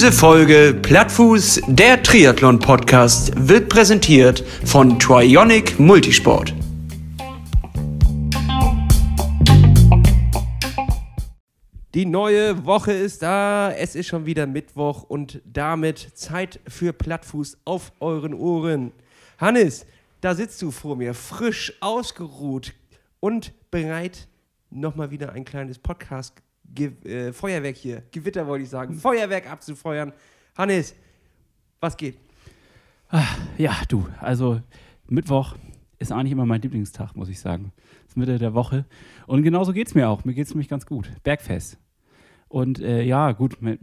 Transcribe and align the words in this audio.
Diese 0.00 0.12
Folge 0.12 0.78
Plattfuß, 0.80 1.62
der 1.66 2.02
Triathlon-Podcast, 2.02 3.32
wird 3.36 3.68
präsentiert 3.68 4.42
von 4.64 4.98
Trionic 4.98 5.78
Multisport. 5.78 6.54
Die 11.94 12.06
neue 12.06 12.64
Woche 12.64 12.92
ist 12.92 13.20
da. 13.20 13.72
Es 13.72 13.94
ist 13.94 14.06
schon 14.06 14.24
wieder 14.24 14.46
Mittwoch 14.46 15.02
und 15.02 15.42
damit 15.44 16.12
Zeit 16.14 16.60
für 16.66 16.94
Plattfuß 16.94 17.58
auf 17.66 17.92
euren 18.00 18.32
Ohren. 18.32 18.92
Hannes, 19.38 19.84
da 20.22 20.34
sitzt 20.34 20.62
du 20.62 20.70
vor 20.70 20.96
mir, 20.96 21.12
frisch 21.12 21.74
ausgeruht 21.80 22.72
und 23.20 23.52
bereit, 23.70 24.28
nochmal 24.70 25.10
wieder 25.10 25.32
ein 25.32 25.44
kleines 25.44 25.78
Podcast, 25.78 26.42
äh, 26.78 27.32
Feuerwerk 27.32 27.76
hier, 27.76 28.02
Gewitter 28.12 28.46
wollte 28.46 28.64
ich 28.64 28.70
sagen, 28.70 28.94
Feuerwerk 28.94 29.50
abzufeuern. 29.50 30.12
Hannes, 30.56 30.94
was 31.80 31.96
geht? 31.96 32.16
Ja, 33.58 33.76
du, 33.88 34.06
also 34.20 34.60
Mittwoch 35.08 35.56
ist 35.98 36.12
eigentlich 36.12 36.32
immer 36.32 36.46
mein 36.46 36.62
Lieblingstag, 36.62 37.14
muss 37.16 37.28
ich 37.28 37.40
sagen. 37.40 37.72
Ist 38.06 38.16
Mitte 38.16 38.38
der 38.38 38.54
Woche. 38.54 38.86
Und 39.26 39.42
genauso 39.42 39.72
geht 39.72 39.88
es 39.88 39.94
mir 39.94 40.08
auch. 40.08 40.24
Mir 40.24 40.34
geht 40.34 40.46
es 40.46 40.50
nämlich 40.50 40.68
ganz 40.68 40.86
gut. 40.86 41.10
Bergfest. 41.22 41.78
Und 42.48 42.80
äh, 42.80 43.02
ja, 43.02 43.32
gut. 43.32 43.60
Mit, 43.60 43.80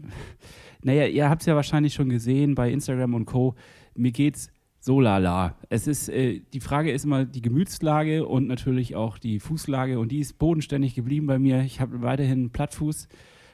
naja, 0.82 1.06
ihr 1.06 1.30
habt 1.30 1.42
es 1.42 1.46
ja 1.46 1.56
wahrscheinlich 1.56 1.94
schon 1.94 2.10
gesehen 2.10 2.56
bei 2.56 2.72
Instagram 2.72 3.14
und 3.14 3.26
Co. 3.26 3.56
Mir 3.96 4.12
geht's 4.12 4.50
so 4.88 5.02
lala. 5.02 5.56
Es 5.70 5.86
ist, 5.86 6.08
äh, 6.10 6.40
die 6.54 6.62
Frage 6.62 6.92
ist 6.92 7.04
immer 7.06 7.26
die 7.26 7.42
Gemütslage 7.42 8.26
und 8.26 8.48
natürlich 8.48 8.96
auch 8.96 9.18
die 9.18 9.40
Fußlage 9.42 10.00
und 10.00 10.12
die 10.14 10.20
ist 10.20 10.40
bodenständig 10.40 10.96
geblieben 10.96 11.28
bei 11.28 11.38
mir. 11.38 11.62
Ich 11.62 11.82
habe 11.82 12.02
weiterhin 12.02 12.50
Plattfuß. 12.52 13.08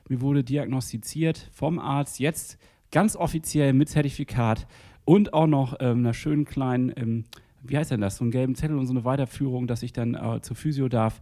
Mir 0.09 0.21
wurde 0.21 0.43
diagnostiziert 0.43 1.49
vom 1.51 1.79
Arzt, 1.79 2.19
jetzt 2.19 2.59
ganz 2.91 3.15
offiziell 3.15 3.73
mit 3.73 3.89
Zertifikat 3.89 4.67
und 5.05 5.33
auch 5.33 5.47
noch 5.47 5.77
ähm, 5.79 5.97
einer 5.99 6.13
schönen 6.13 6.45
kleinen, 6.45 6.93
ähm, 6.95 7.23
wie 7.63 7.77
heißt 7.77 7.89
denn 7.89 8.01
das, 8.01 8.17
so 8.17 8.23
einen 8.23 8.31
gelben 8.31 8.53
Zettel 8.55 8.77
und 8.77 8.85
so 8.85 8.93
eine 8.93 9.03
Weiterführung, 9.03 9.65
dass 9.65 9.81
ich 9.81 9.91
dann 9.91 10.13
äh, 10.13 10.39
zur 10.41 10.55
Physio 10.55 10.87
darf. 10.87 11.19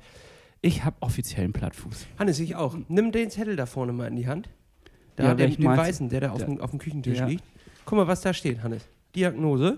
Ich 0.62 0.84
habe 0.84 0.98
offiziell 1.00 1.46
einen 1.46 1.54
Plattfuß. 1.54 2.06
Hannes, 2.20 2.38
ich 2.42 2.56
auch. 2.58 2.78
Nimm 2.90 3.14
den 3.14 3.30
Zettel 3.30 3.56
da 3.56 3.66
vorne 3.66 3.94
mal 3.94 4.08
in 4.08 4.18
die 4.18 4.28
Hand. 4.28 4.50
Da, 5.16 5.24
Ja, 5.30 5.36
den, 5.36 5.56
den 5.56 5.66
weißen, 5.66 6.10
der 6.10 6.20
da 6.20 6.32
auf, 6.32 6.40
Der- 6.40 6.48
dem, 6.48 6.60
auf 6.60 6.72
dem 6.72 6.80
Küchentisch 6.80 7.18
Ja. 7.20 7.28
liegt. 7.28 7.44
Guck 7.86 7.98
mal, 7.98 8.08
was 8.08 8.20
da 8.22 8.34
steht, 8.34 8.62
Hannes. 8.62 8.86
Diagnose. 9.16 9.78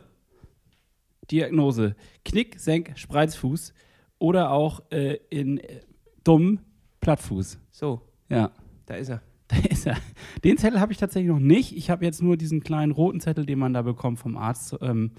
Diagnose: 1.32 1.96
Knick, 2.26 2.60
Senk, 2.60 2.94
Spreizfuß 2.96 3.74
oder 4.20 4.52
auch 4.52 4.82
äh, 4.92 5.18
in 5.30 5.58
äh, 5.58 5.82
dumm 6.24 6.60
Plattfuß. 7.02 7.60
So, 7.72 8.02
Ja, 8.30 8.52
da 8.86 8.96
ist 8.96 9.10
er. 9.10 9.22
da 9.48 9.58
ist 9.70 9.86
er. 9.86 9.98
Den 10.44 10.58
Zettel 10.58 10.80
habe 10.80 10.94
ich 10.94 10.98
tatsächlich 10.98 11.30
noch 11.30 11.40
nicht. 11.40 11.76
Ich 11.76 11.90
habe 11.90 12.06
jetzt 12.06 12.22
nur 12.22 12.38
diesen 12.38 12.64
kleinen 12.64 12.92
roten 12.92 13.20
Zettel, 13.20 13.46
den 13.46 13.60
man 13.60 13.74
da 13.74 13.82
bekommt 13.82 14.20
vom 14.20 14.38
Arzt. 14.38 14.76
Ähm, 14.82 15.12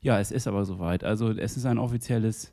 ja, 0.00 0.20
es 0.20 0.30
ist 0.30 0.46
aber 0.46 0.64
soweit. 0.64 1.02
Also 1.04 1.30
es 1.30 1.56
ist 1.56 1.66
ein 1.66 1.78
offizielles 1.78 2.52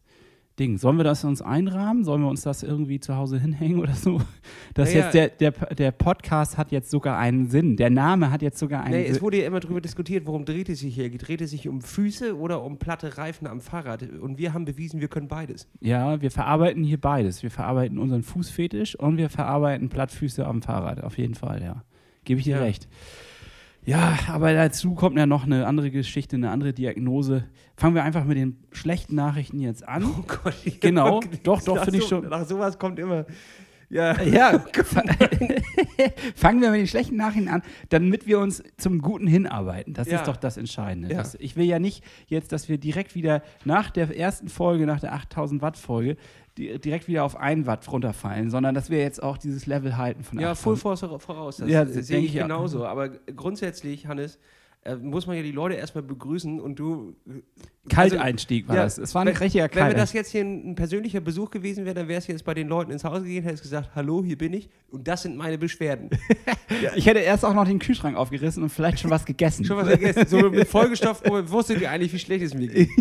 Ding. 0.59 0.77
Sollen 0.77 0.97
wir 0.97 1.03
das 1.03 1.23
uns 1.23 1.41
einrahmen? 1.41 2.03
Sollen 2.03 2.21
wir 2.21 2.27
uns 2.29 2.41
das 2.41 2.61
irgendwie 2.63 2.99
zu 2.99 3.15
Hause 3.15 3.39
hinhängen 3.39 3.79
oder 3.79 3.93
so? 3.93 4.21
Das 4.75 4.89
Naja. 4.93 5.05
jetzt 5.05 5.13
der, 5.13 5.51
der, 5.51 5.51
der 5.75 5.91
Podcast 5.91 6.57
hat 6.57 6.71
jetzt 6.71 6.91
sogar 6.91 7.17
einen 7.17 7.47
Sinn. 7.49 7.75
Der 7.75 7.89
Name 7.89 8.31
hat 8.31 8.41
jetzt 8.41 8.59
sogar 8.59 8.83
einen 8.83 9.03
es 9.03 9.13
Sinn. 9.13 9.21
wurde 9.21 9.41
ja 9.41 9.47
immer 9.47 9.59
darüber 9.59 9.81
diskutiert, 9.81 10.25
worum 10.27 10.45
dreht 10.45 10.69
es 10.69 10.79
sich 10.79 10.93
hier? 10.95 11.09
Dreht 11.17 11.41
es 11.41 11.49
sich 11.51 11.67
um 11.67 11.81
Füße 11.81 12.37
oder 12.37 12.63
um 12.63 12.77
platte 12.77 13.17
Reifen 13.17 13.47
am 13.47 13.61
Fahrrad? 13.61 14.03
Und 14.21 14.37
wir 14.37 14.53
haben 14.53 14.65
bewiesen, 14.65 15.01
wir 15.01 15.07
können 15.07 15.27
beides. 15.27 15.67
Ja, 15.81 16.21
wir 16.21 16.29
verarbeiten 16.31 16.83
hier 16.83 16.99
beides. 17.01 17.41
Wir 17.41 17.51
verarbeiten 17.51 17.97
unseren 17.97 18.21
Fußfetisch 18.23 18.95
und 18.95 19.17
wir 19.17 19.29
verarbeiten 19.29 19.89
Plattfüße 19.89 20.45
am 20.45 20.61
Fahrrad. 20.61 21.03
Auf 21.03 21.17
jeden 21.17 21.33
Fall, 21.35 21.61
ja. 21.63 21.83
Gebe 22.25 22.39
ich 22.39 22.45
dir 22.45 22.57
Ja. 22.57 22.61
recht. 22.63 22.87
Ja, 23.85 24.19
aber 24.27 24.53
dazu 24.53 24.93
kommt 24.93 25.17
ja 25.17 25.25
noch 25.25 25.45
eine 25.45 25.65
andere 25.65 25.89
Geschichte, 25.89 26.35
eine 26.35 26.51
andere 26.51 26.73
Diagnose. 26.73 27.45
Fangen 27.75 27.95
wir 27.95 28.03
einfach 28.03 28.25
mit 28.25 28.37
den 28.37 28.57
schlechten 28.71 29.15
Nachrichten 29.15 29.59
jetzt 29.59 29.87
an. 29.87 30.03
Oh 30.03 30.23
Gott. 30.27 30.53
ich- 30.65 30.79
Genau, 30.79 31.21
doch, 31.43 31.61
doch, 31.63 31.83
finde 31.85 31.99
ich 31.99 32.05
schon. 32.07 32.27
Nach 32.29 32.45
sowas 32.45 32.77
kommt 32.77 32.99
immer. 32.99 33.25
Ja. 33.89 34.21
Ja, 34.21 34.59
fa- 34.83 35.01
fangen 36.35 36.61
wir 36.61 36.69
mit 36.71 36.81
den 36.81 36.87
schlechten 36.87 37.15
Nachrichten 37.15 37.47
an, 37.49 37.63
damit 37.89 38.27
wir 38.27 38.39
uns 38.39 38.61
zum 38.77 39.01
Guten 39.01 39.25
hinarbeiten. 39.25 39.93
Das 39.93 40.07
Ja. 40.09 40.17
ist 40.19 40.27
doch 40.27 40.37
das 40.37 40.57
Entscheidende. 40.57 41.09
Ja. 41.09 41.17
Das, 41.17 41.35
ich 41.35 41.55
will 41.55 41.65
ja 41.65 41.79
nicht 41.79 42.03
jetzt, 42.27 42.51
dass 42.51 42.69
wir 42.69 42.77
direkt 42.77 43.15
wieder 43.15 43.41
nach 43.65 43.89
der 43.89 44.15
ersten 44.15 44.47
Folge, 44.49 44.85
nach 44.85 44.99
der 44.99 45.13
8000 45.13 45.61
Watt 45.63 45.77
Folge, 45.77 46.17
di 46.59 46.77
direkt 46.79 47.07
wieder 47.07 47.23
auf 47.23 47.35
1 47.37 47.65
Watt 47.65 47.89
runterfallen, 47.91 48.49
sondern 48.51 48.75
dass 48.75 48.89
wir 48.89 48.99
jetzt 48.99 49.23
auch 49.23 49.37
dieses 49.37 49.65
Level 49.65 49.97
halten 49.97 50.23
von 50.23 50.37
Ja, 50.39 50.51
8000. 50.51 50.63
Full 50.63 50.97
Force 50.97 51.23
voraus. 51.23 51.57
Das 51.57 51.69
Ja, 51.69 51.85
sehe 51.85 52.19
ich 52.19 52.35
ich 52.35 52.41
genauso. 52.41 52.85
Aber 52.85 53.09
grundsätzlich, 53.09 54.05
Hannes, 54.07 54.37
äh, 54.83 54.95
muss 54.95 55.27
man 55.27 55.35
ja 55.35 55.43
die 55.43 55.51
Leute 55.51 55.75
erstmal 55.75 56.03
begrüßen 56.03 56.59
und 56.61 56.79
du. 56.79 57.15
äh, 57.27 57.41
Kalteinstieg 57.89 58.67
war 58.67 58.75
ja, 58.77 58.83
das. 58.83 58.97
Es 58.97 59.13
war 59.13 59.23
ein 59.23 59.27
wenn- 59.27 59.35
richtiger 59.35 59.67
Wenn 59.73 59.87
wir 59.87 59.93
das 59.93 60.13
jetzt 60.13 60.31
hier 60.31 60.41
ein, 60.41 60.71
ein 60.71 60.75
persönlicher 60.75 61.19
Besuch 61.19 61.49
gewesen 61.51 61.83
wäre, 61.83 61.95
dann 61.95 62.07
wärst 62.07 62.27
du 62.27 62.31
jetzt 62.31 62.45
bei 62.45 62.53
den 62.53 62.67
Leuten 62.69 62.91
ins 62.91 63.03
Haus 63.03 63.23
gegangen, 63.23 63.43
hättest 63.43 63.63
gesagt, 63.63 63.89
hallo, 63.95 64.23
hier 64.23 64.37
bin 64.37 64.53
ich 64.53 64.69
und 64.89 65.05
das 65.07 65.23
sind 65.23 65.35
meine 65.37 65.57
Beschwerden. 65.57 66.09
Ich 66.95 67.05
hätte 67.07 67.19
erst 67.19 67.43
auch 67.43 67.53
noch 67.53 67.65
den 67.65 67.79
Kühlschrank 67.79 68.15
aufgerissen 68.15 68.61
und 68.63 68.69
vielleicht 68.69 68.99
schon 68.99 69.09
was 69.09 69.25
gegessen. 69.25 69.65
Schon 69.65 69.77
was 69.77 69.87
vergessen. 69.87 70.25
So 70.27 70.49
mit 70.51 70.67
vollgestopft, 70.67 71.27
wo 71.29 71.51
wusstet 71.51 71.81
ihr 71.81 71.89
eigentlich, 71.91 72.13
wie 72.13 72.19
schlecht 72.19 72.43
es 72.45 72.53
mir 72.53 72.67
geht? 72.67 72.89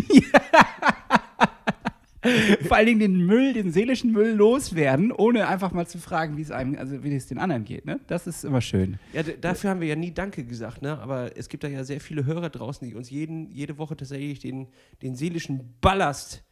Vor 2.67 2.75
allen 2.75 2.85
Dingen 2.85 2.99
den 2.99 3.25
Müll, 3.25 3.53
den 3.53 3.71
seelischen 3.71 4.11
Müll 4.11 4.33
loswerden, 4.33 5.11
ohne 5.11 5.47
einfach 5.47 5.71
mal 5.71 5.87
zu 5.87 5.99
fragen, 5.99 6.35
wie 6.37 6.41
es 6.41 6.51
einem, 6.51 6.77
also 6.77 7.01
wie 7.03 7.15
es 7.15 7.27
den 7.27 7.37
anderen 7.37 7.63
geht. 7.63 7.85
Ne? 7.85 7.99
Das 8.07 8.27
ist 8.27 8.43
immer 8.43 8.61
schön. 8.61 8.99
Ja, 9.13 9.23
dafür 9.23 9.69
haben 9.69 9.79
wir 9.79 9.87
ja 9.87 9.95
nie 9.95 10.11
Danke 10.11 10.43
gesagt, 10.43 10.81
ne? 10.81 10.99
Aber 10.99 11.37
es 11.37 11.47
gibt 11.47 11.63
da 11.63 11.69
ja 11.69 11.83
sehr 11.83 12.01
viele 12.01 12.25
Hörer 12.25 12.49
draußen, 12.49 12.87
die 12.87 12.95
uns 12.95 13.09
jeden, 13.09 13.49
jede 13.51 13.77
Woche 13.77 13.95
tatsächlich 13.95 14.39
den, 14.39 14.67
den 15.01 15.15
seelischen 15.15 15.75
Ballast 15.79 16.43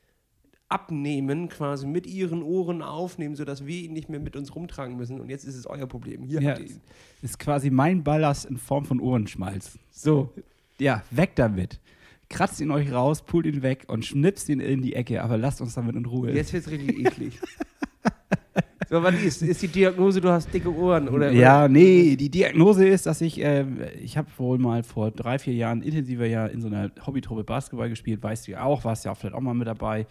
abnehmen, 0.70 1.50
quasi 1.50 1.86
mit 1.86 2.08
ihren 2.08 2.44
Ohren 2.44 2.82
aufnehmen, 2.82 3.36
sodass 3.36 3.66
wir 3.66 3.84
ihn 3.84 3.94
nicht 3.94 4.10
mehr 4.10 4.20
mit 4.20 4.36
uns 4.36 4.54
rumtragen 4.56 4.98
müssen. 4.98 5.20
Und 5.20 5.30
jetzt 5.30 5.46
ist 5.46 5.56
es 5.56 5.66
euer 5.66 5.88
Problem. 5.88 6.24
Hier 6.24 6.42
Ja, 6.42 6.58
ist 7.22 7.40
quasi 7.40 7.70
mein 7.70 8.04
Ballast 8.04 8.46
in 8.46 8.58
Form 8.58 8.86
von 8.86 9.00
Ohrenschmalz. 9.00 9.78
So, 9.92 10.34
ja, 10.80 11.04
weg 11.12 11.32
damit. 11.36 11.80
Kratzt 12.30 12.60
ihn 12.60 12.72
euch 12.72 12.92
raus, 12.92 13.22
pult 13.22 13.46
ihn 13.46 13.62
weg 13.62 13.86
und 13.88 14.06
schnipst 14.06 14.50
ihn 14.50 14.60
in 14.60 14.82
die 14.82 14.94
Ecke, 14.94 15.24
aber 15.24 15.38
lasst 15.38 15.62
uns 15.62 15.76
damit 15.76 15.96
in 15.96 16.06
Ruhe. 16.06 16.32
Jetzt 16.32 16.52
wird 16.52 16.66
es 16.66 16.72
richtig 16.72 17.00
eklig. 17.00 17.40
so, 18.90 19.02
was 19.02 19.16
ist? 19.24 19.42
Ist 19.42 19.62
die 19.62 19.68
Diagnose, 19.70 20.20
du 20.20 20.30
hast 20.30 20.54
dicke 20.54 20.74
Ohren? 20.74 21.08
Oder, 21.08 21.32
ja, 21.32 21.68
nee, 21.68 22.18
die 22.18 22.30
Diagnose 22.30 22.88
ist, 22.88 23.06
dass 23.06 23.22
ich, 23.22 23.42
äh, 23.42 23.66
ich 24.02 24.18
habe 24.18 24.28
wohl 24.38 24.58
mal 24.58 24.84
vor 24.84 25.12
drei, 25.12 25.40
vier 25.40 25.54
Jahren 25.54 25.82
intensiver 25.82 26.26
ja 26.26 26.48
in 26.48 26.62
so 26.62 26.68
einer 26.68 26.92
Hobbytruppe 27.06 27.46
Basketball 27.46 27.90
gespielt, 27.90 28.22
weißt 28.22 28.48
du 28.48 28.52
ja 28.52 28.64
auch, 28.64 28.84
warst 28.84 29.06
ja 29.06 29.12
auch 29.12 29.18
vielleicht 29.18 29.36
auch 29.36 29.42
mal 29.42 29.54
mit 29.54 29.68
dabei. 29.68 30.06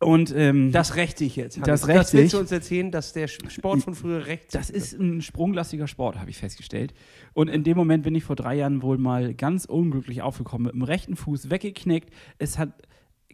Und 0.00 0.34
ähm, 0.36 0.72
Das 0.72 0.96
rächt 0.96 1.18
sich 1.18 1.36
jetzt. 1.36 1.58
Das 1.66 1.82
das 1.82 2.12
willst 2.12 2.34
du 2.34 2.38
uns 2.38 2.52
erzählen, 2.52 2.90
dass 2.90 3.12
der 3.12 3.28
Sport 3.28 3.82
von 3.82 3.94
früher 3.94 4.24
sich. 4.24 4.40
Das 4.50 4.70
ist 4.70 4.92
ein 4.98 5.22
sprunglastiger 5.22 5.86
Sport, 5.86 6.18
habe 6.18 6.30
ich 6.30 6.36
festgestellt. 6.36 6.94
Und 7.32 7.48
in 7.48 7.64
dem 7.64 7.76
Moment 7.76 8.02
bin 8.02 8.14
ich 8.14 8.24
vor 8.24 8.36
drei 8.36 8.56
Jahren 8.56 8.82
wohl 8.82 8.98
mal 8.98 9.34
ganz 9.34 9.64
unglücklich 9.64 10.22
aufgekommen, 10.22 10.66
mit 10.66 10.74
dem 10.74 10.82
rechten 10.82 11.16
Fuß 11.16 11.50
weggeknickt. 11.50 12.10
Es 12.38 12.58
hat 12.58 12.70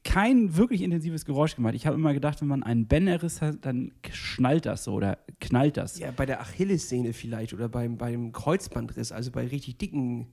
kein 0.05 0.57
wirklich 0.57 0.83
intensives 0.83 1.25
Geräusch 1.25 1.57
gemacht. 1.57 1.75
Ich 1.75 1.87
habe 1.87 1.97
immer 1.97 2.15
gedacht, 2.15 2.41
wenn 2.41 2.49
man 2.49 2.63
einen 2.63 2.87
Bänderriss 2.87 3.43
hat, 3.43 3.65
dann 3.65 3.93
schnallt 4.13 4.67
das 4.67 4.85
so 4.85 4.95
oder 4.95 5.19
knallt 5.41 5.77
das. 5.77 5.99
Ja, 5.99 6.11
bei 6.11 6.27
der 6.27 6.41
Achillessehne 6.41 7.13
vielleicht 7.13 7.53
oder 7.53 7.69
beim, 7.69 7.99
beim 7.99 8.33
Kreuzbandriss, 8.33 9.13
also 9.13 9.31
bei 9.31 9.47
richtig 9.47 9.79
dicken 9.79 10.29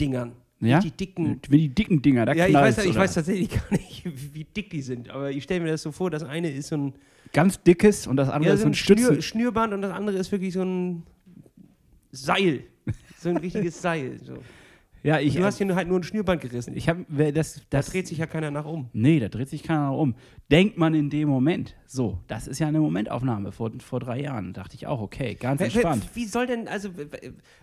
Dingern. 0.00 0.32
Ja? 0.60 0.76
Richtig 0.78 0.96
dicken. 0.96 1.40
Wenn 1.48 1.58
die 1.58 1.68
dicken 1.68 2.00
Dinger, 2.02 2.26
da 2.26 2.32
Ja, 2.32 2.46
ich 2.46 2.54
weiß, 2.54 2.78
ich 2.78 2.90
oder? 2.90 3.00
weiß 3.00 3.14
tatsächlich 3.14 3.50
gar 3.50 3.70
nicht, 3.72 4.34
wie, 4.34 4.44
dick 4.44 4.70
die 4.70 4.82
sind, 4.82 5.10
aber 5.10 5.30
ich 5.30 5.44
stelle 5.44 5.60
mir 5.60 5.70
das 5.70 5.82
so 5.82 5.92
vor, 5.92 6.10
das 6.10 6.22
eine 6.22 6.50
ist 6.50 6.68
so 6.68 6.76
ein, 6.76 6.94
Ganz 7.32 7.60
dickes 7.62 8.06
und 8.06 8.16
das 8.16 8.28
andere 8.28 8.50
ja, 8.50 8.54
ist 8.54 8.60
so 8.60 8.62
so 8.62 8.68
ein 8.68 8.70
ein 8.70 8.74
Stützen. 8.74 9.04
Schnür, 9.06 9.22
Schnürband 9.22 9.74
und 9.74 9.82
das 9.82 9.90
andere 9.90 10.18
ist 10.18 10.30
wirklich 10.30 10.52
so 10.52 10.62
ein 10.62 11.02
Seil. 12.12 12.64
So 13.18 13.30
ein 13.30 13.38
richtiges 13.38 13.80
Seil. 13.80 14.20
So. 14.22 14.34
Ja, 15.04 15.20
ich, 15.20 15.34
du 15.34 15.44
hast 15.44 15.58
hier 15.58 15.74
halt 15.74 15.86
nur 15.86 16.00
ein 16.00 16.02
Schnürband 16.02 16.40
gerissen. 16.40 16.74
ich 16.74 16.88
habe 16.88 17.04
das, 17.32 17.56
da 17.68 17.78
das 17.78 17.90
dreht 17.90 18.08
sich 18.08 18.16
ja 18.16 18.26
keiner 18.26 18.50
nach 18.50 18.64
um. 18.64 18.88
Nee, 18.94 19.20
da 19.20 19.28
dreht 19.28 19.50
sich 19.50 19.62
keiner 19.62 19.92
um. 19.92 20.14
Denkt 20.50 20.78
man 20.78 20.94
in 20.94 21.10
dem 21.10 21.28
Moment. 21.28 21.76
So, 21.86 22.18
das 22.26 22.48
ist 22.48 22.58
ja 22.58 22.66
eine 22.68 22.80
Momentaufnahme 22.80 23.52
vor, 23.52 23.70
vor 23.78 24.00
drei 24.00 24.20
Jahren. 24.20 24.52
Dachte 24.52 24.74
ich 24.76 24.86
auch, 24.86 25.00
okay, 25.00 25.34
ganz 25.34 25.60
entspannt. 25.60 26.08
Wie 26.14 26.24
soll 26.24 26.46
denn, 26.46 26.68
also, 26.68 26.88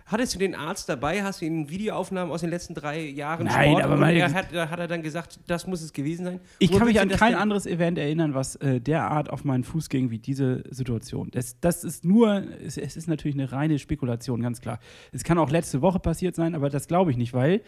hattest 0.06 0.34
du 0.34 0.38
den 0.38 0.54
Arzt 0.54 0.88
dabei? 0.88 1.22
Hast 1.22 1.40
du 1.40 1.44
ihm 1.44 1.68
Videoaufnahmen 1.68 2.32
aus 2.32 2.40
den 2.40 2.50
letzten 2.50 2.74
drei 2.74 3.04
Jahren 3.08 3.46
Nein, 3.46 3.70
Sport? 3.72 3.84
aber 3.84 3.96
meine- 3.96 4.20
er 4.20 4.32
hat, 4.32 4.52
hat 4.52 4.78
er 4.78 4.88
dann 4.88 5.02
gesagt, 5.02 5.40
das 5.48 5.66
muss 5.66 5.82
es 5.82 5.92
gewesen 5.92 6.24
sein? 6.24 6.40
Ich 6.60 6.72
Wo 6.72 6.78
kann 6.78 6.86
mich 6.86 7.00
an 7.00 7.08
kein 7.08 7.34
anderes 7.34 7.66
Event 7.66 7.98
erinnern, 7.98 8.34
was 8.34 8.56
äh, 8.56 8.80
derart 8.80 9.30
auf 9.30 9.44
meinen 9.44 9.64
Fuß 9.64 9.88
ging 9.88 10.10
wie 10.10 10.18
diese 10.18 10.62
Situation. 10.70 11.28
Das, 11.32 11.60
das 11.60 11.84
ist 11.84 12.04
nur, 12.04 12.44
es, 12.64 12.78
es 12.78 12.96
ist 12.96 13.08
natürlich 13.08 13.36
eine 13.36 13.50
reine 13.52 13.78
Spekulation, 13.78 14.40
ganz 14.40 14.60
klar. 14.60 14.78
Es 15.10 15.24
kann 15.24 15.38
auch 15.38 15.50
letzte 15.50 15.82
Woche 15.82 15.98
passiert 15.98 16.36
sein, 16.36 16.54
aber 16.54 16.70
das 16.70 16.88
glaube 16.88 17.10
ich 17.10 17.16
nicht, 17.16 17.31
weil 17.32 17.62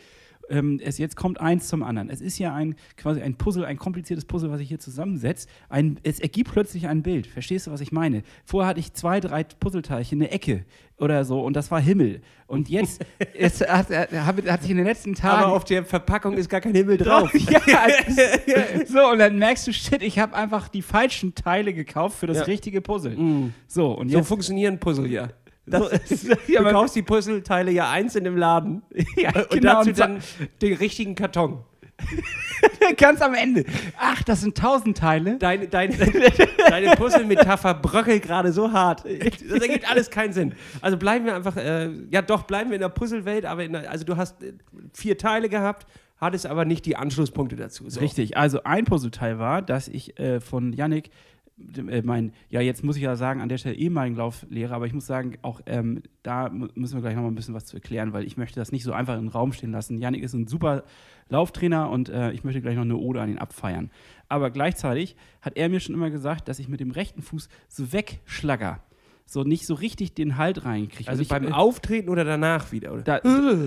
ähm, 0.50 0.78
es 0.84 0.98
jetzt 0.98 1.16
kommt 1.16 1.40
eins 1.40 1.68
zum 1.68 1.82
anderen. 1.82 2.10
Es 2.10 2.20
ist 2.20 2.38
ja 2.38 2.54
ein 2.54 2.74
quasi 2.96 3.22
ein 3.22 3.36
Puzzle, 3.36 3.64
ein 3.64 3.78
kompliziertes 3.78 4.24
Puzzle, 4.26 4.50
was 4.50 4.60
ich 4.60 4.68
hier 4.68 4.78
zusammensetze. 4.78 5.48
Ein, 5.70 5.98
es 6.02 6.20
ergibt 6.20 6.52
plötzlich 6.52 6.86
ein 6.86 7.02
Bild. 7.02 7.26
Verstehst 7.26 7.66
du, 7.66 7.70
was 7.70 7.80
ich 7.80 7.92
meine? 7.92 8.22
Vorher 8.44 8.68
hatte 8.68 8.80
ich 8.80 8.92
zwei, 8.92 9.20
drei 9.20 9.44
Puzzleteilchen, 9.44 10.20
eine 10.20 10.30
Ecke 10.30 10.64
oder 10.98 11.24
so 11.24 11.40
und 11.40 11.54
das 11.56 11.70
war 11.70 11.80
Himmel. 11.80 12.20
Und 12.46 12.68
jetzt 12.68 13.04
es 13.34 13.60
hat, 13.62 13.88
hat, 13.90 14.12
hat 14.12 14.60
sich 14.62 14.70
in 14.70 14.76
den 14.76 14.86
letzten 14.86 15.14
Tagen. 15.14 15.44
Aber 15.44 15.54
auf 15.54 15.64
der 15.64 15.84
Verpackung 15.84 16.34
ist 16.34 16.48
gar 16.50 16.60
kein 16.60 16.74
Himmel 16.74 16.96
drauf. 16.98 17.32
ja, 17.34 17.86
so, 18.86 19.10
und 19.12 19.18
dann 19.20 19.38
merkst 19.38 19.66
du, 19.66 19.72
shit, 19.72 20.02
ich 20.02 20.18
habe 20.18 20.34
einfach 20.36 20.68
die 20.68 20.82
falschen 20.82 21.34
Teile 21.34 21.72
gekauft 21.72 22.18
für 22.18 22.26
das 22.26 22.38
Ja. 22.38 22.44
richtige 22.44 22.82
Puzzle. 22.82 23.16
Mm. 23.16 23.54
So, 23.66 23.92
und 23.92 24.10
So 24.10 24.18
jetzt. 24.18 24.28
funktionieren 24.28 24.78
Puzzle 24.78 25.06
ja. 25.10 25.28
Das, 25.66 25.90
Du 26.46 26.64
kaufst 26.64 26.96
die 26.96 27.02
Puzzleteile 27.02 27.70
ja 27.70 27.90
einzeln 27.90 28.26
im 28.26 28.36
Laden 28.36 28.82
ja, 29.16 29.30
und 29.34 29.50
genau, 29.50 29.74
dazu 29.74 29.90
und 29.90 29.98
dann 29.98 30.18
den 30.60 30.74
richtigen 30.74 31.14
Karton. 31.14 31.64
ganz 32.96 33.20
am 33.20 33.34
Ende. 33.34 33.64
Ach, 33.98 34.22
das 34.22 34.40
sind 34.40 34.56
tausend 34.56 34.98
Teile. 34.98 35.38
Deine, 35.38 35.68
deine, 35.68 35.96
deine 35.96 36.96
Puzzle-Metapher 36.96 37.74
bröckelt 37.74 38.22
gerade 38.22 38.52
so 38.52 38.72
hart. 38.72 39.04
Das 39.04 39.62
ergibt 39.62 39.88
alles 39.88 40.10
keinen 40.10 40.32
Sinn. 40.32 40.54
Also 40.80 40.96
bleiben 40.96 41.24
wir 41.24 41.34
einfach, 41.34 41.56
äh, 41.56 41.90
ja 42.10 42.22
doch, 42.22 42.42
bleiben 42.42 42.70
wir 42.70 42.76
in 42.76 42.82
der 42.82 42.88
Puzzlewelt, 42.88 43.46
aber 43.46 43.64
in 43.64 43.72
der, 43.72 43.90
also 43.90 44.04
du 44.04 44.16
hast 44.16 44.42
äh, 44.42 44.54
vier 44.92 45.16
Teile 45.18 45.48
gehabt, 45.48 45.86
hattest 46.16 46.46
aber 46.46 46.64
nicht 46.64 46.84
die 46.86 46.96
Anschlusspunkte 46.96 47.56
dazu. 47.56 47.88
So. 47.88 48.00
Richtig, 48.00 48.36
also 48.36 48.62
ein 48.64 48.84
Puzzleteil 48.84 49.38
war, 49.38 49.62
dass 49.62 49.88
ich 49.88 50.18
äh, 50.18 50.40
von 50.40 50.72
Yannick, 50.72 51.10
mein, 51.56 52.32
ja, 52.50 52.60
jetzt 52.60 52.82
muss 52.82 52.96
ich 52.96 53.02
ja 53.02 53.14
sagen, 53.16 53.40
an 53.40 53.48
der 53.48 53.58
Stelle 53.58 53.76
ehemaligen 53.76 54.16
Lauflehrer, 54.16 54.74
aber 54.74 54.86
ich 54.86 54.92
muss 54.92 55.06
sagen, 55.06 55.38
auch 55.42 55.60
ähm, 55.66 56.02
da 56.22 56.48
müssen 56.50 56.94
wir 56.94 57.00
gleich 57.00 57.14
nochmal 57.14 57.30
ein 57.30 57.36
bisschen 57.36 57.54
was 57.54 57.66
zu 57.66 57.76
erklären, 57.76 58.12
weil 58.12 58.24
ich 58.24 58.36
möchte 58.36 58.58
das 58.58 58.72
nicht 58.72 58.82
so 58.82 58.92
einfach 58.92 59.16
im 59.16 59.28
Raum 59.28 59.52
stehen 59.52 59.70
lassen. 59.70 59.98
Yannick 59.98 60.22
ist 60.22 60.34
ein 60.34 60.48
super 60.48 60.84
Lauftrainer 61.28 61.90
und 61.90 62.08
äh, 62.08 62.32
ich 62.32 62.44
möchte 62.44 62.60
gleich 62.60 62.74
noch 62.74 62.82
eine 62.82 62.96
Ode 62.96 63.20
an 63.20 63.30
ihn 63.30 63.38
abfeiern. 63.38 63.90
Aber 64.28 64.50
gleichzeitig 64.50 65.16
hat 65.40 65.56
er 65.56 65.68
mir 65.68 65.80
schon 65.80 65.94
immer 65.94 66.10
gesagt, 66.10 66.48
dass 66.48 66.58
ich 66.58 66.68
mit 66.68 66.80
dem 66.80 66.90
rechten 66.90 67.22
Fuß 67.22 67.48
so 67.68 67.92
wegschlagger, 67.92 68.80
so 69.26 69.42
nicht 69.42 69.66
so 69.66 69.74
richtig 69.74 70.14
den 70.14 70.36
Halt 70.36 70.64
reinkriege. 70.64 71.08
Also 71.10 71.22
ich, 71.22 71.28
beim 71.28 71.48
äh, 71.48 71.52
Auftreten 71.52 72.08
oder 72.08 72.24
danach 72.24 72.72
wieder? 72.72 72.92
Oder? 72.92 73.02
da, 73.02 73.20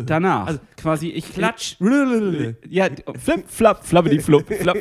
danach, 0.06 0.48
Also, 0.48 0.60
quasi 0.78 1.10
ich 1.10 1.34
Klatsch. 1.34 1.76
ja, 2.70 2.88
flip, 3.20 3.44
flap, 3.48 3.84
flappidi, 3.86 4.20
flupp, 4.20 4.52
flapp. 4.54 4.78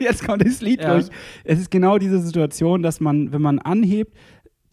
Jetzt 0.00 0.24
kommt 0.26 0.44
das 0.46 0.60
Lied 0.60 0.80
Ja. 0.82 0.94
durch. 0.94 1.06
Es 1.44 1.58
ist 1.60 1.70
genau 1.70 1.98
diese 1.98 2.20
Situation, 2.20 2.82
dass 2.82 3.00
man, 3.00 3.32
wenn 3.32 3.42
man 3.42 3.58
anhebt, 3.58 4.16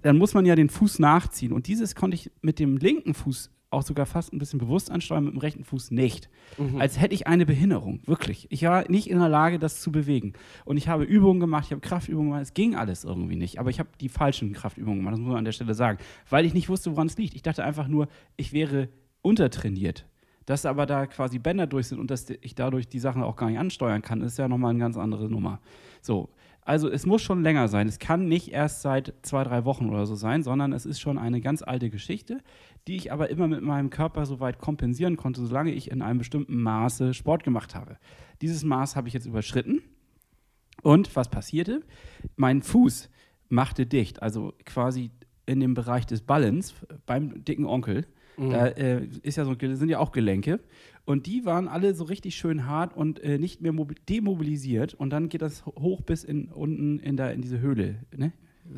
dann 0.02 0.18
muss 0.18 0.34
man 0.34 0.46
ja 0.46 0.56
den 0.56 0.70
Fuß 0.70 1.00
nachziehen. 1.00 1.52
Und 1.52 1.68
dieses 1.68 1.94
konnte 1.96 2.16
ich 2.16 2.32
mit 2.42 2.60
dem 2.60 2.78
linken 2.78 3.14
Fuß 3.14 3.52
auch 3.78 3.84
sogar 3.84 4.06
fast 4.06 4.34
ein 4.34 4.40
bisschen 4.40 4.60
bewusst 4.60 4.92
ansteuern, 4.92 5.24
mit 5.24 5.34
dem 5.34 5.40
rechten 5.40 5.64
Fuß 5.64 5.92
nicht. 5.92 6.30
Mhm. 6.58 6.82
Als 6.82 7.00
hätte 7.00 7.14
ich 7.14 7.28
eine 7.28 7.46
Behinderung, 7.46 8.02
wirklich. 8.06 8.48
Ich 8.50 8.64
war 8.64 8.90
nicht 8.90 9.10
in 9.10 9.20
der 9.20 9.30
Lage, 9.30 9.60
das 9.60 9.80
zu 9.80 9.92
bewegen. 9.92 10.34
Und 10.66 10.78
ich 10.78 10.88
habe 10.88 11.04
Übungen 11.04 11.40
gemacht, 11.40 11.66
ich 11.66 11.72
habe 11.72 11.82
Kraftübungen 11.82 12.32
gemacht, 12.32 12.44
es 12.44 12.54
ging 12.54 12.76
alles 12.76 13.04
irgendwie 13.04 13.36
nicht. 13.36 13.60
Aber 13.60 13.70
ich 13.70 13.80
habe 13.80 13.90
die 14.02 14.10
falschen 14.10 14.54
Kraftübungen 14.54 15.00
gemacht, 15.00 15.14
das 15.14 15.20
muss 15.20 15.30
man 15.30 15.38
an 15.38 15.46
der 15.46 15.52
Stelle 15.52 15.74
sagen. 15.74 16.00
Weil 16.30 16.46
ich 16.46 16.54
nicht 16.54 16.70
wusste, 16.70 16.92
woran 16.92 17.08
es 17.08 17.18
liegt. 17.18 17.36
Ich 17.36 17.44
dachte 17.44 17.64
einfach 17.64 17.88
nur, 17.88 18.08
ich 18.36 18.52
wäre 18.52 18.90
untertrainiert. 19.22 20.06
Dass 20.46 20.66
aber 20.66 20.86
da 20.86 21.06
quasi 21.06 21.40
Bänder 21.40 21.68
durch 21.68 21.88
sind 21.88 22.00
und 22.00 22.10
dass 22.10 22.30
ich 22.30 22.56
dadurch 22.56 22.88
die 22.88 23.00
Sachen 23.00 23.22
auch 23.22 23.36
gar 23.36 23.50
nicht 23.50 23.60
ansteuern 23.60 24.02
kann, 24.02 24.22
ist 24.22 24.38
ja 24.38 24.48
nochmal 24.48 24.72
eine 24.72 24.80
ganz 24.80 24.98
andere 24.98 25.30
Nummer. 25.30 25.60
So, 26.02 26.30
also 26.68 26.90
es 26.90 27.06
muss 27.06 27.22
schon 27.22 27.44
länger 27.44 27.70
sein. 27.70 27.88
Es 27.88 27.98
kann 27.98 28.28
nicht 28.28 28.52
erst 28.52 28.82
seit 28.82 29.14
zwei, 29.22 29.46
drei 29.46 29.64
Wochen 29.64 29.90
oder 29.90 30.06
so 30.06 30.16
sein, 30.16 30.44
sondern 30.44 30.74
es 30.74 30.86
ist 30.86 31.00
schon 31.00 31.18
eine 31.18 31.40
ganz 31.40 31.62
alte 31.62 31.90
Geschichte, 31.90 32.42
die 32.88 32.96
ich 32.96 33.12
aber 33.12 33.30
immer 33.30 33.48
mit 33.48 33.62
meinem 33.62 33.90
Körper 33.90 34.26
so 34.26 34.40
weit 34.40 34.60
kompensieren 34.60 35.18
konnte, 35.18 35.46
solange 35.46 35.72
ich 35.72 35.92
in 35.92 36.02
einem 36.02 36.20
bestimmten 36.20 36.62
Maße 36.62 37.14
Sport 37.14 37.44
gemacht 37.44 37.76
habe. 37.76 37.98
Dieses 38.42 38.64
Maß 38.64 38.96
habe 38.96 39.08
ich 39.08 39.14
jetzt 39.14 39.26
überschritten. 39.26 39.82
Und 40.84 41.16
was 41.16 41.30
passierte? 41.30 41.82
Mein 42.36 42.62
Fuß 42.62 43.10
machte 43.50 43.86
dicht, 43.86 44.22
also 44.22 44.54
quasi 44.66 45.12
in 45.46 45.60
dem 45.60 45.74
Bereich 45.74 46.06
des 46.06 46.22
Ballens 46.22 46.76
beim 47.06 47.44
dicken 47.44 47.66
Onkel. 47.66 48.06
Da 48.38 48.68
äh, 48.68 49.06
ist 49.24 49.38
ja 49.38 49.46
so, 49.46 49.56
sind 49.60 49.90
ja 49.90 49.98
auch 49.98 50.12
Gelenke. 50.12 50.60
Und 51.06 51.26
die 51.26 51.46
waren 51.46 51.68
alle 51.68 51.96
so 51.96 52.04
richtig 52.04 52.36
schön 52.36 52.68
hart 52.68 52.96
und 52.96 53.20
äh, 53.20 53.40
nicht 53.40 53.62
mehr 53.62 53.74
mobi- 53.74 53.98
demobilisiert. 54.08 54.94
Und 54.94 55.10
dann 55.10 55.30
geht 55.30 55.42
das 55.42 55.66
hoch 55.66 56.02
bis 56.02 56.24
in, 56.24 56.50
unten 56.50 57.00
in, 57.00 57.18
der, 57.18 57.34
in 57.34 57.42
diese 57.42 57.60
Höhle, 57.60 58.06
ne? 58.16 58.34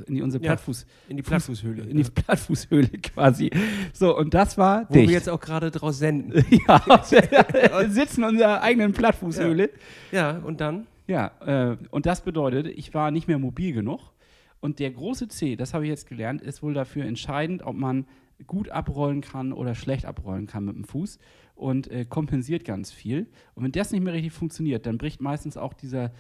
In 0.07 0.15
die, 0.15 0.21
unsere 0.21 0.44
Ja, 0.44 0.50
Plattfuß, 0.51 0.86
In 1.07 1.18
die 1.18 1.24
Plattfußhöhle. 1.24 1.83
in 1.83 1.97
die 1.97 2.03
Plattfußhöhle 2.03 2.88
quasi. 3.03 3.50
So, 3.94 4.18
und 4.18 4.33
das 4.33 4.57
war 4.57 4.86
Wo 4.89 4.94
dicht. 4.94 5.07
wir 5.09 5.13
jetzt 5.15 5.30
auch 5.30 5.39
gerade 5.39 5.71
draus 5.71 6.00
senden. 6.00 6.44
ja, 6.68 6.86
wir 7.12 7.89
sitzen 7.89 8.24
in 8.24 8.30
unserer 8.30 8.62
eigenen 8.62 8.94
Plattfußhöhle. 8.94 9.69
Ja, 10.12 10.38
und 10.38 10.62
dann? 10.62 10.88
Ja, 11.07 11.31
äh, 11.45 11.77
und 11.89 12.06
das 12.06 12.21
bedeutet, 12.21 12.68
ich 12.68 12.94
war 12.94 13.12
nicht 13.12 13.27
mehr 13.27 13.39
mobil 13.39 13.74
genug. 13.74 14.13
Und 14.59 14.80
der 14.80 14.91
große 14.91 15.27
C, 15.30 15.56
das 15.56 15.74
habe 15.74 15.86
ich 15.86 15.89
jetzt 15.89 16.07
gelernt, 16.07 16.42
ist 16.42 16.62
wohl 16.62 16.74
dafür 16.74 17.06
entscheidend, 17.06 17.63
ob 17.63 17.75
man 17.75 18.06
gut 18.45 18.69
abrollen 18.69 19.21
kann 19.21 19.51
oder 19.53 19.74
schlecht 19.75 20.06
abrollen 20.06 20.47
kann 20.47 20.65
mit 20.65 20.75
dem 20.75 20.83
Fuß 20.85 21.18
und 21.56 21.89
äh, 21.92 22.06
kompensiert 22.06 22.63
ganz 22.63 22.92
viel. 22.92 23.27
Und 23.56 23.63
wenn 23.63 23.71
das 23.71 23.92
nicht 23.92 24.01
mehr 24.03 24.13
richtig 24.13 24.31
funktioniert, 24.33 24.85
dann 24.85 24.97
bricht 24.97 25.19
meistens 25.21 25.57
auch 25.57 25.74
dieser, 25.74 26.12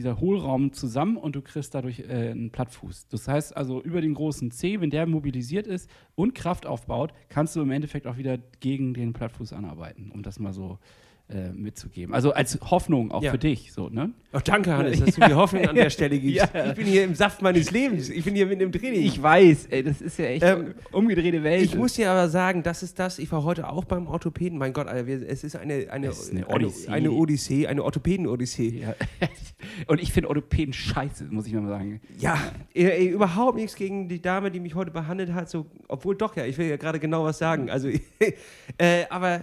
dieser 0.00 0.18
Hohlraum 0.18 0.72
zusammen 0.72 1.18
und 1.18 1.36
du 1.36 1.42
kriegst 1.42 1.74
dadurch 1.74 2.00
äh, 2.00 2.30
einen 2.30 2.50
Plattfuß. 2.50 3.08
Das 3.08 3.28
heißt 3.28 3.54
also, 3.54 3.82
über 3.82 4.00
den 4.00 4.14
großen 4.14 4.50
C, 4.50 4.80
wenn 4.80 4.88
der 4.88 5.06
mobilisiert 5.06 5.66
ist 5.66 5.90
und 6.14 6.34
Kraft 6.34 6.64
aufbaut, 6.64 7.12
kannst 7.28 7.54
du 7.54 7.60
im 7.60 7.70
Endeffekt 7.70 8.06
auch 8.06 8.16
wieder 8.16 8.38
gegen 8.60 8.94
den 8.94 9.12
Plattfuß 9.12 9.52
anarbeiten, 9.52 10.10
um 10.10 10.22
das 10.22 10.38
mal 10.38 10.54
so 10.54 10.74
äh, 10.74 11.09
mitzugeben. 11.54 12.14
Also 12.14 12.32
als 12.32 12.58
Hoffnung 12.60 13.10
auch 13.12 13.22
Ja. 13.22 13.30
für 13.30 13.38
dich, 13.38 13.72
so, 13.72 13.88
ne? 13.88 14.10
Oh, 14.32 14.38
danke, 14.44 14.72
Hannes, 14.76 15.00
dass 15.00 15.14
du 15.14 15.20
die 15.28 15.34
Hoffnung 15.34 15.66
an 15.66 15.74
der 15.74 15.90
Stelle 15.90 16.18
gibst. 16.18 16.36
Ja. 16.54 16.66
Ich 16.70 16.74
bin 16.74 16.86
hier 16.86 17.04
im 17.04 17.14
Saft 17.14 17.42
meines 17.42 17.70
Lebens. 17.70 18.08
Ich 18.08 18.24
bin 18.24 18.34
hier 18.34 18.46
mit 18.46 18.60
dem 18.60 18.70
Training. 18.72 19.02
Ich 19.02 19.20
weiß, 19.20 19.66
ey, 19.70 19.82
das 19.82 20.00
ist 20.00 20.18
ja 20.18 20.26
echt 20.26 20.44
Ähm, 20.44 20.74
umgedrehte 20.92 21.42
Welt. 21.42 21.62
Ich 21.64 21.74
muss 21.74 21.94
dir 21.94 22.10
aber 22.10 22.28
sagen, 22.28 22.62
das 22.62 22.82
ist 22.82 22.98
das. 22.98 23.18
Ich 23.18 23.30
war 23.32 23.42
heute 23.44 23.68
auch 23.68 23.84
beim 23.84 24.06
Orthopäden. 24.06 24.58
Mein 24.58 24.72
Gott, 24.72 24.86
Alter, 24.86 25.08
es 25.08 25.42
ist 25.44 25.56
eine, 25.56 25.86
eine, 25.90 26.08
Es 26.08 26.18
ist 26.20 26.30
eine 26.32 26.46
eine, 26.48 26.54
Odyssee. 26.66 26.88
eine 26.88 27.10
Odyssee, 27.12 27.66
eine 27.66 27.82
Orthopäden-Odyssee. 27.84 28.80
ja. 28.82 28.94
Und 29.86 30.00
ich 30.00 30.12
finde 30.12 30.28
Orthopäden 30.28 30.72
scheiße, 30.72 31.24
muss 31.30 31.46
ich 31.46 31.52
mal 31.52 31.66
sagen. 31.68 32.00
Ja, 32.18 32.38
ey, 32.74 33.08
überhaupt 33.08 33.56
nichts 33.56 33.74
gegen 33.76 34.08
die 34.08 34.20
Dame, 34.22 34.50
die 34.50 34.60
mich 34.60 34.74
heute 34.74 34.90
behandelt 34.90 35.32
hat. 35.32 35.48
So, 35.50 35.66
obwohl 35.88 36.16
doch, 36.16 36.36
ja, 36.36 36.44
ich 36.44 36.56
will 36.58 36.68
ja 36.68 36.76
gerade 36.76 36.98
genau 37.00 37.24
was 37.24 37.38
sagen. 37.38 37.70
Also, 37.70 37.88
äh, 38.78 39.04
aber 39.10 39.42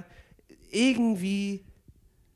irgendwie 0.71 1.61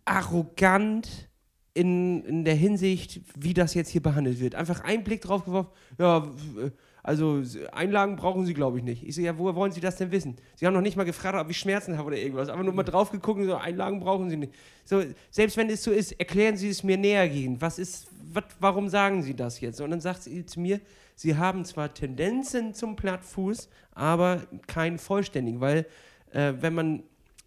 arrogant 0.06 1.30
in, 1.74 2.24
in 2.26 2.44
der 2.44 2.56
Hinsicht, 2.56 3.22
wie 3.36 3.54
das 3.54 3.74
jetzt 3.74 3.90
hier 3.90 4.02
behandelt 4.02 4.40
wird. 4.40 4.56
Einfach 4.56 4.82
einen 4.82 5.04
Blick 5.04 5.22
drauf 5.22 5.46
geworfen, 5.46 5.70
ja, 5.98 6.26
w- 6.26 6.72
also 7.04 7.42
Einlagen 7.72 8.16
brauchen 8.16 8.46
Sie, 8.46 8.54
glaube 8.54 8.78
ich, 8.78 8.84
nicht. 8.84 9.08
Ich 9.08 9.16
so, 9.16 9.22
ja, 9.22 9.36
woher 9.38 9.56
wollen 9.56 9.72
Sie 9.72 9.80
das 9.82 9.96
denn 9.96 10.12
wissen? 10.12 10.36
Sie 10.56 10.68
haben 10.68 10.74
noch 10.76 10.82
nicht 10.82 10.98
mal 10.98 11.04
gefragt, 11.04 11.36
ob 11.36 11.50
ich 11.50 11.58
Schmerzen 11.58 11.98
habe 11.98 12.10
oder 12.10 12.18
irgendwas. 12.18 12.50
Aber 12.50 12.64
nur 12.64 12.74
mal 12.74 12.84
drauf 12.84 13.10
geguckt 13.10 13.40
und 13.40 13.48
so, 13.48 13.56
Einlagen 13.56 14.00
brauchen 14.00 14.30
Sie 14.30 14.38
nicht. 14.38 14.54
So, 14.86 15.02
selbst 15.32 15.58
wenn 15.58 15.68
es 15.72 15.84
so 15.84 15.90
ist, 15.92 16.12
erklären 16.20 16.58
Sie 16.58 16.70
es 16.70 16.84
mir 16.84 16.98
nähergehend. 16.98 17.60
Was 17.60 17.80
ist, 17.80 18.08
wat, 18.32 18.46
warum 18.60 18.88
sagen 18.88 19.24
Sie 19.24 19.34
das 19.34 19.62
jetzt? 19.62 19.82
Und 19.82 19.90
dann 19.90 20.02
sagt 20.02 20.24
sie 20.24 20.46
zu 20.46 20.60
mir, 20.60 20.80
Sie 21.16 21.36
haben 21.36 21.66
zwar 21.66 21.92
Tendenzen 21.92 22.76
zum 22.76 22.96
Plattfuß, 22.96 23.68
aber 23.94 24.44
keinen 24.68 25.00
vollständigen, 25.00 25.60
weil 25.60 25.88
äh, 26.32 26.54
wenn 26.60 26.76
man 26.76 27.04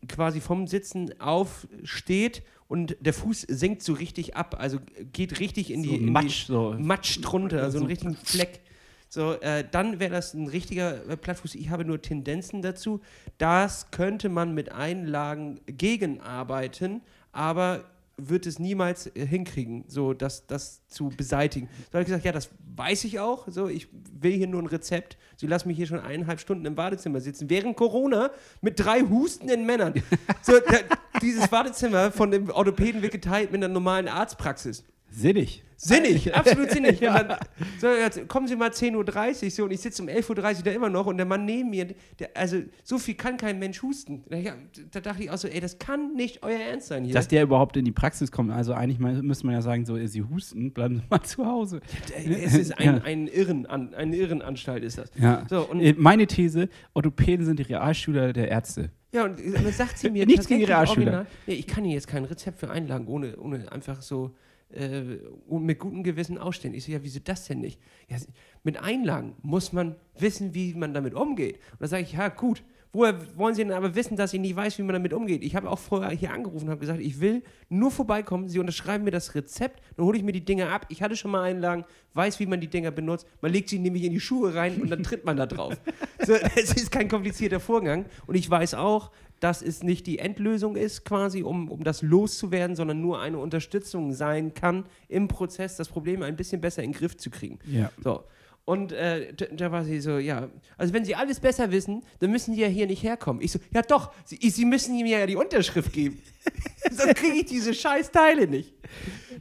quasi 0.08 0.40
vom 0.40 0.66
Sitzen 0.66 1.20
aufsteht 1.20 2.42
und 2.68 2.96
der 3.00 3.12
Fuß 3.14 3.42
sinkt 3.42 3.82
so 3.82 3.92
richtig 3.92 4.36
ab, 4.36 4.56
also 4.58 4.78
geht 5.12 5.40
richtig 5.40 5.70
in 5.70 5.82
die, 5.82 5.88
So 5.90 5.94
in 5.96 6.12
Matsch, 6.12 6.42
die 6.42 6.46
so. 6.52 6.74
Matsch 6.78 7.18
drunter, 7.22 7.70
so 7.70 7.78
einen 7.78 7.84
So- 7.86 7.88
richtigen 7.88 8.16
Fleck. 8.16 8.60
So, 9.08 9.34
äh, 9.34 9.64
dann 9.70 10.00
wäre 10.00 10.10
das 10.12 10.34
ein 10.34 10.48
richtiger 10.48 11.08
äh, 11.08 11.16
Plattfuß. 11.16 11.54
Ich 11.54 11.70
habe 11.70 11.84
nur 11.84 12.02
Tendenzen 12.02 12.62
dazu. 12.62 13.00
Das 13.38 13.92
könnte 13.92 14.28
man 14.28 14.54
mit 14.54 14.72
Einlagen 14.72 15.60
gegenarbeiten, 15.66 17.00
aber 17.30 17.84
wird 18.16 18.46
es 18.46 18.58
niemals 18.58 19.06
äh, 19.14 19.26
hinkriegen, 19.26 19.84
so 19.88 20.14
das, 20.14 20.46
das 20.46 20.86
zu 20.88 21.08
beseitigen. 21.08 21.68
So 21.86 21.94
habe 21.94 22.02
ich 22.02 22.06
gesagt, 22.06 22.24
ja, 22.24 22.32
das 22.32 22.50
weiß 22.76 23.04
ich 23.04 23.20
auch. 23.20 23.48
So, 23.48 23.68
ich 23.68 23.88
will 23.92 24.32
hier 24.32 24.46
nur 24.46 24.62
ein 24.62 24.66
Rezept. 24.66 25.16
Sie 25.36 25.46
lassen 25.46 25.68
mich 25.68 25.76
hier 25.76 25.86
schon 25.86 26.00
eineinhalb 26.00 26.40
Stunden 26.40 26.64
im 26.66 26.74
Badezimmer 26.74 27.20
sitzen, 27.20 27.50
während 27.50 27.76
Corona 27.76 28.30
mit 28.60 28.78
drei 28.78 29.00
hustenden 29.02 29.66
Männern. 29.66 29.94
So, 30.42 30.52
da, 30.58 30.78
dieses 31.20 31.48
Badezimmer 31.48 32.10
von 32.10 32.30
dem 32.30 32.50
Orthopäden 32.50 33.02
wird 33.02 33.12
geteilt 33.12 33.52
mit 33.52 33.62
einer 33.62 33.72
normalen 33.72 34.08
Arztpraxis. 34.08 34.84
Sinnig. 35.14 35.62
Sinnig, 35.76 36.34
absolut 36.34 36.70
sinnig. 36.70 37.00
Ja. 37.00 37.22
Dann, 37.22 37.38
so, 37.80 37.88
jetzt 37.88 38.26
kommen 38.28 38.46
Sie 38.46 38.56
mal 38.56 38.70
10.30 38.70 39.44
Uhr 39.44 39.50
so, 39.50 39.64
und 39.64 39.70
ich 39.72 39.80
sitze 39.80 40.02
um 40.02 40.08
11.30 40.08 40.28
Uhr 40.58 40.62
da 40.64 40.70
immer 40.70 40.88
noch 40.88 41.06
und 41.06 41.16
der 41.18 41.26
Mann 41.26 41.44
neben 41.44 41.70
mir, 41.70 41.88
der, 42.18 42.30
also 42.34 42.62
so 42.84 42.98
viel 42.98 43.14
kann 43.14 43.36
kein 43.36 43.58
Mensch 43.58 43.82
husten. 43.82 44.24
Da, 44.30 44.36
ja, 44.38 44.54
da 44.92 45.00
dachte 45.00 45.22
ich 45.24 45.30
auch 45.30 45.36
so, 45.36 45.46
ey, 45.48 45.60
das 45.60 45.78
kann 45.78 46.14
nicht 46.14 46.42
euer 46.42 46.58
Ernst 46.58 46.88
sein 46.88 47.04
hier. 47.04 47.12
Dass 47.14 47.28
der 47.28 47.42
überhaupt 47.42 47.76
in 47.76 47.84
die 47.84 47.92
Praxis 47.92 48.32
kommt, 48.32 48.50
also 48.50 48.72
eigentlich 48.72 48.98
mal, 48.98 49.20
müsste 49.22 49.46
man 49.46 49.54
ja 49.54 49.62
sagen, 49.62 49.84
so, 49.84 49.98
sie 50.06 50.22
husten, 50.22 50.72
bleiben 50.72 50.96
Sie 50.96 51.02
mal 51.10 51.22
zu 51.22 51.44
Hause. 51.44 51.80
es 52.16 52.54
ist 52.54 52.78
ein, 52.78 53.02
ein 53.02 53.26
Irren, 53.26 53.66
eine 53.66 54.16
Irrenanstalt 54.16 54.82
ist 54.84 54.98
das. 54.98 55.10
Ja. 55.20 55.44
So, 55.50 55.68
und 55.68 55.80
Äh, 55.80 55.94
Meine 55.98 56.26
These, 56.26 56.68
Orthopäden 56.94 57.44
sind 57.44 57.58
die 57.58 57.64
Realschüler 57.64 58.32
der 58.32 58.48
Ärzte. 58.48 58.90
Ja, 59.12 59.24
und 59.26 59.38
dann 59.38 59.70
sagt 59.72 59.98
sie 59.98 60.10
mir 60.10 60.24
Nichts 60.26 60.46
gegen 60.48 60.64
Realschüler. 60.64 61.06
original, 61.12 61.26
Nee, 61.46 61.54
ich 61.54 61.66
kann 61.66 61.84
Ihnen 61.84 61.94
jetzt 61.94 62.08
kein 62.08 62.24
Rezept 62.24 62.58
für 62.58 62.70
Einlagen 62.70 63.06
ohne, 63.06 63.36
ohne 63.36 63.70
einfach 63.70 64.00
so 64.02 64.34
äh, 64.74 65.18
mit 65.48 65.78
gutem 65.78 66.02
Gewissen 66.02 66.38
ausstehen. 66.38 66.74
Ich 66.74 66.84
so, 66.84 66.92
ja, 66.92 67.02
wieso 67.02 67.20
das 67.20 67.46
denn 67.46 67.60
nicht? 67.60 67.80
Ja, 68.08 68.16
mit 68.62 68.76
Einlagen 68.78 69.36
muss 69.42 69.72
man 69.72 69.96
wissen, 70.18 70.54
wie 70.54 70.74
man 70.74 70.94
damit 70.94 71.14
umgeht. 71.14 71.56
Und 71.72 71.82
da 71.82 71.88
sage 71.88 72.02
ich, 72.02 72.12
ja, 72.12 72.28
gut. 72.28 72.62
Woher 72.94 73.16
wollen 73.36 73.56
Sie 73.56 73.64
denn 73.64 73.72
aber 73.72 73.96
wissen, 73.96 74.16
dass 74.16 74.32
ich 74.32 74.40
nicht 74.40 74.54
weiß, 74.54 74.78
wie 74.78 74.82
man 74.82 74.92
damit 74.92 75.12
umgeht? 75.12 75.42
Ich 75.42 75.56
habe 75.56 75.68
auch 75.68 75.80
vorher 75.80 76.10
hier 76.10 76.32
angerufen 76.32 76.66
und 76.66 76.70
habe 76.70 76.80
gesagt, 76.80 77.00
ich 77.00 77.20
will 77.20 77.42
nur 77.68 77.90
vorbeikommen. 77.90 78.48
Sie 78.48 78.60
unterschreiben 78.60 79.02
mir 79.02 79.10
das 79.10 79.34
Rezept, 79.34 79.82
dann 79.96 80.06
hole 80.06 80.16
ich 80.16 80.22
mir 80.22 80.30
die 80.30 80.44
Dinger 80.44 80.70
ab. 80.70 80.86
Ich 80.90 81.02
hatte 81.02 81.16
schon 81.16 81.32
mal 81.32 81.42
Einlagen, 81.42 81.84
weiß, 82.14 82.38
wie 82.38 82.46
man 82.46 82.60
die 82.60 82.68
Dinger 82.68 82.92
benutzt. 82.92 83.26
Man 83.40 83.52
legt 83.52 83.68
sie 83.68 83.80
nämlich 83.80 84.04
in 84.04 84.12
die 84.12 84.20
Schuhe 84.20 84.54
rein 84.54 84.80
und 84.80 84.90
dann 84.90 85.02
tritt 85.02 85.24
man 85.24 85.36
da 85.36 85.46
drauf. 85.46 85.74
So, 86.24 86.32
es 86.32 86.72
ist 86.72 86.90
kein 86.90 87.08
komplizierter 87.08 87.60
Vorgang. 87.60 88.06
Und 88.26 88.34
ich 88.34 88.48
weiß 88.48 88.74
auch, 88.74 89.10
dass 89.40 89.60
es 89.60 89.82
nicht 89.82 90.06
die 90.06 90.20
Endlösung 90.20 90.74
ist, 90.74 91.04
quasi, 91.04 91.42
um, 91.42 91.70
um 91.70 91.84
das 91.84 92.00
loszuwerden, 92.00 92.76
sondern 92.76 93.02
nur 93.02 93.20
eine 93.20 93.36
Unterstützung 93.36 94.14
sein 94.14 94.54
kann 94.54 94.86
im 95.08 95.28
Prozess, 95.28 95.76
das 95.76 95.88
Problem 95.90 96.22
ein 96.22 96.36
bisschen 96.36 96.62
besser 96.62 96.82
in 96.82 96.92
den 96.92 96.98
Griff 96.98 97.18
zu 97.18 97.28
kriegen. 97.28 97.58
Ja. 97.66 97.90
So. 98.02 98.24
Und 98.66 98.92
äh, 98.92 99.34
da, 99.34 99.44
da 99.52 99.72
war 99.72 99.84
sie 99.84 100.00
so, 100.00 100.18
ja, 100.18 100.48
also 100.78 100.94
wenn 100.94 101.04
Sie 101.04 101.14
alles 101.14 101.38
besser 101.38 101.70
wissen, 101.70 102.02
dann 102.20 102.30
müssen 102.30 102.54
Sie 102.54 102.62
ja 102.62 102.66
hier 102.66 102.86
nicht 102.86 103.02
herkommen. 103.02 103.42
Ich 103.42 103.52
so, 103.52 103.58
ja 103.74 103.82
doch, 103.82 104.12
Sie, 104.24 104.38
Sie 104.48 104.64
müssen 104.64 104.96
mir 104.96 105.18
ja 105.18 105.26
die 105.26 105.36
Unterschrift 105.36 105.92
geben. 105.92 106.22
Sonst 106.90 107.16
kriege 107.16 107.36
ich 107.36 107.44
diese 107.44 107.74
scheiß 107.74 108.10
Teile 108.10 108.46
nicht. 108.46 108.72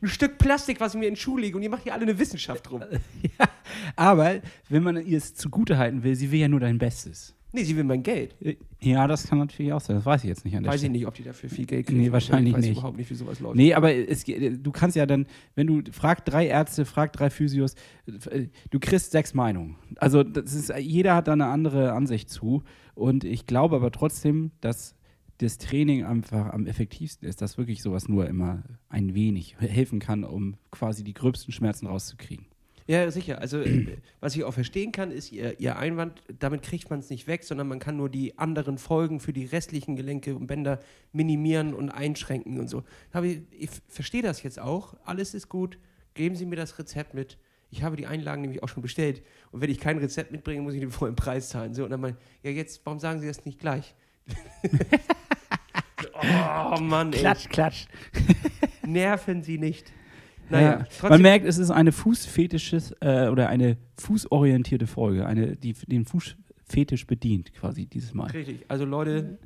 Ein 0.01 0.09
Stück 0.09 0.37
Plastik, 0.37 0.81
was 0.81 0.93
ich 0.93 0.99
mir 0.99 1.07
in 1.07 1.13
den 1.13 1.19
Schuh 1.19 1.37
lege 1.37 1.55
und 1.55 1.63
ihr 1.63 1.69
macht 1.69 1.83
hier 1.83 1.93
alle 1.93 2.03
eine 2.03 2.19
Wissenschaft 2.19 2.69
drum. 2.69 2.83
ja. 3.39 3.45
Aber 3.95 4.41
wenn 4.67 4.83
man 4.83 5.05
ihr 5.05 5.17
es 5.17 5.33
zugute 5.35 5.77
halten 5.77 6.03
will, 6.03 6.15
sie 6.15 6.29
will 6.31 6.39
ja 6.39 6.49
nur 6.49 6.59
dein 6.59 6.77
Bestes. 6.77 7.33
Nee, 7.55 7.63
sie 7.63 7.77
will 7.77 7.83
mein 7.83 8.01
Geld. 8.01 8.35
Ja, 8.81 9.05
das 9.05 9.27
kann 9.27 9.37
natürlich 9.37 9.71
auch 9.73 9.79
sein. 9.79 9.95
Das 9.97 10.05
weiß 10.07 10.23
ich 10.23 10.27
jetzt 10.27 10.43
nicht 10.43 10.57
an 10.57 10.63
der 10.63 10.71
Weiß 10.71 10.77
ich 10.77 10.85
Stelle. 10.85 10.93
nicht, 10.93 11.05
ob 11.07 11.13
die 11.13 11.21
dafür 11.23 11.49
viel 11.51 11.67
Geld 11.67 11.85
kriegen. 11.85 12.01
Nee, 12.01 12.11
wahrscheinlich 12.11 12.49
ich 12.49 12.57
weiß 12.57 12.65
nicht. 12.65 12.77
überhaupt 12.77 12.97
nicht, 12.97 13.09
wie 13.11 13.15
sowas 13.15 13.39
läuft. 13.39 13.55
Nee, 13.55 13.75
aber 13.75 13.93
es, 13.93 14.23
du 14.25 14.71
kannst 14.71 14.95
ja 14.95 15.05
dann, 15.05 15.27
wenn 15.53 15.67
du 15.67 15.83
frag 15.91 16.25
drei 16.25 16.47
Ärzte, 16.47 16.83
frag 16.83 17.13
drei 17.13 17.29
Physios, 17.29 17.75
äh, 18.07 18.47
du 18.71 18.79
kriegst 18.79 19.11
sechs 19.11 19.35
Meinungen. 19.35 19.75
Also 19.97 20.23
das 20.23 20.53
ist, 20.53 20.73
jeder 20.79 21.13
hat 21.15 21.27
da 21.27 21.33
eine 21.33 21.45
andere 21.45 21.93
Ansicht 21.93 22.31
zu. 22.31 22.63
Und 22.95 23.23
ich 23.23 23.45
glaube 23.45 23.75
aber 23.75 23.91
trotzdem, 23.91 24.51
dass 24.59 24.95
das 25.37 25.59
Training 25.59 26.03
einfach 26.05 26.53
am 26.53 26.65
effektivsten 26.65 27.27
ist, 27.27 27.41
dass 27.41 27.57
wirklich 27.59 27.83
sowas 27.83 28.07
nur 28.07 28.27
immer 28.27 28.63
ein 28.89 29.13
wenig 29.13 29.57
helfen 29.59 29.99
kann, 29.99 30.23
um 30.23 30.55
quasi 30.71 31.03
die 31.03 31.13
gröbsten 31.13 31.51
Schmerzen 31.51 31.85
rauszukriegen. 31.85 32.45
Ja, 32.85 33.09
sicher. 33.11 33.39
Also, 33.39 33.61
äh, 33.61 33.97
was 34.19 34.35
ich 34.35 34.43
auch 34.43 34.53
verstehen 34.53 34.91
kann, 34.91 35.11
ist 35.11 35.31
ihr, 35.31 35.59
ihr 35.59 35.77
Einwand, 35.77 36.21
damit 36.39 36.63
kriegt 36.63 36.89
man 36.89 36.99
es 36.99 37.09
nicht 37.09 37.27
weg, 37.27 37.43
sondern 37.43 37.67
man 37.67 37.79
kann 37.79 37.95
nur 37.95 38.09
die 38.09 38.37
anderen 38.37 38.77
Folgen 38.77 39.19
für 39.19 39.33
die 39.33 39.45
restlichen 39.45 39.95
Gelenke 39.95 40.35
und 40.35 40.47
Bänder 40.47 40.79
minimieren 41.11 41.73
und 41.73 41.89
einschränken 41.89 42.59
und 42.59 42.67
so. 42.67 42.83
Ich, 43.23 43.41
ich 43.51 43.69
verstehe 43.87 44.21
das 44.21 44.43
jetzt 44.43 44.59
auch. 44.59 44.95
Alles 45.05 45.33
ist 45.33 45.49
gut. 45.49 45.77
Geben 46.13 46.35
Sie 46.35 46.45
mir 46.45 46.57
das 46.57 46.77
Rezept 46.77 47.13
mit. 47.13 47.37
Ich 47.71 47.81
habe 47.81 47.95
die 47.95 48.05
Einlagen 48.05 48.41
nämlich 48.41 48.61
auch 48.61 48.69
schon 48.69 48.83
bestellt. 48.83 49.23
Und 49.51 49.61
wenn 49.61 49.71
ich 49.71 49.79
kein 49.79 49.97
Rezept 49.97 50.31
mitbringe, 50.31 50.61
muss 50.61 50.75
ich 50.75 50.79
den 50.79 50.91
vollen 50.91 51.15
Preis 51.15 51.49
zahlen. 51.49 51.73
So, 51.73 51.85
und 51.85 51.89
dann 51.89 52.01
mal, 52.01 52.15
ja, 52.43 52.51
jetzt, 52.51 52.81
warum 52.85 52.99
sagen 52.99 53.19
Sie 53.19 53.27
das 53.27 53.45
nicht 53.45 53.59
gleich? 53.59 53.95
oh 56.13 56.79
Mann, 56.79 57.13
ey. 57.13 57.19
Klatsch, 57.19 57.49
klatsch. 57.49 57.85
Nerven 58.85 59.41
Sie 59.41 59.57
nicht. 59.57 59.91
Naja, 60.49 60.85
Ja. 61.01 61.09
Man 61.09 61.21
merkt, 61.21 61.45
es 61.45 61.57
ist 61.57 61.71
eine 61.71 61.91
Fußfetisches 61.91 62.95
äh, 63.01 63.27
oder 63.29 63.49
eine 63.49 63.77
fußorientierte 63.97 64.87
Folge, 64.87 65.25
eine, 65.25 65.55
die 65.55 65.73
den 65.73 66.05
Fußfetisch 66.05 67.07
bedient, 67.07 67.53
quasi 67.53 67.85
dieses 67.85 68.13
Mal. 68.13 68.29
richtig. 68.31 68.65
Also, 68.67 68.85
Leute, 68.85 69.37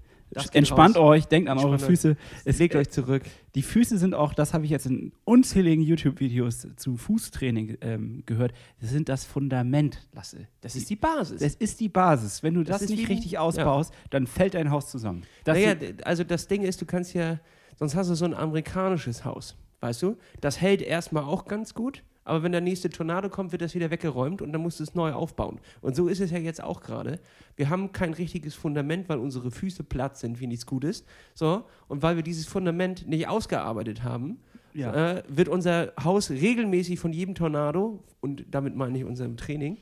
Entspannt 0.52 0.98
raus. 0.98 1.20
euch, 1.20 1.26
denkt 1.28 1.50
an 1.50 1.58
eure 1.58 1.76
euch. 1.76 1.82
Füße. 1.82 2.18
Es, 2.44 2.60
Legt 2.60 2.76
euch 2.76 2.90
zurück. 2.90 3.24
Die 3.56 3.62
Füße 3.62 3.98
sind 3.98 4.14
auch, 4.14 4.34
das 4.34 4.54
habe 4.54 4.66
ich 4.66 4.72
jetzt 4.72 4.86
in 4.86 5.14
unzähligen 5.24 5.82
YouTube-Videos 5.82 6.68
zu 6.76 6.98
Fußtraining 6.98 7.78
ähm, 7.80 8.24
gehört, 8.26 8.52
das 8.82 8.90
sind 8.90 9.08
das 9.08 9.24
Fundament, 9.24 10.06
Lasse. 10.14 10.48
Das 10.60 10.76
ist 10.76 10.90
die 10.90 10.98
Basis. 10.98 11.40
das 11.40 11.56
ist 11.56 11.80
die 11.80 11.88
Basis. 11.88 12.44
Wenn 12.44 12.56
du 12.56 12.64
Das 12.64 12.82
das, 12.82 12.90
nicht 12.90 13.08
richtig 13.08 13.38
ausbaust, 13.38 13.94
dann 14.10 14.28
fällt 14.28 14.56
dein 14.56 14.70
Haus 14.70 14.90
zusammen. 14.92 15.24
Das 15.46 15.56
naja, 15.58 15.76
also 16.04 16.26
das 16.26 16.48
Ding 16.48 16.64
ist, 16.64 16.82
du 16.82 16.86
kannst 16.86 17.14
ja, 17.14 17.40
sonst 17.78 17.96
hast 17.96 18.10
du 18.10 18.16
so 18.16 18.26
ein 18.26 18.34
amerikanisches 18.34 19.24
Haus, 19.24 19.56
weißt 19.80 20.02
du? 20.04 20.18
Das 20.42 20.60
hält 20.62 20.82
erstmal 20.82 21.24
auch 21.24 21.46
ganz 21.46 21.74
gut, 21.74 22.04
aber 22.24 22.44
wenn 22.44 22.52
der 22.52 22.62
nächste 22.62 22.90
Tornado 22.90 23.30
kommt, 23.30 23.52
wird 23.54 23.62
das 23.62 23.74
wieder 23.76 23.90
weggeräumt 23.90 24.42
und 24.42 24.52
dann 24.52 24.62
musst 24.62 24.80
du 24.80 24.84
es 24.84 24.96
neu 24.96 25.14
aufbauen. 25.14 25.60
Und 25.82 25.96
so 25.96 26.08
ist 26.08 26.20
es 26.20 26.32
ja 26.32 26.38
jetzt 26.40 26.62
auch 26.62 26.82
gerade. 26.82 27.20
Wir 27.56 27.70
haben 27.70 27.92
kein 27.94 28.14
richtiges 28.14 28.54
Fundament, 28.54 29.08
weil 29.08 29.18
unsere 29.20 29.50
Füße 29.52 29.84
platt 29.84 30.18
sind, 30.18 30.40
wie 30.40 30.48
nichts 30.48 30.66
Gutes. 30.66 31.06
So, 31.34 31.64
und 31.88 32.02
weil 32.02 32.16
wir 32.18 32.24
dieses 32.24 32.46
Fundament 32.46 33.08
nicht 33.08 33.28
ausgearbeitet 33.30 34.04
haben, 34.04 34.40
Ja. 34.74 35.18
äh, 35.18 35.24
wird 35.30 35.48
unser 35.48 35.94
Haus 36.04 36.30
regelmäßig 36.30 37.00
von 37.00 37.14
jedem 37.14 37.34
Tornado, 37.34 38.04
und 38.20 38.46
damit 38.52 38.76
meine 38.76 38.98
ich 38.98 39.06
unserem 39.06 39.38
Training, 39.38 39.78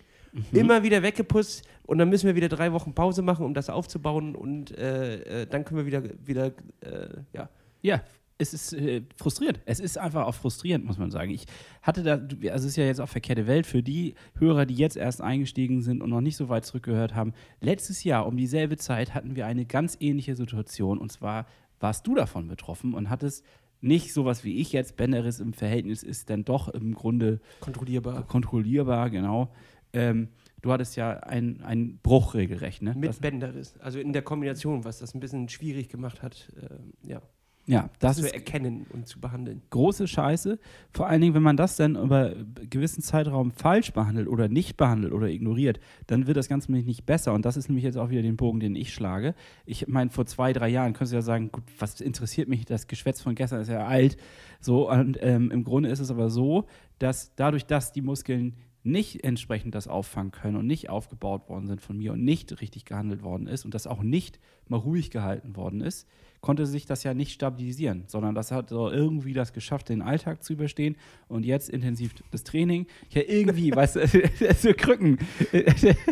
immer 0.52 0.84
wieder 0.84 1.02
weggeputzt 1.02 1.66
und 1.84 1.98
dann 1.98 2.10
müssen 2.10 2.28
wir 2.28 2.36
wieder 2.36 2.50
drei 2.50 2.74
Wochen 2.74 2.94
Pause 2.94 3.22
machen, 3.22 3.46
um 3.46 3.54
das 3.54 3.70
aufzubauen 3.70 4.36
und 4.36 4.78
äh, 4.78 5.44
äh, 5.44 5.48
dann 5.48 5.64
können 5.64 5.78
wir 5.80 5.86
wieder, 5.86 6.04
wieder 6.28 6.48
äh, 6.82 7.08
ja. 7.34 7.50
Ja, 7.82 8.02
es 8.38 8.54
ist 8.54 8.74
äh, 8.74 9.02
frustrierend. 9.16 9.62
Es 9.66 9.80
ist 9.80 9.98
einfach 9.98 10.26
auch 10.26 10.36
frustrierend, 10.36 10.86
muss 10.86 10.98
man 10.98 11.10
sagen. 11.12 11.32
Ich 11.32 11.46
hatte 11.82 12.04
da, 12.04 12.14
also 12.52 12.66
es 12.66 12.66
ist 12.66 12.76
ja 12.76 12.84
jetzt 12.86 13.00
auch 13.00 13.08
verkehrte 13.10 13.48
Welt 13.48 13.66
für 13.66 13.82
die 13.82 14.16
Hörer, 14.38 14.66
die 14.66 14.76
jetzt 14.76 14.98
erst 14.98 15.22
eingestiegen 15.22 15.82
sind 15.82 16.02
und 16.02 16.10
noch 16.10 16.22
nicht 16.22 16.36
so 16.36 16.50
weit 16.50 16.66
zurückgehört 16.66 17.16
haben. 17.16 17.34
Letztes 17.62 18.04
Jahr 18.04 18.28
um 18.28 18.36
dieselbe 18.36 18.76
Zeit 18.78 19.14
hatten 19.14 19.36
wir 19.36 19.46
eine 19.46 19.66
ganz 19.66 19.96
ähnliche 20.00 20.36
Situation 20.36 20.98
und 20.98 21.12
zwar 21.12 21.46
warst 21.80 22.06
du 22.08 22.16
davon 22.16 22.48
betroffen 22.48 22.94
und 22.94 23.10
hattest 23.10 23.46
nicht 23.82 24.14
sowas 24.14 24.44
wie 24.44 24.58
ich 24.60 24.72
jetzt, 24.74 24.96
Benderis 24.98 25.40
im 25.40 25.54
Verhältnis 25.54 26.02
ist 26.04 26.30
dann 26.30 26.44
doch 26.44 26.70
im 26.70 26.94
Grunde 26.96 27.40
Kontrollierbar. 27.60 28.24
kontrollierbar, 28.26 29.10
genau. 29.12 29.54
Ähm, 29.94 30.30
du 30.62 30.72
hattest 30.72 30.96
ja 30.96 31.12
einen, 31.20 32.00
Bruch 32.02 32.34
regelrecht, 32.34 32.82
ne? 32.82 32.96
Mit 32.98 33.10
Das- 33.10 33.20
Bänderriss. 33.20 33.78
Also 33.80 34.00
in 34.00 34.12
der 34.12 34.24
Kombination, 34.24 34.84
was 34.84 35.00
das 35.00 35.14
ein 35.14 35.20
bisschen 35.20 35.48
schwierig 35.50 35.88
gemacht 35.90 36.22
hat, 36.24 36.52
äh, 36.60 37.10
ja, 37.10 37.22
ja, 37.68 37.90
das 38.00 38.18
zu 38.18 38.26
ist 38.26 38.34
erkennen 38.34 38.86
und 38.94 39.08
zu 39.08 39.20
behandeln. 39.20 39.62
große 39.72 40.08
Scheiße. 40.08 40.60
Vor 40.92 41.08
allen 41.08 41.22
Dingen, 41.22 41.34
wenn 41.34 41.42
man 41.44 41.58
das 41.58 41.76
dann 41.76 41.96
über 41.96 42.28
einen 42.28 42.70
gewissen 42.70 43.02
Zeitraum 43.02 43.52
falsch 43.52 43.92
behandelt 43.92 44.28
oder 44.28 44.48
nicht 44.48 44.78
behandelt 44.78 45.14
oder 45.14 45.28
ignoriert, 45.28 45.80
dann 46.06 46.28
wird 46.28 46.38
das 46.38 46.48
Ganze 46.48 46.72
nämlich 46.72 46.86
nicht 46.86 47.06
besser. 47.06 47.34
Und 47.34 47.44
das 47.46 47.58
ist 47.58 47.68
nämlich 47.68 47.84
jetzt 47.84 47.98
auch 47.98 48.10
wieder 48.10 48.22
den 48.22 48.38
Bogen, 48.38 48.60
den 48.60 48.76
ich 48.76 48.94
schlage. 48.94 49.34
Ich 49.66 49.88
meine, 49.88 50.12
vor 50.12 50.28
zwei, 50.28 50.54
drei 50.54 50.70
Jahren 50.70 50.94
könntest 50.94 51.14
du 51.14 51.18
ja 51.18 51.22
sagen, 51.24 51.52
gut, 51.52 51.64
was 51.80 52.02
interessiert 52.02 52.48
mich, 52.48 52.66
das 52.66 52.88
Geschwätz 52.88 53.22
von 53.22 53.34
gestern 53.34 53.62
ist 53.62 53.70
ja 53.70 53.86
alt. 53.86 54.18
So, 54.60 54.92
und 54.92 55.18
ähm, 55.22 55.50
im 55.50 55.64
Grunde 55.64 55.90
ist 55.90 56.00
es 56.00 56.12
aber 56.12 56.30
so, 56.30 56.66
dass 57.00 57.34
dadurch, 57.36 57.66
dass 57.66 57.92
die 57.92 58.02
Muskeln 58.02 58.56
nicht 58.84 59.24
entsprechend 59.24 59.74
das 59.74 59.88
auffangen 59.88 60.32
können 60.32 60.58
und 60.58 60.68
nicht 60.68 60.92
aufgebaut 60.92 61.50
worden 61.50 61.66
sind 61.66 61.82
von 61.82 61.98
mir 61.98 62.14
und 62.14 62.24
nicht 62.24 62.62
richtig 62.62 62.86
gehandelt 62.86 63.24
worden 63.24 63.48
ist 63.48 63.66
und 63.66 63.74
das 63.74 63.88
auch 63.88 64.04
nicht 64.04 64.40
mal 64.68 64.78
ruhig 64.78 65.10
gehalten 65.10 65.56
worden 65.56 65.82
ist, 65.82 66.08
konnte 66.46 66.68
sich 66.68 66.86
das 66.86 67.02
ja 67.02 67.16
nicht 67.16 67.32
stabilisieren, 67.32 68.04
sondern 68.06 68.36
das 68.36 68.52
hat 68.52 68.70
so 68.70 68.92
irgendwie 68.92 69.34
das 69.34 69.52
geschafft, 69.52 69.90
den 69.90 70.04
Alltag 70.04 70.44
zu 70.44 70.54
überstehen 70.54 70.96
und 71.28 71.44
jetzt 71.44 71.72
intensiv 71.72 72.14
das 72.30 72.44
Training. 72.44 72.86
Ja, 73.10 73.24
irgendwie, 73.26 73.72
weißt 73.76 73.96
du, 73.96 74.08
so 74.60 74.72
Krücken. 74.78 75.18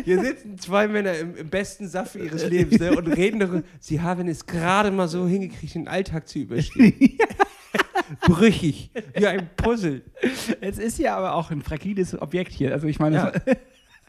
Hier 0.04 0.20
sitzen 0.20 0.58
zwei 0.58 0.88
Männer 0.88 1.16
im, 1.16 1.36
im 1.36 1.48
besten 1.48 1.86
Saft 1.86 2.16
ihres 2.16 2.48
Lebens 2.48 2.80
ne, 2.80 2.96
und 2.96 3.06
reden 3.06 3.38
darüber, 3.38 3.62
sie 3.78 4.00
haben 4.00 4.26
es 4.26 4.44
gerade 4.44 4.90
mal 4.90 5.06
so 5.06 5.28
hingekriegt, 5.28 5.76
den 5.76 5.86
Alltag 5.86 6.26
zu 6.26 6.40
überstehen. 6.40 7.16
Brüchig, 8.26 8.90
wie 9.14 9.26
ein 9.28 9.48
Puzzle. 9.56 10.02
es 10.60 10.78
ist 10.78 10.98
ja 10.98 11.16
aber 11.16 11.36
auch 11.36 11.52
ein 11.52 11.62
fragiles 11.62 12.20
Objekt 12.20 12.50
hier. 12.50 12.72
Also 12.72 12.88
ich 12.88 12.98
meine, 12.98 13.16
Ja. 13.16 13.32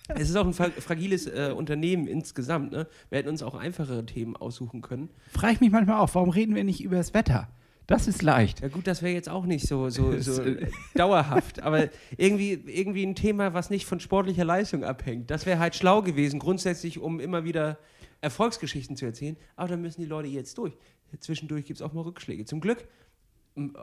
Es 0.09 0.29
ist 0.29 0.35
auch 0.35 0.45
ein 0.45 0.53
fra 0.53 0.69
fragiles 0.69 1.25
äh, 1.27 1.51
Unternehmen 1.55 2.07
insgesamt. 2.07 2.71
Ne? 2.71 2.88
Wir 3.09 3.19
hätten 3.19 3.29
uns 3.29 3.41
auch 3.41 3.55
einfachere 3.55 4.05
Themen 4.05 4.35
aussuchen 4.35 4.81
können. 4.81 5.09
frage 5.31 5.53
ich 5.53 5.62
mich 5.62 5.71
manchmal 5.71 6.00
auch, 6.00 6.13
warum 6.13 6.29
reden 6.29 6.53
wir 6.55 6.63
nicht 6.63 6.83
über 6.83 6.97
das 6.97 7.13
Wetter? 7.13 7.50
Das 7.88 8.07
ist 8.07 8.21
leicht. 8.21 8.62
Ja 8.62 8.67
gut, 8.67 8.88
das 8.88 9.01
wäre 9.01 9.13
jetzt 9.13 9.29
auch 9.29 9.45
nicht 9.45 9.67
so, 9.67 9.89
so, 9.89 10.17
so 10.19 10.43
dauerhaft, 10.95 11.62
aber 11.62 11.89
irgendwie, 12.17 12.53
irgendwie 12.53 13.05
ein 13.05 13.15
Thema, 13.15 13.53
was 13.53 13.69
nicht 13.69 13.85
von 13.85 14.00
sportlicher 14.00 14.45
Leistung 14.45 14.83
abhängt. 14.83 15.29
Das 15.31 15.45
wäre 15.45 15.59
halt 15.59 15.75
schlau 15.75 16.01
gewesen, 16.01 16.39
grundsätzlich, 16.39 17.00
um 17.00 17.19
immer 17.19 17.43
wieder 17.43 17.77
Erfolgsgeschichten 18.21 18.95
zu 18.95 19.05
erzählen. 19.05 19.38
Aber 19.55 19.69
da 19.69 19.77
müssen 19.77 20.01
die 20.01 20.07
Leute 20.07 20.29
jetzt 20.29 20.57
durch. 20.57 20.74
Zwischendurch 21.19 21.65
gibt 21.65 21.79
es 21.79 21.81
auch 21.81 21.93
mal 21.93 22.01
Rückschläge. 22.01 22.45
Zum 22.45 22.59
Glück, 22.59 22.88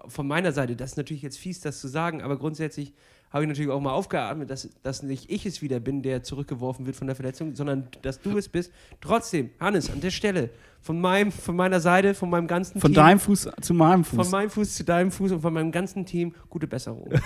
von 0.07 0.27
meiner 0.27 0.53
Seite, 0.53 0.77
das 0.77 0.93
ist 0.93 0.97
natürlich 0.97 1.23
jetzt 1.23 1.39
fies, 1.39 1.61
das 1.61 1.81
zu 1.81 1.89
sagen, 1.89 2.21
aber 2.21 2.39
grundsätzlich 2.39 2.93
habe 3.33 3.45
ich 3.45 3.49
natürlich 3.49 3.71
auch 3.71 3.81
mal 3.81 3.93
aufgeatmet, 3.93 4.51
dass, 4.51 4.69
dass 4.83 5.03
nicht 5.03 5.31
ich 5.31 5.47
es 5.47 5.63
wieder 5.63 5.81
bin, 5.81 6.03
der 6.03 6.23
zurückgeworfen 6.23 6.87
wird 6.87 6.97
von 6.97 7.07
der 7.07 7.17
Verletzung, 7.17 7.55
sondern 7.55 7.89
dass 8.03 8.21
du 8.21 8.37
es 8.37 8.49
bist. 8.49 8.73
Trotzdem, 9.01 9.51
Hannes, 9.59 9.91
an 9.91 10.01
der 10.01 10.11
Stelle, 10.11 10.51
von, 10.81 11.01
meinem, 11.01 11.33
von 11.33 11.57
meiner 11.57 11.81
Seite, 11.81 12.15
von 12.15 12.29
meinem 12.29 12.47
ganzen 12.47 12.81
Von 12.81 12.91
Team. 12.91 13.03
deinem 13.03 13.21
Fuß 13.21 13.49
zu 13.61 13.75
meinem 13.75 14.05
Fuß. 14.05 14.17
Von 14.17 14.31
meinem 14.31 14.51
Fuß 14.51 14.75
zu 14.75 14.85
deinem 14.85 15.11
Fuß 15.11 15.33
und 15.33 15.41
von 15.41 15.55
meinem 15.55 15.73
ganzen 15.73 16.05
Team 16.05 16.35
gute 16.51 16.67
Besserung. 16.67 17.09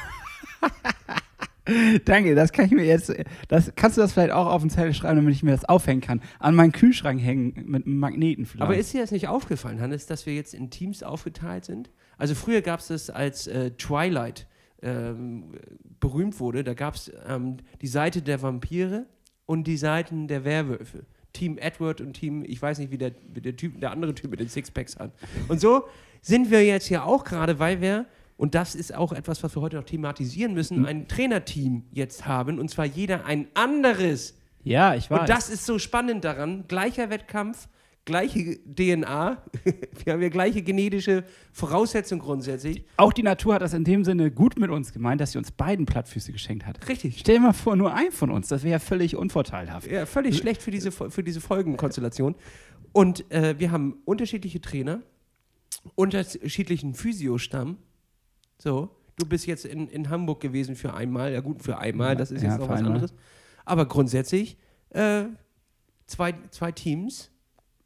Danke, 2.04 2.36
das 2.36 2.52
kann 2.52 2.66
ich 2.66 2.70
mir 2.70 2.84
jetzt. 2.84 3.12
Das, 3.48 3.72
kannst 3.75 3.96
du 3.96 4.00
das 4.00 4.12
vielleicht 4.12 4.30
auch 4.30 4.46
auf 4.46 4.62
den 4.62 4.70
Zettel 4.70 4.94
schreiben, 4.94 5.16
damit 5.16 5.34
ich 5.34 5.42
mir 5.42 5.50
das 5.50 5.64
aufhängen 5.64 6.00
kann? 6.00 6.22
An 6.38 6.54
meinen 6.54 6.70
Kühlschrank 6.70 7.20
hängen 7.20 7.64
mit 7.66 7.86
einem 7.86 7.98
Magneten 7.98 8.46
vielleicht. 8.46 8.62
Aber 8.62 8.76
ist 8.76 8.92
dir 8.92 9.00
das 9.00 9.10
nicht 9.10 9.26
aufgefallen, 9.26 9.80
Hannes, 9.80 10.06
dass 10.06 10.26
wir 10.26 10.34
jetzt 10.34 10.54
in 10.54 10.70
Teams 10.70 11.02
aufgeteilt 11.02 11.64
sind? 11.64 11.90
Also 12.18 12.36
früher 12.36 12.60
gab 12.60 12.78
es 12.78 12.86
das 12.88 13.10
als 13.10 13.48
äh, 13.48 13.72
Twilight 13.72 14.46
ähm, 14.83 15.52
berühmt 16.00 16.40
wurde. 16.40 16.64
Da 16.64 16.75
gab 16.75 16.95
es 16.95 17.11
ähm, 17.26 17.59
die 17.80 17.87
Seite 17.87 18.23
der 18.23 18.42
Vampire 18.42 19.06
und 19.47 19.64
die 19.64 19.76
Seiten 19.76 20.28
der 20.28 20.45
Werwölfe. 20.45 21.04
Team 21.33 21.59
Edward 21.59 22.00
und 22.00 22.14
Team, 22.14 22.45
ich 22.47 22.61
weiß 22.61 22.78
nicht, 22.78 22.90
wie 22.90 22.99
der, 22.99 23.12
wie 23.33 23.40
der, 23.40 23.56
typ, 23.56 23.80
der 23.80 23.90
andere 23.90 24.14
Typ 24.14 24.30
mit 24.30 24.40
den 24.40 24.49
Sixpacks 24.49 24.99
hat. 24.99 25.12
Und 25.49 25.61
so 25.61 25.85
sind 26.23 26.50
wir 26.50 26.64
jetzt 26.64 26.88
ja 26.88 27.04
auch 27.04 27.25
gerade, 27.25 27.59
weil 27.59 27.80
wir 27.80 28.06
und 28.37 28.54
das 28.54 28.75
ist 28.75 28.95
auch 28.95 29.12
etwas, 29.12 29.42
was 29.42 29.56
wir 29.56 29.62
heute 29.62 29.76
noch 29.76 29.85
thematisieren 29.85 30.52
müssen, 30.52 30.85
ein 30.85 31.09
Trainerteam 31.09 31.85
jetzt 31.92 32.26
haben. 32.26 32.59
Und 32.59 32.71
zwar 32.71 32.85
jeder 32.85 33.25
ein 33.25 33.49
anderes. 33.54 34.35
ja, 34.62 34.95
ich 34.95 35.11
weiß. 35.11 35.21
Und 35.21 35.28
das 35.28 35.49
ist 35.49 35.64
so 35.64 35.78
spannend 35.78 36.25
daran. 36.25 36.64
Gleicher 36.68 37.09
Wettkampf, 37.09 37.68
gleiche 38.06 38.58
DNA. 38.64 39.42
wir 40.04 40.12
haben 40.14 40.22
ja 40.22 40.28
gleiche 40.30 40.62
genetische 40.62 41.25
Voraussetzungen 41.52 42.22
grundsätzlich. 42.22 42.84
auch 42.96 43.12
die 43.12 43.22
Natur 43.22 43.54
hat 43.54 43.60
das 43.62 43.75
in 43.75 43.84
dem 43.84 44.04
Sinne 44.04 44.30
gut 44.30 44.58
mit 44.58 44.70
uns 44.70 44.94
gemeint, 44.94 45.20
dass 45.20 45.32
sie 45.32 45.38
uns 45.38 45.50
beiden 45.52 45.84
Plattfüße 45.84 46.32
geschenkt 46.32 46.64
hat. 46.64 46.88
Richtig. 46.88 47.18
Stell 47.18 47.34
dir 47.36 47.40
mal 47.42 47.52
vor, 47.52 47.76
nur 47.76 47.92
ein 47.92 48.10
von 48.12 48.30
uns. 48.30 48.48
Das 48.48 48.62
wäre 48.62 48.72
ja 48.72 48.78
völlig 48.78 49.16
unvorteilhaft. 49.16 49.90
Ja, 49.90 50.06
völlig 50.06 50.38
schlecht 50.38 50.62
für 50.62 50.70
diese, 50.70 50.90
für 50.90 51.22
diese 51.22 51.42
Folgenkonstellation. 51.42 52.34
Und 52.92 53.30
äh, 53.30 53.58
wir 53.58 53.70
haben 53.72 53.98
unterschiedliche 54.06 54.60
Trainer, 54.62 55.02
unterschiedlichen 55.94 56.94
Physiostamm. 56.94 57.76
So, 58.58 58.90
du 59.18 59.26
bist 59.26 59.46
jetzt 59.46 59.64
in, 59.66 59.88
in 59.88 60.08
Hamburg 60.08 60.40
gewesen 60.40 60.76
für 60.76 60.94
einmal. 60.94 61.32
Ja, 61.32 61.40
gut, 61.40 61.62
für 61.62 61.78
einmal, 61.78 62.16
das 62.16 62.30
ist 62.30 62.42
Ja, 62.42 62.50
jetzt 62.50 62.60
noch 62.60 62.68
was 62.68 62.78
einmal. 62.78 62.92
anderes. 62.94 63.14
Aber 63.64 63.86
grundsätzlich 63.86 64.56
äh, 64.90 65.25
zwei, 66.06 66.34
zwei 66.50 66.72
Teams 66.72 67.30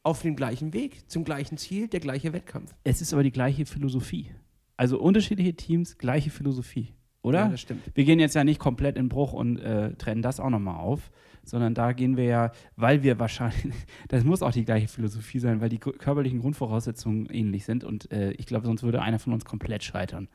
auf 0.02 0.22
dem 0.22 0.36
gleichen 0.36 0.72
Weg, 0.72 1.08
zum 1.10 1.24
gleichen 1.24 1.58
Ziel, 1.58 1.88
der 1.88 2.00
gleiche 2.00 2.32
Wettkampf. 2.32 2.74
Es 2.84 3.00
ist 3.00 3.12
aber 3.12 3.22
die 3.22 3.32
gleiche 3.32 3.66
Philosophie. 3.66 4.30
Also 4.76 4.98
unterschiedliche 4.98 5.54
Teams, 5.54 5.98
gleiche 5.98 6.30
Philosophie. 6.30 6.94
Oder? 7.22 7.40
Ja, 7.40 7.48
das 7.48 7.60
stimmt. 7.60 7.82
Wir 7.94 8.04
gehen 8.04 8.18
jetzt 8.18 8.34
ja 8.34 8.44
nicht 8.44 8.58
komplett 8.58 8.96
in 8.96 9.10
Bruch 9.10 9.34
und 9.34 9.58
äh, 9.58 9.94
trennen 9.96 10.22
das 10.22 10.40
auch 10.40 10.48
nochmal 10.48 10.76
auf, 10.76 11.10
sondern 11.44 11.74
da 11.74 11.92
gehen 11.92 12.16
wir 12.16 12.24
ja, 12.24 12.52
weil 12.76 13.02
wir 13.02 13.18
wahrscheinlich, 13.18 13.74
das 14.08 14.24
muss 14.24 14.42
auch 14.42 14.52
die 14.52 14.64
gleiche 14.64 14.88
Philosophie 14.88 15.38
sein, 15.38 15.60
weil 15.60 15.68
die 15.68 15.78
körperlichen 15.78 16.40
Grundvoraussetzungen 16.40 17.26
ähnlich 17.26 17.66
sind 17.66 17.84
und 17.84 18.10
äh, 18.10 18.32
ich 18.32 18.46
glaube, 18.46 18.66
sonst 18.66 18.82
würde 18.82 19.02
einer 19.02 19.18
von 19.18 19.34
uns 19.34 19.44
komplett 19.44 19.84
scheitern. 19.84 20.28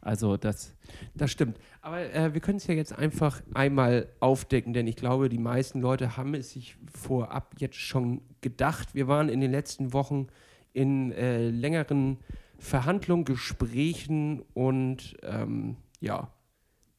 Also 0.00 0.36
das, 0.36 0.76
Das 1.14 1.30
stimmt. 1.30 1.58
Aber 1.82 2.00
äh, 2.14 2.32
wir 2.32 2.40
können 2.40 2.58
es 2.58 2.66
ja 2.66 2.74
jetzt 2.74 2.96
einfach 2.96 3.42
einmal 3.54 4.08
aufdecken, 4.20 4.72
denn 4.72 4.86
ich 4.86 4.96
glaube, 4.96 5.28
die 5.28 5.38
meisten 5.38 5.80
Leute 5.80 6.16
haben 6.16 6.34
es 6.34 6.52
sich 6.52 6.76
vorab 6.92 7.54
jetzt 7.58 7.76
schon 7.76 8.20
gedacht. 8.40 8.94
Wir 8.94 9.08
waren 9.08 9.28
in 9.28 9.40
den 9.40 9.50
letzten 9.50 9.92
Wochen 9.92 10.28
in 10.72 11.12
äh, 11.12 11.48
längeren 11.48 12.18
Verhandlungen, 12.58 13.24
Gesprächen 13.24 14.42
und 14.54 15.16
ähm, 15.22 15.76
ja, 16.00 16.30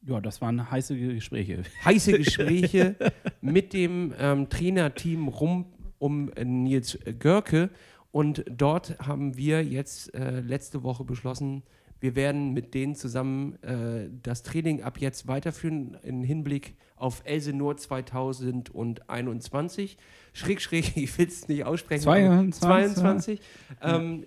ja, 0.02 0.20
das 0.20 0.40
waren 0.40 0.70
heiße 0.70 0.96
Gespräche. 0.96 1.62
heiße 1.84 2.12
Gespräche 2.18 2.96
mit 3.40 3.72
dem 3.72 4.14
ähm, 4.18 4.48
Trainerteam 4.48 5.28
rum 5.28 5.66
um 5.98 6.32
äh, 6.32 6.44
Nils 6.44 6.98
Görke. 7.18 7.70
Und 8.12 8.44
dort 8.50 8.98
haben 8.98 9.36
wir 9.36 9.62
jetzt 9.64 10.12
äh, 10.14 10.40
letzte 10.40 10.82
Woche 10.82 11.04
beschlossen, 11.04 11.62
wir 12.00 12.16
werden 12.16 12.52
mit 12.52 12.74
denen 12.74 12.94
zusammen 12.94 13.62
äh, 13.62 14.08
das 14.22 14.42
Training 14.42 14.82
ab 14.82 14.98
jetzt 14.98 15.28
weiterführen 15.28 15.96
im 16.02 16.22
Hinblick 16.22 16.74
auf 16.96 17.22
Else 17.24 17.52
Nord 17.52 17.80
2021. 17.80 19.98
Schräg, 20.32 20.62
schräg, 20.62 20.96
ich 20.96 21.16
will 21.18 21.28
es 21.28 21.48
nicht 21.48 21.64
aussprechen. 21.64 22.08
aber 22.08 22.50
22. 22.50 22.60
22. 22.60 23.40
Ähm, 23.82 24.24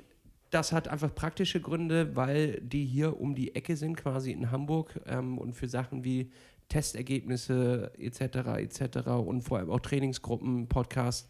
das 0.51 0.71
hat 0.71 0.87
einfach 0.87 1.13
praktische 1.15 1.59
Gründe, 1.59 2.15
weil 2.15 2.61
die 2.61 2.85
hier 2.85 3.19
um 3.19 3.33
die 3.33 3.55
Ecke 3.55 3.75
sind, 3.75 3.95
quasi 3.95 4.31
in 4.31 4.51
Hamburg 4.51 5.01
ähm, 5.07 5.39
und 5.39 5.53
für 5.53 5.67
Sachen 5.67 6.03
wie 6.03 6.31
Testergebnisse 6.69 7.91
etc. 7.97 8.21
etc. 8.57 9.07
und 9.07 9.41
vor 9.41 9.57
allem 9.57 9.71
auch 9.71 9.79
Trainingsgruppen, 9.79 10.67
Podcast, 10.67 11.27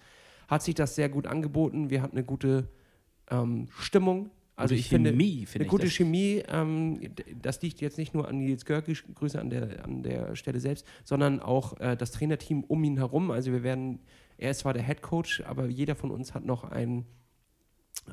hat 0.49 0.61
sich 0.61 0.75
das 0.75 0.95
sehr 0.95 1.07
gut 1.09 1.25
angeboten. 1.25 1.89
Wir 1.89 2.01
hatten 2.01 2.17
eine 2.17 2.25
gute 2.25 2.67
ähm, 3.31 3.69
Stimmung. 3.77 4.29
Also 4.55 4.75
ich 4.75 4.87
finde, 4.87 5.09
Chemie, 5.09 5.45
finde 5.45 5.63
eine 5.63 5.65
ich 5.65 5.71
gute 5.71 5.85
das. 5.85 5.93
Chemie, 5.93 6.43
ähm, 6.47 6.99
das 7.41 7.61
liegt 7.61 7.81
jetzt 7.81 7.97
nicht 7.97 8.13
nur 8.13 8.27
an 8.27 8.37
Nils 8.37 8.65
Görke, 8.65 8.93
Grüße 8.93 9.39
an 9.39 9.49
der, 9.49 9.83
an 9.83 10.03
der 10.03 10.35
Stelle 10.35 10.59
selbst, 10.59 10.85
sondern 11.03 11.39
auch 11.39 11.79
äh, 11.79 11.97
das 11.97 12.11
Trainerteam 12.11 12.63
um 12.63 12.83
ihn 12.83 12.97
herum. 12.97 13.31
Also 13.31 13.51
wir 13.51 13.63
werden, 13.63 13.99
er 14.37 14.51
ist 14.51 14.59
zwar 14.59 14.73
der 14.73 14.83
Head 14.83 15.01
Coach, 15.01 15.41
aber 15.41 15.65
jeder 15.67 15.95
von 15.95 16.11
uns 16.11 16.35
hat 16.35 16.45
noch 16.45 16.65
einen, 16.65 17.05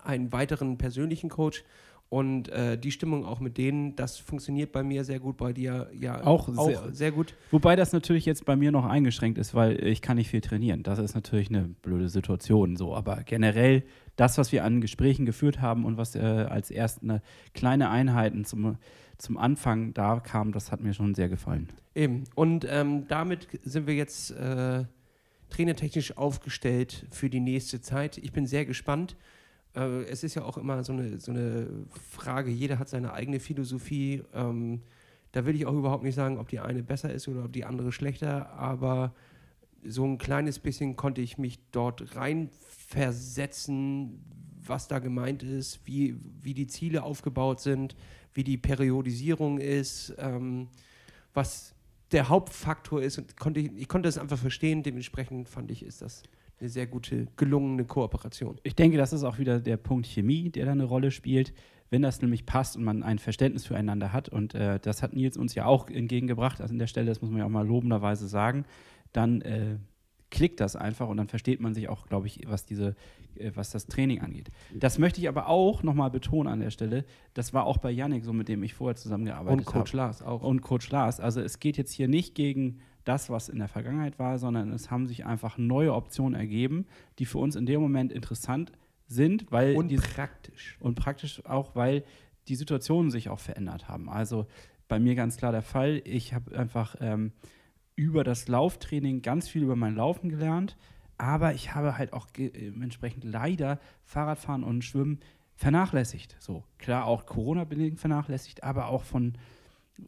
einen 0.03 0.33
weiteren 0.33 0.79
persönlichen 0.79 1.29
Coach 1.29 1.63
und 2.11 2.49
äh, 2.49 2.77
die 2.77 2.91
Stimmung 2.91 3.25
auch 3.25 3.39
mit 3.41 3.57
denen, 3.57 3.95
das 3.97 4.19
funktioniert 4.19 4.73
bei 4.73 4.83
mir 4.83 5.05
sehr 5.05 5.21
gut, 5.21 5.37
bei 5.37 5.53
dir 5.53 5.89
ja 5.99 6.23
Auch 6.25 6.49
auch 6.49 6.67
sehr- 6.67 6.93
sehr 6.93 7.13
gut. 7.13 7.35
Wobei 7.53 7.77
das 7.77 7.93
natürlich 7.93 8.27
jetzt 8.27 8.45
bei 8.45 8.57
mir 8.57 8.73
noch 8.73 8.85
eingeschränkt 8.85 9.39
ist, 9.39 9.55
weil 9.55 9.83
ich 9.87 10.03
kann 10.03 10.17
nicht 10.17 10.29
viel 10.29 10.41
trainieren. 10.41 10.83
Das 10.83 10.99
ist 10.99 11.15
natürlich 11.15 11.49
eine 11.51 11.63
blöde 11.83 12.09
Situation 12.09 12.77
so. 12.77 12.95
Aber 12.97 13.23
generell 13.25 13.85
das, 14.17 14.39
was 14.39 14.51
wir 14.51 14.65
an 14.65 14.81
Gesprächen 14.81 15.25
geführt 15.25 15.61
haben 15.63 15.85
und 15.85 15.97
was 15.97 16.17
äh, 16.17 16.19
als 16.21 16.71
erst 16.73 17.03
eine 17.05 17.23
kleine 17.55 17.91
Einheiten 17.91 18.45
zum, 18.45 18.77
zum 19.17 19.39
Anfang 19.39 19.95
da 19.95 20.19
kam, 20.19 20.51
das 20.51 20.73
hat 20.73 20.81
mir 20.81 20.93
schon 20.95 21.15
sehr 21.15 21.29
gefallen. 21.29 21.69
Eben. 21.95 22.25
Und 22.35 22.67
ähm, 22.69 23.07
damit 23.07 23.47
sind 23.63 23.87
wir 23.87 23.95
jetzt 23.95 24.33
äh, 24.33 24.85
trainertechnisch 25.49 26.17
aufgestellt 26.17 27.07
für 27.13 27.31
die 27.31 27.41
nächste 27.41 27.81
Zeit. 27.81 28.19
Ich 28.19 28.33
bin 28.33 28.47
sehr 28.47 28.65
gespannt. 28.65 29.17
Äh, 29.75 30.05
es 30.05 30.25
ist 30.25 30.35
ja 30.35 30.45
auch 30.45 30.59
immer 30.59 30.83
so 30.85 30.93
eine, 30.93 31.21
so 31.21 31.33
eine 31.33 31.69
Frage, 32.11 32.51
jeder 32.51 32.79
hat 32.79 32.89
seine 32.89 33.13
eigene 33.13 33.41
Philosophie. 33.41 34.23
Ähm, 34.35 34.83
da 35.33 35.47
will 35.47 35.55
ich 35.55 35.67
auch 35.67 35.75
überhaupt 35.75 36.03
nicht 36.03 36.15
sagen, 36.15 36.39
ob 36.39 36.49
die 36.49 36.61
eine 36.61 36.83
besser 36.83 37.13
ist 37.13 37.29
oder 37.29 37.45
ob 37.45 37.53
die 37.53 37.65
andere 37.65 37.93
schlechter, 37.93 38.51
aber 38.53 39.15
so 39.85 40.05
ein 40.05 40.19
kleines 40.19 40.59
bisschen 40.59 40.97
konnte 40.97 41.21
ich 41.21 41.39
mich 41.39 41.59
dort 41.71 42.17
reinversetzen, 42.17 44.25
was 44.67 44.89
da 44.89 44.99
gemeint 44.99 45.43
ist, 45.43 45.87
wie, 45.87 46.17
wie 46.43 46.55
die 46.55 46.67
Ziele 46.67 47.03
aufgebaut 47.03 47.61
sind, 47.61 47.97
wie 48.35 48.45
die 48.45 48.59
Periodisierung 48.59 49.59
ist, 49.59 50.15
ähm, 50.19 50.69
was 51.33 51.75
der 52.13 52.29
Hauptfaktor 52.29 53.03
ist. 53.03 53.19
Und 53.19 53.37
konnte 53.37 53.61
ich, 53.61 53.71
ich 53.77 53.89
konnte 53.89 54.09
das 54.09 54.19
einfach 54.19 54.39
verstehen, 54.39 54.83
dementsprechend 54.83 55.49
fand 55.49 55.71
ich, 55.71 55.85
ist 55.85 56.03
das 56.03 56.23
eine 56.61 56.69
sehr 56.69 56.87
gute, 56.87 57.27
gelungene 57.37 57.85
Kooperation. 57.85 58.61
Ich 58.63 58.77
denke, 58.77 58.99
das 58.99 59.13
ist 59.13 59.25
auch 59.25 59.39
wieder 59.39 59.61
der 59.61 59.77
Punkt 59.77 60.07
Chemie, 60.07 60.51
der 60.51 60.67
da 60.67 60.73
eine 60.73 60.85
Rolle 60.85 61.11
spielt. 61.11 61.53
Wenn 61.89 62.03
das 62.03 62.23
nämlich 62.23 62.47
passt 62.47 62.77
und 62.77 62.85
man 62.85 63.03
ein 63.03 63.19
Verständnis 63.19 63.67
füreinander 63.67 64.13
hat, 64.13 64.29
und 64.29 64.55
äh, 64.55 64.79
das 64.79 65.03
hat 65.03 65.13
Nils 65.13 65.37
uns 65.37 65.55
ja 65.55 65.65
auch 65.65 65.89
entgegengebracht, 65.89 66.61
also 66.61 66.73
an 66.73 66.79
der 66.79 66.87
Stelle, 66.87 67.07
das 67.07 67.21
muss 67.21 67.31
man 67.31 67.41
ja 67.41 67.47
auch 67.47 67.51
mal 67.51 67.67
lobenderweise 67.67 68.29
sagen, 68.29 68.65
dann 69.13 69.41
äh, 69.41 69.79
klickt 70.31 70.61
das 70.61 70.77
einfach 70.77 71.09
und 71.09 71.17
dann 71.17 71.27
versteht 71.27 71.61
man 71.61 71.75
sich 71.75 71.89
auch, 71.89 72.07
glaube 72.07 72.29
ich, 72.29 72.43
was 72.47 72.65
diese, 72.65 72.95
was 73.55 73.71
das 73.71 73.87
Training 73.87 74.21
angeht. 74.21 74.51
Das 74.75 74.99
möchte 74.99 75.21
ich 75.21 75.29
aber 75.29 75.49
auch 75.49 75.83
nochmal 75.83 76.11
betonen 76.11 76.53
an 76.53 76.61
der 76.61 76.71
Stelle. 76.71 77.05
Das 77.35 77.53
war 77.53 77.65
auch 77.65 77.79
bei 77.79 77.91
Yannick 77.91 78.25
so, 78.25 78.33
mit 78.33 78.49
dem 78.49 78.63
ich 78.63 78.75
vorher 78.75 78.97
zusammengearbeitet 78.97 79.59
Und 79.61 79.65
Coach 79.65 79.93
habe. 79.93 79.97
Lars 79.99 80.23
auch. 80.23 80.43
Und 80.43 80.63
Coach 80.63 80.91
Lars. 80.91 81.21
Also 81.21 81.41
es 81.41 81.59
geht 81.59 81.77
jetzt 81.77 81.93
hier 81.93 82.09
nicht 82.09 82.35
gegen 82.35 82.81
das, 83.05 83.31
was 83.31 83.49
in 83.49 83.59
der 83.59 83.69
Vergangenheit 83.69 84.19
war, 84.19 84.39
sondern 84.39 84.71
es 84.73 84.91
haben 84.91 85.07
sich 85.07 85.25
einfach 85.25 85.59
neue 85.59 85.95
Optionen 85.95 86.39
ergeben, 86.39 86.87
die 87.19 87.25
für 87.25 87.39
uns 87.39 87.57
in 87.57 87.67
dem 87.67 87.81
Moment 87.81 88.13
interessant 88.13 88.73
sind, 89.07 89.51
weil 89.51 89.75
Und 89.75 89.95
praktisch. 90.15 90.77
und 90.81 90.95
praktisch 90.95 91.45
auch, 91.47 91.75
weil 91.75 92.05
die 92.49 92.55
Situationen 92.55 93.11
sich 93.11 93.29
auch 93.29 93.41
verändert 93.41 93.89
haben. 93.89 94.09
Also 94.09 94.47
bei 94.87 94.99
mir 94.99 95.15
ganz 95.15 95.37
klar 95.37 95.53
der 95.53 95.63
Fall, 95.63 96.03
ich 96.05 96.35
habe 96.35 96.57
einfach 96.57 96.97
ähm, 97.01 97.33
über 97.97 98.25
das 98.25 98.49
Lauftraining 98.49 99.23
ganz 99.23 99.49
viel 99.49 99.63
über 99.63 99.77
mein 99.77 99.95
Laufen 99.95 100.29
gelernt, 100.29 100.77
aber 101.21 101.53
ich 101.53 101.75
habe 101.75 101.99
halt 101.99 102.15
auch 102.15 102.29
äh, 102.39 102.49
entsprechend 102.69 103.25
leider 103.25 103.79
Fahrradfahren 104.05 104.65
und 104.65 104.83
Schwimmen 104.83 105.21
vernachlässigt. 105.55 106.35
So, 106.39 106.65
klar 106.79 107.05
auch 107.05 107.27
Corona-bedingt 107.27 108.01
vernachlässigt, 108.01 108.65
aber 108.65 108.87
auch 108.87 109.05
von, 109.05 109.35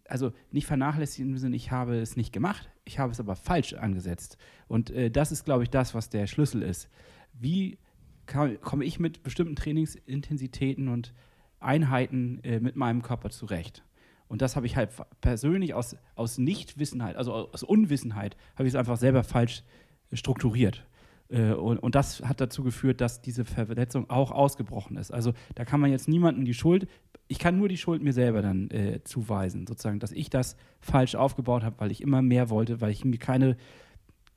also 0.09 0.33
nicht 0.53 0.67
vernachlässigt 0.67 1.21
im 1.21 1.37
Sinne, 1.37 1.57
ich 1.57 1.71
habe 1.71 1.97
es 1.97 2.17
nicht 2.17 2.33
gemacht, 2.33 2.71
ich 2.87 2.99
habe 2.99 3.13
es 3.13 3.21
aber 3.21 3.37
falsch 3.37 3.75
angesetzt. 3.75 4.39
Und 4.69 4.91
äh, 4.91 5.11
das 5.11 5.33
ist, 5.33 5.45
glaube 5.45 5.65
ich, 5.65 5.71
das, 5.71 5.95
was 5.95 6.09
der 6.09 6.27
Schlüssel 6.27 6.63
ist. 6.63 6.89
Wie 7.35 7.79
komme 8.25 8.85
ich 8.85 8.99
mit 8.99 9.23
bestimmten 9.23 9.55
Trainingsintensitäten 9.55 10.89
und 10.89 11.13
Einheiten 11.61 12.43
äh, 12.43 12.59
mit 12.59 12.75
meinem 12.75 13.03
Körper 13.03 13.29
zurecht? 13.29 13.85
Und 14.29 14.41
das 14.41 14.57
habe 14.57 14.65
ich 14.65 14.77
halt 14.77 14.89
persönlich 15.21 15.75
aus, 15.75 15.95
aus 16.15 16.39
Nichtwissenheit, 16.39 17.17
also 17.17 17.35
aus 17.35 17.63
Unwissenheit, 17.63 18.39
habe 18.55 18.67
ich 18.67 18.73
es 18.73 18.79
einfach 18.79 18.97
selber 18.97 19.25
falsch 19.25 19.63
äh, 20.11 20.17
strukturiert. 20.17 20.87
Äh, 21.33 21.53
Und, 21.53 21.79
und 21.79 21.95
das 21.95 22.23
hat 22.23 22.41
dazu 22.41 22.63
geführt, 22.63 23.01
dass 23.01 23.23
diese 23.23 23.45
Verletzung 23.45 24.09
auch 24.11 24.31
ausgebrochen 24.31 24.97
ist. 24.97 25.11
Also 25.11 25.33
da 25.55 25.65
kann 25.65 25.81
man 25.81 25.91
jetzt 25.91 26.09
niemandem 26.09 26.45
die 26.45 26.55
Schuld 26.55 26.87
ich 27.33 27.39
kann 27.39 27.57
nur 27.57 27.69
die 27.69 27.79
Schuld 27.79 28.03
mir 28.03 28.13
selber 28.13 28.43
dann 28.43 28.71
äh, 28.71 29.01
zuweisen, 29.05 29.67
sozusagen, 29.67 29.99
dass 30.01 30.13
ich 30.13 30.29
das 30.29 30.55
falsch 30.81 31.15
aufgebaut 31.15 31.63
habe, 31.63 31.77
weil 31.81 31.91
ich 31.91 32.03
immer 32.03 32.21
mehr 32.21 32.51
wollte, 32.51 32.83
weil 32.83 32.91
ich 32.91 33.07
mir 33.07 33.17
keine 33.17 33.57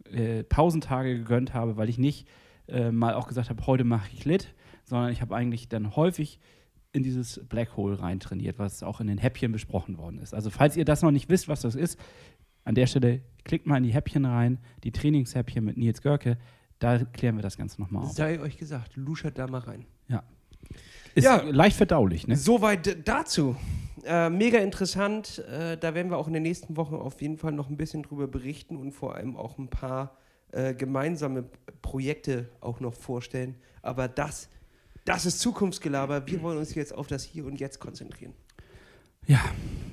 äh, 0.09 0.43
Pausentage 0.43 1.17
gegönnt 1.17 1.53
habe, 1.53 1.75
weil 1.75 1.89
ich 1.89 1.97
nicht 1.97 2.25
äh, 2.69 2.91
mal 2.91 3.13
auch 3.13 3.27
gesagt 3.27 3.49
habe, 3.49 3.67
heute 3.67 3.83
mache 3.83 4.09
ich 4.13 4.23
Lit, 4.23 4.53
sondern 4.85 5.11
ich 5.11 5.21
habe 5.21 5.35
eigentlich 5.35 5.67
dann 5.67 5.97
häufig 5.97 6.39
in 6.93 7.03
dieses 7.03 7.41
Black 7.49 7.75
Hole 7.75 7.99
rein 7.99 8.21
trainiert, 8.21 8.59
was 8.59 8.81
auch 8.81 9.01
in 9.01 9.07
den 9.07 9.17
Häppchen 9.17 9.51
besprochen 9.51 9.97
worden 9.97 10.19
ist. 10.19 10.33
Also 10.33 10.49
falls 10.49 10.77
ihr 10.77 10.85
das 10.85 11.01
noch 11.01 11.11
nicht 11.11 11.29
wisst, 11.29 11.49
was 11.49 11.59
das 11.59 11.75
ist, 11.75 11.99
an 12.63 12.75
der 12.75 12.87
Stelle 12.87 13.21
klickt 13.43 13.67
mal 13.67 13.75
in 13.77 13.83
die 13.83 13.93
Häppchen 13.93 14.23
rein, 14.23 14.59
die 14.85 14.93
Trainingshäppchen 14.93 15.65
mit 15.65 15.75
Nils 15.75 16.01
Görke, 16.01 16.37
da 16.85 17.03
klären 17.05 17.35
wir 17.35 17.41
das 17.41 17.57
Ganze 17.57 17.81
nochmal 17.81 18.03
auf. 18.03 18.11
Sei 18.11 18.39
euch 18.39 18.57
gesagt, 18.57 18.95
luschert 18.95 19.37
da 19.39 19.47
mal 19.47 19.59
rein. 19.61 19.85
Ja. 20.07 20.23
Ist 21.15 21.23
Ja. 21.23 21.41
leicht 21.41 21.77
verdaulich, 21.77 22.27
ne? 22.27 22.35
Soweit 22.35 23.07
dazu. 23.07 23.55
Äh, 24.05 24.29
mega 24.29 24.59
interessant. 24.59 25.39
Äh, 25.49 25.77
da 25.77 25.95
werden 25.95 26.11
wir 26.11 26.17
auch 26.17 26.27
in 26.27 26.33
den 26.33 26.43
nächsten 26.43 26.77
Wochen 26.77 26.95
auf 26.95 27.21
jeden 27.21 27.37
Fall 27.37 27.53
noch 27.53 27.69
ein 27.69 27.77
bisschen 27.77 28.03
drüber 28.03 28.27
berichten 28.27 28.77
und 28.77 28.91
vor 28.91 29.15
allem 29.15 29.35
auch 29.35 29.57
ein 29.57 29.69
paar 29.69 30.17
äh, 30.51 30.73
gemeinsame 30.75 31.45
Projekte 31.81 32.49
auch 32.61 32.79
noch 32.79 32.93
vorstellen. 32.93 33.55
Aber 33.81 34.07
das, 34.07 34.49
das 35.05 35.25
ist 35.25 35.39
Zukunftsgelaber. 35.39 36.27
Wir 36.27 36.41
wollen 36.43 36.57
uns 36.59 36.75
jetzt 36.75 36.93
auf 36.93 37.07
das 37.07 37.23
Hier 37.23 37.45
und 37.45 37.59
Jetzt 37.59 37.79
konzentrieren. 37.79 38.33
Ja, 39.27 39.41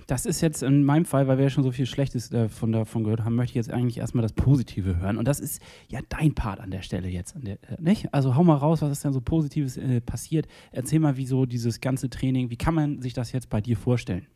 das 0.07 0.27
ist 0.27 0.40
jetzt 0.42 0.62
in 0.62 0.85
meinem 0.85 1.07
Fall, 1.07 1.27
weil 1.27 1.38
wir 1.38 1.45
ja 1.45 1.51
schon 1.51 1.64
so 1.64 1.71
viel 1.71 1.87
Schlechtes 1.87 2.31
äh, 2.33 2.49
von 2.49 2.71
davon 2.71 3.05
gehört 3.05 3.25
haben, 3.25 3.35
möchte 3.35 3.53
ich 3.53 3.66
jetzt 3.66 3.71
eigentlich 3.71 3.99
erstmal 3.99 4.23
das 4.23 4.33
Positive 4.33 4.99
hören. 4.99 5.16
Und 5.16 5.27
das 5.27 5.40
ist 5.40 5.62
ja 5.88 6.01
dein 6.09 6.35
Part 6.35 6.61
an 6.61 6.71
der 6.71 6.83
Stelle 6.83 7.09
jetzt, 7.09 7.35
der, 7.40 7.55
äh, 7.55 7.81
nicht? 7.81 8.12
Also 8.12 8.37
hau 8.37 8.45
mal 8.45 8.57
raus, 8.57 8.83
was 8.83 8.92
ist 8.92 9.05
denn 9.05 9.12
so 9.12 9.21
Positives 9.21 9.77
äh, 9.79 10.01
passiert? 10.01 10.47
Erzähl 10.71 10.99
mal, 10.99 11.16
wieso 11.16 11.47
dieses 11.47 11.81
ganze 11.81 12.11
Training, 12.11 12.51
wie 12.51 12.57
kann 12.57 12.75
man 12.75 13.01
sich 13.01 13.14
das 13.14 13.33
jetzt 13.33 13.49
bei 13.49 13.61
dir 13.61 13.77
vorstellen? 13.77 14.27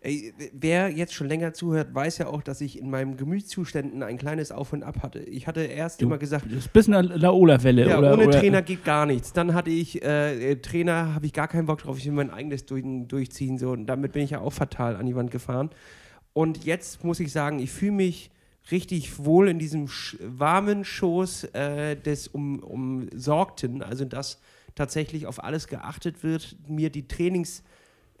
Ey, 0.00 0.32
wer 0.52 0.90
jetzt 0.90 1.12
schon 1.12 1.26
länger 1.26 1.52
zuhört, 1.54 1.92
weiß 1.92 2.18
ja 2.18 2.28
auch, 2.28 2.42
dass 2.42 2.60
ich 2.60 2.78
in 2.78 2.88
meinen 2.88 3.16
Gemütszuständen 3.16 4.02
ein 4.04 4.16
kleines 4.16 4.52
Auf 4.52 4.72
und 4.72 4.84
Ab 4.84 5.02
hatte. 5.02 5.18
Ich 5.18 5.46
hatte 5.48 5.62
erst 5.62 6.00
Du- 6.00 6.06
immer 6.06 6.18
gesagt, 6.18 6.46
Das 6.46 6.52
ist 6.52 6.66
ein 6.68 6.72
bisschen 6.72 6.94
eine 6.94 7.16
Laola-Welle, 7.16 7.88
Ja, 7.88 7.98
oder? 7.98 8.14
ohne 8.14 8.28
oder, 8.28 8.38
Trainer 8.40 8.62
geht 8.62 8.84
gar 8.84 9.06
nichts. 9.06 9.32
Dann 9.32 9.54
hatte 9.54 9.70
ich 9.70 10.00
äh, 10.04 10.52
äh, 10.52 10.56
Trainer, 10.56 11.14
habe 11.14 11.26
ich 11.26 11.32
gar 11.32 11.48
keinen 11.48 11.66
Bock 11.66 11.78
drauf. 11.78 11.98
Ich 11.98 12.06
will 12.06 12.12
mein 12.12 12.30
eigenes 12.30 12.64
durch, 12.64 12.84
durchziehen. 13.08 13.58
So. 13.58 13.70
Und 13.70 13.86
damit 13.86 14.12
bin 14.12 14.22
ich 14.22 14.30
ja 14.30 14.40
auch 14.40 14.52
fatal 14.52 14.94
an 14.94 15.06
die 15.06 15.16
Wand 15.16 15.32
gefahren. 15.32 15.70
Und 16.32 16.64
jetzt 16.64 17.02
muss 17.02 17.18
ich 17.18 17.32
sagen, 17.32 17.58
ich 17.58 17.70
fühle 17.72 17.92
mich 17.92 18.30
richtig 18.70 19.24
wohl 19.24 19.48
in 19.48 19.58
diesem 19.58 19.88
warmen 20.20 20.84
Schoß 20.84 21.44
äh, 21.54 21.96
des 21.96 22.28
um, 22.28 22.60
Umsorgten. 22.60 23.82
Also, 23.82 24.04
dass 24.04 24.40
tatsächlich 24.76 25.26
auf 25.26 25.42
alles 25.42 25.66
geachtet 25.66 26.22
wird, 26.22 26.54
mir 26.68 26.90
die 26.90 27.08
Trainings. 27.08 27.64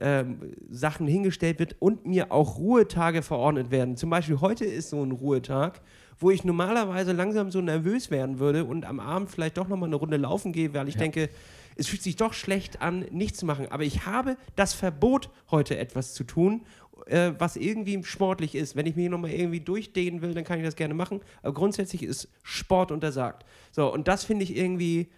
Ähm, 0.00 0.52
Sachen 0.70 1.08
hingestellt 1.08 1.58
wird 1.58 1.74
und 1.80 2.06
mir 2.06 2.30
auch 2.30 2.56
Ruhetage 2.58 3.20
verordnet 3.22 3.72
werden. 3.72 3.96
Zum 3.96 4.10
Beispiel 4.10 4.40
heute 4.40 4.64
ist 4.64 4.90
so 4.90 5.02
ein 5.02 5.10
Ruhetag, 5.10 5.80
wo 6.20 6.30
ich 6.30 6.44
normalerweise 6.44 7.10
langsam 7.12 7.50
so 7.50 7.60
nervös 7.60 8.08
werden 8.12 8.38
würde 8.38 8.64
und 8.64 8.84
am 8.84 9.00
Abend 9.00 9.28
vielleicht 9.28 9.56
doch 9.56 9.66
nochmal 9.66 9.88
eine 9.88 9.96
Runde 9.96 10.16
laufen 10.16 10.52
gehe, 10.52 10.72
weil 10.72 10.86
ich 10.88 10.94
Ja. 10.94 11.00
denke, 11.00 11.28
es 11.74 11.88
fühlt 11.88 12.02
sich 12.02 12.14
doch 12.14 12.32
schlecht 12.32 12.80
an, 12.80 13.06
nichts 13.10 13.38
zu 13.38 13.46
machen. 13.46 13.66
Aber 13.70 13.82
ich 13.82 14.06
habe 14.06 14.36
das 14.54 14.72
Verbot, 14.72 15.30
heute 15.50 15.76
etwas 15.78 16.14
zu 16.14 16.22
tun, 16.22 16.62
äh, 17.06 17.32
was 17.38 17.56
irgendwie 17.56 18.02
sportlich 18.04 18.54
ist. 18.54 18.76
Wenn 18.76 18.86
ich 18.86 18.94
mich 18.94 19.08
nochmal 19.08 19.30
irgendwie 19.30 19.60
durchdehnen 19.60 20.22
will, 20.22 20.32
dann 20.34 20.44
kann 20.44 20.58
ich 20.60 20.64
das 20.64 20.76
gerne 20.76 20.94
machen. 20.94 21.20
Aber 21.42 21.54
grundsätzlich 21.54 22.04
ist 22.04 22.28
Sport 22.42 22.92
untersagt. 22.92 23.44
So, 23.72 23.92
und 23.92 24.06
das 24.06 24.24
finde 24.24 24.44
ich 24.44 24.56
irgendwie 24.56 25.08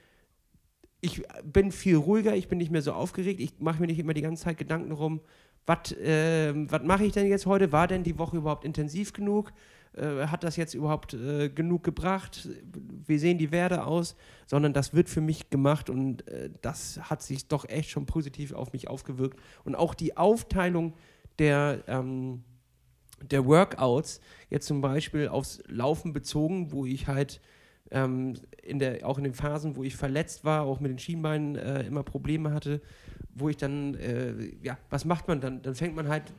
ich 1.00 1.22
bin 1.44 1.72
viel 1.72 1.96
ruhiger, 1.96 2.34
ich 2.34 2.48
bin 2.48 2.58
nicht 2.58 2.70
mehr 2.70 2.82
so 2.82 2.92
aufgeregt, 2.92 3.40
ich 3.40 3.58
mache 3.58 3.80
mir 3.80 3.86
nicht 3.86 3.98
immer 3.98 4.14
die 4.14 4.22
ganze 4.22 4.44
Zeit 4.44 4.58
Gedanken 4.58 4.90
darum, 4.90 5.20
was 5.66 5.92
äh, 5.92 6.52
mache 6.52 7.04
ich 7.04 7.12
denn 7.12 7.28
jetzt 7.28 7.46
heute? 7.46 7.70
War 7.72 7.86
denn 7.86 8.02
die 8.02 8.18
Woche 8.18 8.36
überhaupt 8.36 8.64
intensiv 8.64 9.12
genug? 9.12 9.52
Äh, 9.92 10.26
hat 10.26 10.42
das 10.44 10.56
jetzt 10.56 10.74
überhaupt 10.74 11.14
äh, 11.14 11.48
genug 11.48 11.84
gebracht? 11.84 12.48
Wie 13.06 13.18
sehen 13.18 13.38
die 13.38 13.52
Werte 13.52 13.84
aus? 13.84 14.16
Sondern 14.46 14.72
das 14.72 14.94
wird 14.94 15.08
für 15.08 15.20
mich 15.20 15.50
gemacht 15.50 15.90
und 15.90 16.26
äh, 16.28 16.50
das 16.62 16.98
hat 17.08 17.22
sich 17.22 17.48
doch 17.48 17.68
echt 17.68 17.90
schon 17.90 18.06
positiv 18.06 18.52
auf 18.52 18.72
mich 18.72 18.88
aufgewirkt. 18.88 19.38
Und 19.64 19.74
auch 19.74 19.94
die 19.94 20.16
Aufteilung 20.16 20.94
der, 21.38 21.84
ähm, 21.86 22.42
der 23.22 23.46
Workouts, 23.46 24.20
jetzt 24.48 24.66
zum 24.66 24.80
Beispiel 24.80 25.28
aufs 25.28 25.62
Laufen 25.66 26.12
bezogen, 26.12 26.72
wo 26.72 26.86
ich 26.86 27.06
halt 27.06 27.40
ähm, 27.90 28.34
in 28.62 28.78
der, 28.78 29.06
auch 29.06 29.18
in 29.18 29.24
den 29.24 29.34
Phasen, 29.34 29.76
wo 29.76 29.82
ich 29.82 29.96
verletzt 29.96 30.44
war, 30.44 30.62
auch 30.62 30.80
mit 30.80 30.90
den 30.90 30.98
Schienbeinen 30.98 31.56
äh, 31.56 31.82
immer 31.82 32.02
Probleme 32.02 32.52
hatte, 32.52 32.80
wo 33.34 33.48
ich 33.48 33.56
dann, 33.56 33.94
äh, 33.94 34.34
ja, 34.62 34.78
was 34.90 35.04
macht 35.04 35.28
man 35.28 35.40
dann? 35.40 35.62
Dann 35.62 35.74
fängt 35.74 35.96
man 35.96 36.08
halt 36.08 36.32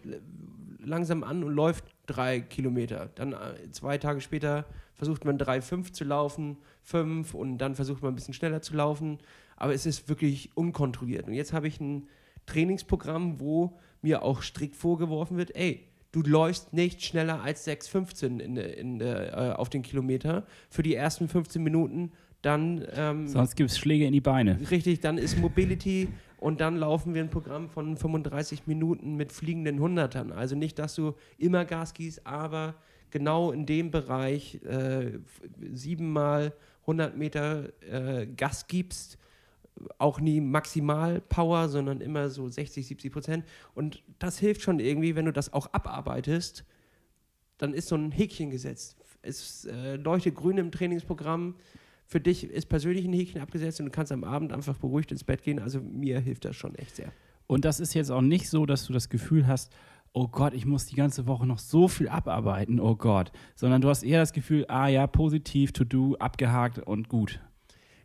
langsam 0.80 1.24
an 1.24 1.44
und 1.44 1.54
läuft 1.54 1.86
drei 2.06 2.40
Kilometer. 2.40 3.10
Dann 3.16 3.34
äh, 3.34 3.72
zwei 3.72 3.98
Tage 3.98 4.22
später 4.22 4.66
versucht 4.96 5.26
man 5.26 5.38
drei, 5.38 5.62
fünf 5.62 5.92
zu 5.92 6.04
laufen, 6.04 6.58
fünf 6.84 7.34
und 7.34 7.58
dann 7.58 7.76
versucht 7.76 8.02
man 8.02 8.14
ein 8.14 8.16
bisschen 8.16 8.34
schneller 8.34 8.62
zu 8.62 8.76
laufen. 8.76 9.20
Aber 9.56 9.74
es 9.74 9.86
ist 9.86 10.10
wirklich 10.10 10.56
unkontrolliert. 10.56 11.28
Und 11.28 11.34
jetzt 11.34 11.54
habe 11.54 11.68
ich 11.68 11.80
ein 11.80 12.08
Trainingsprogramm, 12.46 13.40
wo 13.40 13.78
mir 14.02 14.24
auch 14.24 14.42
strikt 14.42 14.76
vorgeworfen 14.76 15.38
wird, 15.38 15.56
ey, 15.56 15.88
du 16.12 16.22
läufst 16.22 16.74
nicht 16.74 17.04
schneller 17.04 17.42
als 17.42 17.68
6,15 17.68 18.40
in, 18.40 18.58
in, 18.58 19.02
äh, 19.02 19.54
auf 19.56 19.70
den 19.70 19.82
Kilometer 19.82 20.46
für 20.70 20.84
die 20.84 20.96
ersten 20.96 21.28
15 21.28 21.62
Minuten. 21.64 22.12
Dann 22.42 22.86
ähm, 22.94 23.28
Sonst 23.28 23.56
gibt 23.56 23.70
es 23.70 23.78
Schläge 23.78 24.06
in 24.06 24.14
die 24.14 24.22
Beine. 24.22 24.60
Richtig, 24.72 25.00
dann 25.00 25.18
ist 25.18 25.38
Mobility 25.38 26.10
und 26.38 26.60
dann 26.60 26.76
laufen 26.76 27.14
wir 27.14 27.22
ein 27.22 27.30
Programm 27.30 27.70
von 27.70 27.96
35 27.96 28.66
Minuten 28.66 29.16
mit 29.16 29.32
fliegenden 29.32 29.80
Hundertern. 29.80 30.32
Also 30.32 30.56
nicht, 30.56 30.80
dass 30.80 30.96
du 30.96 31.14
immer 31.38 31.66
Gas 31.66 31.94
gießt, 31.94 32.26
aber 32.26 32.74
genau 33.12 33.52
in 33.52 33.68
dem 33.68 33.92
Bereich 33.92 34.60
äh, 34.64 35.20
siebenmal 35.72 36.54
100 36.82 37.16
Meter 37.16 37.70
äh, 37.88 38.26
Gas 38.26 38.68
gibst. 38.68 39.20
Auch 39.98 40.20
nie 40.20 40.42
maximal 40.42 41.22
Power, 41.22 41.70
sondern 41.70 42.02
immer 42.02 42.30
so 42.30 42.48
60, 42.48 42.86
70 42.86 43.12
Prozent. 43.12 43.46
Und 43.74 44.04
das 44.20 44.38
hilft 44.38 44.62
schon 44.62 44.80
irgendwie, 44.80 45.16
wenn 45.16 45.26
du 45.26 45.34
das 45.34 45.54
auch 45.54 45.74
abarbeitest, 45.74 46.66
dann 47.58 47.74
ist 47.74 47.88
so 47.88 47.96
ein 47.96 48.12
Häkchen 48.12 48.50
gesetzt. 48.50 48.98
Es 49.22 49.66
äh, 49.66 49.96
leuchtet 49.96 50.36
grün 50.36 50.58
im 50.58 50.72
Trainingsprogramm. 50.72 51.56
Für 52.06 52.20
dich 52.20 52.44
ist 52.44 52.68
persönlich 52.68 53.06
ein 53.06 53.14
Häkchen 53.14 53.42
abgesetzt 53.42 53.80
und 53.80 53.86
du 53.86 53.92
kannst 53.92 54.12
am 54.12 54.24
Abend 54.24 54.52
einfach 54.52 54.78
beruhigt 54.78 55.12
ins 55.12 55.24
Bett 55.24 55.44
gehen. 55.44 55.60
Also 55.60 55.80
mir 55.80 56.20
hilft 56.20 56.46
das 56.46 56.56
schon 56.56 56.76
echt 56.76 56.96
sehr. 56.96 57.12
Und 57.48 57.66
das 57.66 57.80
ist 57.80 57.94
jetzt 57.94 58.12
auch 58.12 58.22
nicht 58.22 58.50
so, 58.50 58.66
dass 58.66 58.86
du 58.86 58.94
das 58.94 59.10
Gefühl 59.10 59.48
hast, 59.48 59.72
oh 60.14 60.28
Gott, 60.28 60.54
ich 60.54 60.66
muss 60.66 60.86
die 60.88 60.96
ganze 60.96 61.28
Woche 61.28 61.46
noch 61.46 61.60
so 61.60 61.88
viel 61.88 62.10
abarbeiten, 62.10 62.80
oh 62.80 62.96
Gott. 62.96 63.32
Sondern 63.56 63.82
du 63.82 63.90
hast 63.90 64.04
eher 64.04 64.20
das 64.20 64.34
Gefühl, 64.34 64.66
ah 64.68 64.88
ja, 64.88 65.08
positiv, 65.08 65.72
to 65.72 65.84
do, 65.84 66.16
abgehakt 66.16 66.80
und 66.80 67.10
gut. 67.10 67.40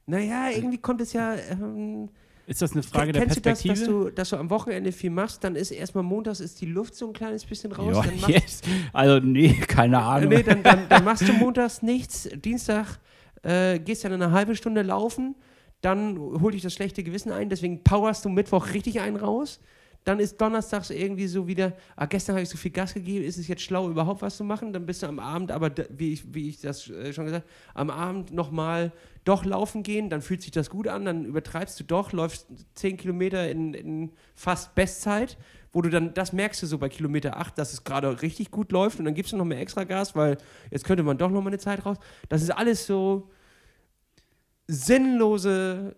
Naja, 0.06 0.50
irgendwie 0.50 0.78
kommt 0.78 1.00
es 1.00 1.12
ja. 1.12 1.34
Ähm, 1.34 2.08
Ist 2.46 2.62
das 2.62 2.72
eine 2.72 2.82
Frage 2.82 3.12
der 3.12 3.22
kennst 3.22 3.36
du 3.36 3.40
das, 3.40 3.62
Perspektive? 3.62 3.86
dass 3.86 4.04
du, 4.04 4.10
dass 4.10 4.28
du 4.30 4.36
am 4.36 4.50
Wochenende 4.50 4.92
viel 4.92 5.10
machst? 5.10 5.42
Dann 5.42 5.56
ist 5.56 5.72
erstmal 5.72 6.04
montags 6.04 6.40
ist 6.40 6.60
die 6.60 6.66
Luft 6.66 6.94
so 6.94 7.08
ein 7.08 7.12
kleines 7.12 7.44
bisschen 7.44 7.72
raus. 7.72 8.06
ja, 8.06 8.28
yes. 8.28 8.62
Also, 8.92 9.18
nee, 9.24 9.54
keine 9.54 9.98
Ahnung. 9.98 10.30
nee, 10.30 10.42
dann, 10.42 10.62
dann, 10.62 10.88
dann 10.88 11.04
machst 11.04 11.28
du 11.28 11.32
montags 11.32 11.82
nichts. 11.82 12.28
Dienstag 12.36 13.00
äh, 13.42 13.78
gehst 13.80 14.04
dann 14.04 14.12
eine 14.12 14.30
halbe 14.30 14.54
Stunde 14.54 14.82
laufen. 14.82 15.34
Dann 15.80 16.18
holt 16.40 16.54
dich 16.54 16.62
das 16.62 16.72
schlechte 16.72 17.02
Gewissen 17.02 17.32
ein. 17.32 17.48
Deswegen 17.48 17.82
powerst 17.82 18.24
du 18.24 18.28
Mittwoch 18.28 18.72
richtig 18.74 19.00
einen 19.00 19.16
raus. 19.16 19.60
Dann 20.06 20.20
ist 20.20 20.40
donnerstags 20.40 20.90
irgendwie 20.90 21.26
so 21.26 21.48
wieder, 21.48 21.72
ah, 21.96 22.06
gestern 22.06 22.36
habe 22.36 22.44
ich 22.44 22.48
so 22.48 22.56
viel 22.56 22.70
Gas 22.70 22.94
gegeben, 22.94 23.24
ist 23.24 23.38
es 23.38 23.48
jetzt 23.48 23.62
schlau, 23.62 23.90
überhaupt 23.90 24.22
was 24.22 24.36
zu 24.36 24.44
machen? 24.44 24.72
Dann 24.72 24.86
bist 24.86 25.02
du 25.02 25.08
am 25.08 25.18
Abend, 25.18 25.50
aber 25.50 25.72
wie 25.90 26.12
ich, 26.12 26.32
wie 26.32 26.48
ich 26.48 26.60
das 26.60 26.88
äh, 26.88 27.12
schon 27.12 27.24
gesagt 27.24 27.44
am 27.74 27.90
Abend 27.90 28.32
nochmal 28.32 28.92
doch 29.24 29.44
laufen 29.44 29.82
gehen, 29.82 30.08
dann 30.08 30.22
fühlt 30.22 30.42
sich 30.42 30.52
das 30.52 30.70
gut 30.70 30.86
an, 30.86 31.06
dann 31.06 31.24
übertreibst 31.24 31.80
du 31.80 31.82
doch, 31.82 32.12
läufst 32.12 32.46
10 32.76 32.98
Kilometer 32.98 33.50
in, 33.50 33.74
in 33.74 34.12
fast 34.36 34.76
Bestzeit, 34.76 35.36
wo 35.72 35.82
du 35.82 35.90
dann, 35.90 36.14
das 36.14 36.32
merkst 36.32 36.62
du 36.62 36.68
so 36.68 36.78
bei 36.78 36.88
Kilometer 36.88 37.36
8, 37.36 37.58
dass 37.58 37.72
es 37.72 37.82
gerade 37.82 38.22
richtig 38.22 38.52
gut 38.52 38.70
läuft 38.70 39.00
und 39.00 39.06
dann 39.06 39.14
gibst 39.14 39.32
du 39.32 39.36
noch 39.36 39.44
mehr 39.44 39.58
extra 39.58 39.82
Gas, 39.82 40.14
weil 40.14 40.38
jetzt 40.70 40.84
könnte 40.84 41.02
man 41.02 41.18
doch 41.18 41.30
nochmal 41.30 41.50
eine 41.50 41.58
Zeit 41.58 41.84
raus. 41.84 41.96
Das 42.28 42.42
ist 42.42 42.50
alles 42.50 42.86
so 42.86 43.28
sinnlose, 44.68 45.96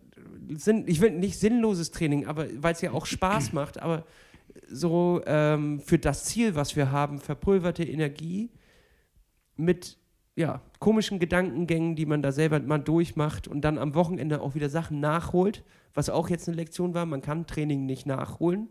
sinn, 0.55 0.85
ich 0.87 1.01
will 1.01 1.13
nicht 1.13 1.39
sinnloses 1.39 1.91
Training, 1.91 2.27
aber 2.27 2.47
weil 2.63 2.75
es 2.75 2.81
ja 2.81 2.93
auch 2.93 3.07
Spaß 3.07 3.53
macht, 3.53 3.81
aber 3.81 4.05
so 4.69 5.23
ähm, 5.27 5.81
für 5.81 5.99
das 5.99 6.25
Ziel, 6.25 6.55
was 6.55 6.77
wir 6.77 6.91
haben, 6.91 7.19
verpulverte 7.19 7.85
Energie 7.85 8.51
mit 9.57 9.99
ja, 10.37 10.61
komischen 10.79 11.19
Gedankengängen, 11.19 11.97
die 11.97 12.07
man 12.07 12.23
da 12.23 12.31
selber 12.31 12.61
mal 12.61 12.79
durchmacht 12.79 13.49
und 13.49 13.63
dann 13.63 13.77
am 13.77 13.95
Wochenende 13.95 14.41
auch 14.41 14.55
wieder 14.55 14.69
Sachen 14.69 15.01
nachholt, 15.01 15.65
was 15.95 16.11
auch 16.11 16.31
jetzt 16.31 16.49
eine 16.49 16.57
Lektion 16.57 16.95
war, 16.95 17.07
man 17.07 17.23
kann 17.23 17.47
Training 17.47 17.87
nicht 17.87 18.07
nachholen. 18.07 18.69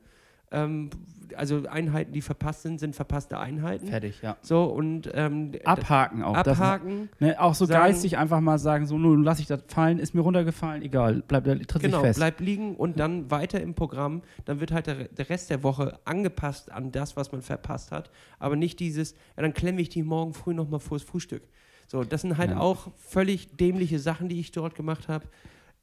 Ähm, 0.52 0.90
also 1.36 1.64
Einheiten, 1.70 2.14
die 2.14 2.22
verpasst 2.22 2.62
sind, 2.64 2.80
sind 2.80 2.96
verpasste 2.96 3.38
Einheiten. 3.38 3.86
Fertig, 3.88 4.22
ja. 4.22 4.38
So 4.42 4.64
und 4.64 5.12
ähm, 5.14 5.52
Abhaken 5.66 6.24
auch. 6.24 6.42
das- 6.42 6.58
abhaken. 6.60 7.10
Ne, 7.20 7.40
auch 7.40 7.54
so 7.54 7.66
sagen- 7.66 7.82
geistig 7.84 8.18
einfach 8.18 8.40
mal 8.40 8.58
sagen, 8.58 8.88
so, 8.88 8.98
nun 8.98 9.24
lasse 9.24 9.42
ich 9.42 9.48
das 9.48 9.62
fallen, 9.68 10.00
ist 10.00 10.16
mir 10.16 10.22
runtergefallen, 10.22 10.82
egal, 10.84 11.22
bleibt 11.28 11.48
tritt 11.68 11.82
Genau, 11.82 12.00
fest. 12.00 12.18
bleibt 12.18 12.40
liegen 12.40 12.76
und 12.78 12.98
dann 12.98 13.30
weiter 13.30 13.60
im 13.60 13.74
Programm. 13.76 14.22
Dann 14.46 14.62
wird 14.62 14.72
halt 14.72 14.88
der, 14.88 15.10
der 15.10 15.30
Rest 15.30 15.50
der 15.50 15.64
Woche 15.64 16.00
angepasst 16.06 16.72
an 16.72 16.94
das, 16.94 17.18
was 17.18 17.32
man 17.34 17.42
verpasst 17.42 17.92
hat. 17.92 18.10
Aber 18.40 18.56
nicht 18.56 18.80
dieses, 18.80 19.12
ja, 19.36 19.44
dann 19.44 19.54
klemme 19.54 19.82
ich 19.82 19.90
die 19.90 20.04
morgen 20.04 20.34
früh 20.34 20.54
nochmal 20.54 20.80
vors 20.80 21.04
Frühstück. 21.04 21.44
So, 21.88 22.04
das 22.06 22.22
sind 22.22 22.38
halt 22.38 22.52
Ja. 22.52 22.60
auch 22.60 22.88
völlig 22.98 23.56
dämliche 23.58 24.00
Sachen, 24.00 24.30
die 24.30 24.40
ich 24.40 24.52
dort 24.54 24.76
gemacht 24.76 25.10
habe. 25.10 25.26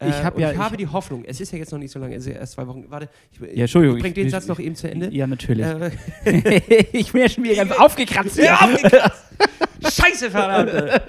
Äh, 0.04 0.10
Ich 0.10 0.24
hab 0.24 0.38
ja- 0.38 0.52
ich 0.52 0.58
habe 0.58 0.74
ich- 0.74 0.78
die 0.78 0.86
Hoffnung, 0.88 1.24
es 1.26 1.40
ist 1.40 1.52
ja 1.52 1.58
jetzt 1.58 1.72
noch 1.72 1.78
nicht 1.78 1.90
so 1.92 1.98
lange, 1.98 2.14
es 2.16 2.26
ist 2.26 2.32
ja 2.32 2.38
erst 2.40 2.52
zwei 2.54 2.66
Wochen. 2.66 2.84
Warte, 2.88 3.08
ich, 3.32 3.40
ja, 3.56 3.62
Entschuldigung. 3.62 3.96
ich 3.96 4.02
bring 4.02 4.12
ich- 4.12 4.22
den 4.22 4.30
Satz 4.30 4.46
noch 4.46 4.58
eben 4.58 4.74
zu 4.76 4.90
Ende. 4.90 5.08
Ja, 5.12 5.26
natürlich. 5.26 5.66
Äh, 5.66 5.90
ich 6.92 7.12
bin 7.12 7.22
ja 7.22 7.28
schon 7.28 7.44
wieder 7.44 7.56
ganz 7.56 7.72
aufgekratzt. 7.78 8.36
Ja, 8.36 8.56
aufgekratzt. 8.60 9.22
Scheiße, 10.00 10.30
verdammt. 10.30 11.02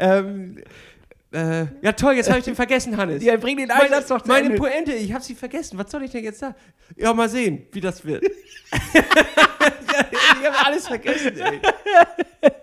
ähm, 0.00 0.56
äh, 1.30 1.66
ja, 1.82 1.92
toll, 1.92 2.14
jetzt 2.14 2.28
habe 2.30 2.38
ich 2.38 2.44
den 2.46 2.54
vergessen, 2.56 2.96
Hannes. 2.96 3.22
Ja, 3.22 3.36
bring 3.36 3.56
den 3.58 3.68
meine, 3.68 3.82
Einsatz 3.82 4.08
doch 4.08 4.22
zu 4.22 4.28
meine 4.28 4.46
Ende. 4.46 4.56
Pointe, 4.58 4.92
ich 4.92 5.12
habe 5.12 5.22
sie 5.22 5.34
vergessen. 5.34 5.78
Was 5.78 5.90
soll 5.90 6.02
ich 6.04 6.10
denn 6.10 6.24
jetzt 6.24 6.38
sagen? 6.40 6.54
Ja, 6.96 7.12
mal 7.12 7.28
sehen, 7.28 7.66
wie 7.72 7.80
das 7.82 8.04
wird. 8.04 8.22
ja, 8.22 8.30
ich 10.40 10.46
habe 10.46 10.66
alles 10.66 10.88
vergessen, 10.88 11.32
ey. 11.38 11.60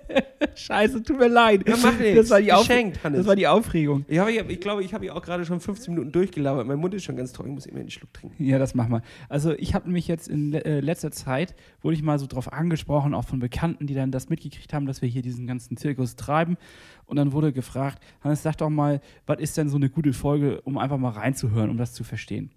Scheiße, 0.56 1.04
tut 1.04 1.20
mir 1.20 1.28
leid. 1.28 1.68
Ja, 1.68 1.76
mach 1.82 1.98
nichts. 1.98 2.16
Das 2.16 2.30
war 2.30 2.42
die, 2.42 2.54
Auf 2.54 2.68
Geschenkt, 2.68 3.04
Hannes. 3.04 3.20
das 3.20 3.28
war 3.28 3.36
die 3.36 3.48
Aufregung. 3.48 4.06
Ich, 4.08 4.20
habe, 4.20 4.32
ich 4.32 4.60
glaube, 4.60 4.84
ich 4.84 4.94
habe 4.94 5.06
ja 5.06 5.14
auch 5.14 5.22
gerade 5.22 5.46
schon 5.46 5.60
15 5.60 5.94
Minuten 5.94 6.12
durchgelabert. 6.12 6.68
Mein 6.68 6.80
Mund 6.80 6.94
ist 6.94 7.04
schon 7.04 7.16
ganz 7.16 7.32
trocken, 7.34 7.50
ich 7.50 7.56
muss 7.56 7.66
immer 7.66 7.80
einen 7.80 7.90
Schluck 7.90 8.14
trinken. 8.14 8.44
Ja, 8.44 8.60
das 8.60 8.76
mach 8.76 8.88
mal. 8.88 9.02
Also 9.30 9.54
ich 9.54 9.74
habe 9.74 9.90
mich 9.90 10.08
jetzt 10.08 10.28
in 10.28 10.54
äh, 10.54 10.80
letzter 10.80 11.12
Zeit, 11.12 11.56
wurde 11.82 11.96
ich 11.96 12.04
mal 12.04 12.20
so 12.20 12.28
drauf 12.28 12.52
angesprochen, 12.52 13.14
auch 13.14 13.26
von 13.26 13.40
Bekannten, 13.40 13.88
die 13.88 13.94
dann 13.94 14.12
das 14.12 14.30
mitgekriegt 14.30 14.74
haben, 14.74 14.86
dass 14.86 15.02
wir 15.02 15.10
hier 15.10 15.22
diesen 15.22 15.48
ganzen 15.48 15.78
Zirkus 15.78 16.16
treiben. 16.16 16.58
Und 17.06 17.18
dann 17.18 17.32
wurde 17.34 17.54
gefragt, 17.54 18.02
Hannes, 18.24 18.42
sag 18.42 18.58
doch 18.58 18.70
mal, 18.70 19.00
was 19.26 19.40
ist 19.40 19.58
denn 19.58 19.70
so 19.70 19.76
eine 19.78 19.90
gute 19.90 20.14
Folge, 20.14 20.62
um 20.62 20.78
einfach 20.78 20.98
mal 20.98 21.12
reinzuhören, 21.12 21.70
um 21.70 21.78
das 21.78 21.94
zu 21.94 22.04
verstehen? 22.04 22.52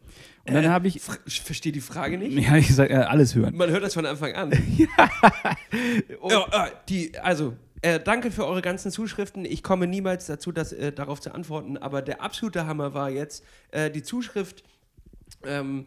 Und 0.47 0.55
dann 0.55 0.69
habe 0.69 0.89
ich, 0.89 1.01
Ich 1.27 1.43
verstehe 1.43 1.73
die 1.73 1.81
Frage 1.83 2.17
nicht. 2.17 2.39
ja, 2.39 2.57
ich 2.57 2.75
sag, 2.75 2.91
äh, 2.91 2.95
alles 2.95 3.35
hören. 3.35 3.55
Man 3.57 3.71
hört 3.71 3.83
das 3.83 3.95
von 3.95 4.07
Anfang 4.07 4.33
an. 4.35 4.51
ja, 6.29 6.67
äh, 6.67 6.71
die, 6.89 7.19
also, 7.19 7.55
äh, 7.83 8.01
danke 8.01 8.31
für 8.31 8.47
eure 8.47 8.63
ganzen 8.63 8.91
Zuschriften. 8.91 9.45
Ich 9.45 9.63
komme 9.63 9.87
niemals 9.87 10.27
dazu, 10.27 10.51
das, 10.51 10.73
äh, 10.73 10.93
darauf 10.93 11.21
zu 11.21 11.35
antworten, 11.35 11.77
aber 11.77 12.03
der 12.03 12.23
absolute 12.23 12.67
Hammer 12.67 12.95
war 12.95 13.11
jetzt 13.11 13.45
äh, 13.71 13.91
die 13.91 14.03
Zuschrift. 14.03 14.65
Ähm, 15.45 15.87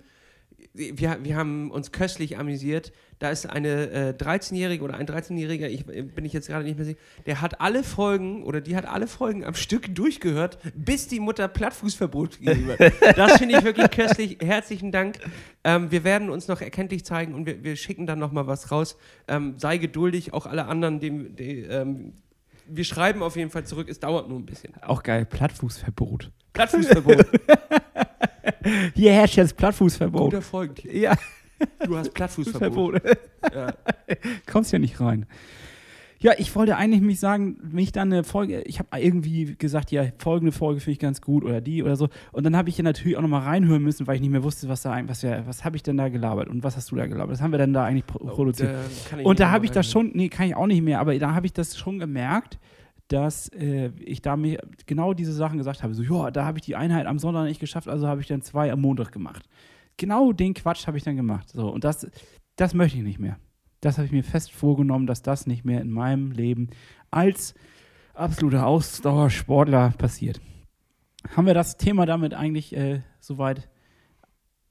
wir, 0.74 1.19
wir 1.24 1.36
haben 1.36 1.71
uns 1.71 1.91
köstlich 1.91 2.38
amüsiert. 2.38 2.91
Da 3.19 3.30
ist 3.30 3.47
eine 3.47 3.89
äh, 3.91 4.13
13-Jährige 4.13 4.84
oder 4.84 4.95
ein 4.95 5.06
13-Jähriger, 5.06 5.67
ich 5.67 5.88
äh, 5.88 6.02
bin 6.02 6.26
ich 6.26 6.34
jetzt 6.34 6.47
gerade 6.47 6.65
nicht 6.65 6.78
mehr 6.78 6.86
sicher, 6.86 7.00
der 7.26 7.41
hat 7.41 7.62
alle 7.62 7.84
Folgen 7.84 8.43
oder 8.43 8.62
die 8.62 8.76
hat 8.76 8.86
alle 8.86 9.08
Folgen 9.08 9.43
am 9.43 9.54
Stück 9.54 9.93
durchgehört, 9.93 10.58
bis 10.76 11.08
die 11.08 11.19
Mutter 11.19 11.47
Plattfußverbot 11.47 12.39
gegeben 12.39 12.69
hat. 12.69 12.93
Das 13.15 13.38
finde 13.38 13.58
ich 13.58 13.63
wirklich 13.63 13.91
köstlich. 13.91 14.38
Herzlichen 14.41 14.91
Dank. 14.91 15.19
Ähm, 15.63 15.91
wir 15.91 16.04
werden 16.04 16.30
uns 16.30 16.47
noch 16.47 16.62
erkenntlich 16.62 17.06
zeigen 17.06 17.36
und 17.36 17.45
wir, 17.45 17.63
wir 17.63 17.76
schicken 17.76 18.08
dann 18.08 18.19
noch 18.19 18.32
mal 18.32 18.47
was 18.47 18.71
raus. 18.71 18.97
Ähm, 19.28 19.56
sei 19.58 19.78
geduldig, 19.78 20.34
auch 20.34 20.45
alle 20.45 20.65
anderen, 20.65 21.00
dem, 21.00 21.36
die, 21.36 21.62
ähm, 21.62 22.13
wir 22.67 22.84
schreiben 22.84 23.21
auf 23.21 23.36
jeden 23.36 23.52
Fall 23.52 23.65
zurück. 23.65 23.89
Es 23.89 24.00
dauert 24.00 24.30
nur 24.30 24.39
ein 24.39 24.45
bisschen. 24.45 24.74
Auch 24.82 25.04
geil, 25.04 25.26
Plattfußverbot. 25.26 26.32
Plattfußverbot. 26.54 27.26
Hier 28.96 29.14
herrscht 29.14 29.38
jetzt 29.38 29.58
Plattfußverbot. 29.58 30.22
Guter 30.32 30.42
Folgentitel. 30.42 30.98
Ja, 30.98 31.14
Du 31.86 31.96
hast 31.96 32.14
Plattfußverbot. 32.14 33.02
Verbot. 33.02 33.18
Ja. 33.54 33.74
Kommst 34.52 34.72
ja 34.72 34.80
nicht 34.80 35.00
rein. 35.00 35.26
Ja, 36.20 36.34
ich 36.38 36.56
wollte 36.56 36.78
eigentlich 36.78 37.02
mich 37.02 37.20
sagen, 37.20 37.58
mich 37.72 37.92
dann 37.92 38.14
eine 38.14 38.24
Folge, 38.24 38.62
ich 38.62 38.78
habe 38.78 38.90
irgendwie 39.00 39.56
gesagt, 39.58 39.92
ja, 39.92 40.06
folgende 40.20 40.52
Folge 40.52 40.80
finde 40.80 40.92
ich 40.92 41.00
ganz 41.00 41.20
gut 41.20 41.44
oder 41.44 41.62
die 41.62 41.82
oder 41.82 41.96
so. 41.96 42.10
Und 42.32 42.44
dann 42.46 42.56
habe 42.56 42.70
ich 42.70 42.76
hier 42.76 42.84
natürlich 42.84 43.18
auch 43.18 43.24
nochmal 43.24 43.42
reinhören 43.42 43.82
müssen, 43.82 44.06
weil 44.06 44.16
ich 44.16 44.22
nicht 44.22 44.30
mehr 44.30 44.44
wusste, 44.44 44.70
was 44.70 44.84
da 44.84 44.92
eigentlich, 44.92 45.10
was, 45.10 45.24
wir- 45.24 45.44
was 45.48 45.66
habe 45.66 45.78
ich 45.78 45.84
denn 45.84 45.98
da 45.98 46.10
gelabert 46.10 46.48
und 46.48 46.64
was 46.64 46.76
hast 46.78 46.92
du 46.92 46.96
da 46.96 47.08
gelabert? 47.08 47.32
Was 47.34 47.42
haben 47.42 47.52
wir 47.52 47.58
denn 47.58 47.74
da 47.74 47.86
eigentlich 47.86 48.06
pro 48.06 48.20
produziert? 48.20 48.70
Da 48.70 49.10
kann 49.10 49.20
ich 49.20 49.26
Und 49.26 49.40
da 49.40 49.50
habe 49.50 49.66
ich 49.66 49.72
das 49.72 49.90
schon, 49.90 50.12
nee, 50.14 50.30
kann 50.30 50.46
ich 50.48 50.56
auch 50.56 50.68
nicht 50.68 50.84
mehr, 50.84 51.00
aber 51.00 51.18
da 51.18 51.34
habe 51.34 51.48
ich 51.48 51.54
das 51.54 51.76
schon 51.76 51.98
gemerkt, 51.98 52.60
dass 53.12 53.50
äh, 53.50 53.91
ich 54.00 54.21
da 54.21 54.38
mir 54.38 54.60
genau 54.86 55.13
diese 55.13 55.34
Sachen 55.34 55.58
gesagt 55.58 55.84
habe. 55.84 55.93
So, 55.93 56.04
ja, 56.04 56.32
da 56.32 56.45
habe 56.45 56.60
ich 56.60 56.65
die 56.65 56.76
Einheit 56.76 57.08
am 57.08 57.19
Sonntag 57.19 57.45
nicht 57.45 57.60
geschafft, 57.60 57.88
also 57.88 58.08
habe 58.08 58.21
ich 58.21 58.28
dann 58.28 58.41
zwei 58.41 58.71
am 58.71 58.82
Montag 58.82 59.12
gemacht. 59.12 59.47
Genau 59.97 60.32
den 60.32 60.54
Quatsch 60.54 60.88
habe 60.88 60.97
ich 60.97 61.04
dann 61.04 61.17
gemacht. 61.17 61.50
So, 61.50 61.69
und 61.69 61.84
das, 61.84 62.10
das 62.56 62.74
möchte 62.74 62.97
ich 62.97 63.04
nicht 63.04 63.19
mehr. 63.19 63.38
Das 63.82 63.97
habe 63.97 64.06
ich 64.06 64.12
mir 64.12 64.24
fest 64.24 64.52
vorgenommen, 64.52 65.08
dass 65.08 65.21
das 65.21 65.45
nicht 65.45 65.65
mehr 65.65 65.82
in 65.82 65.91
meinem 65.91 66.32
Leben 66.32 66.69
als 67.10 67.54
absoluter 68.13 68.65
Ausdauersportler 68.65 69.93
passiert. 69.97 70.39
Haben 71.36 71.47
wir 71.47 71.54
das 71.54 71.78
Thema 71.78 72.06
damit 72.06 72.34
eigentlich 72.34 72.76
äh, 72.76 73.02
soweit 73.19 73.69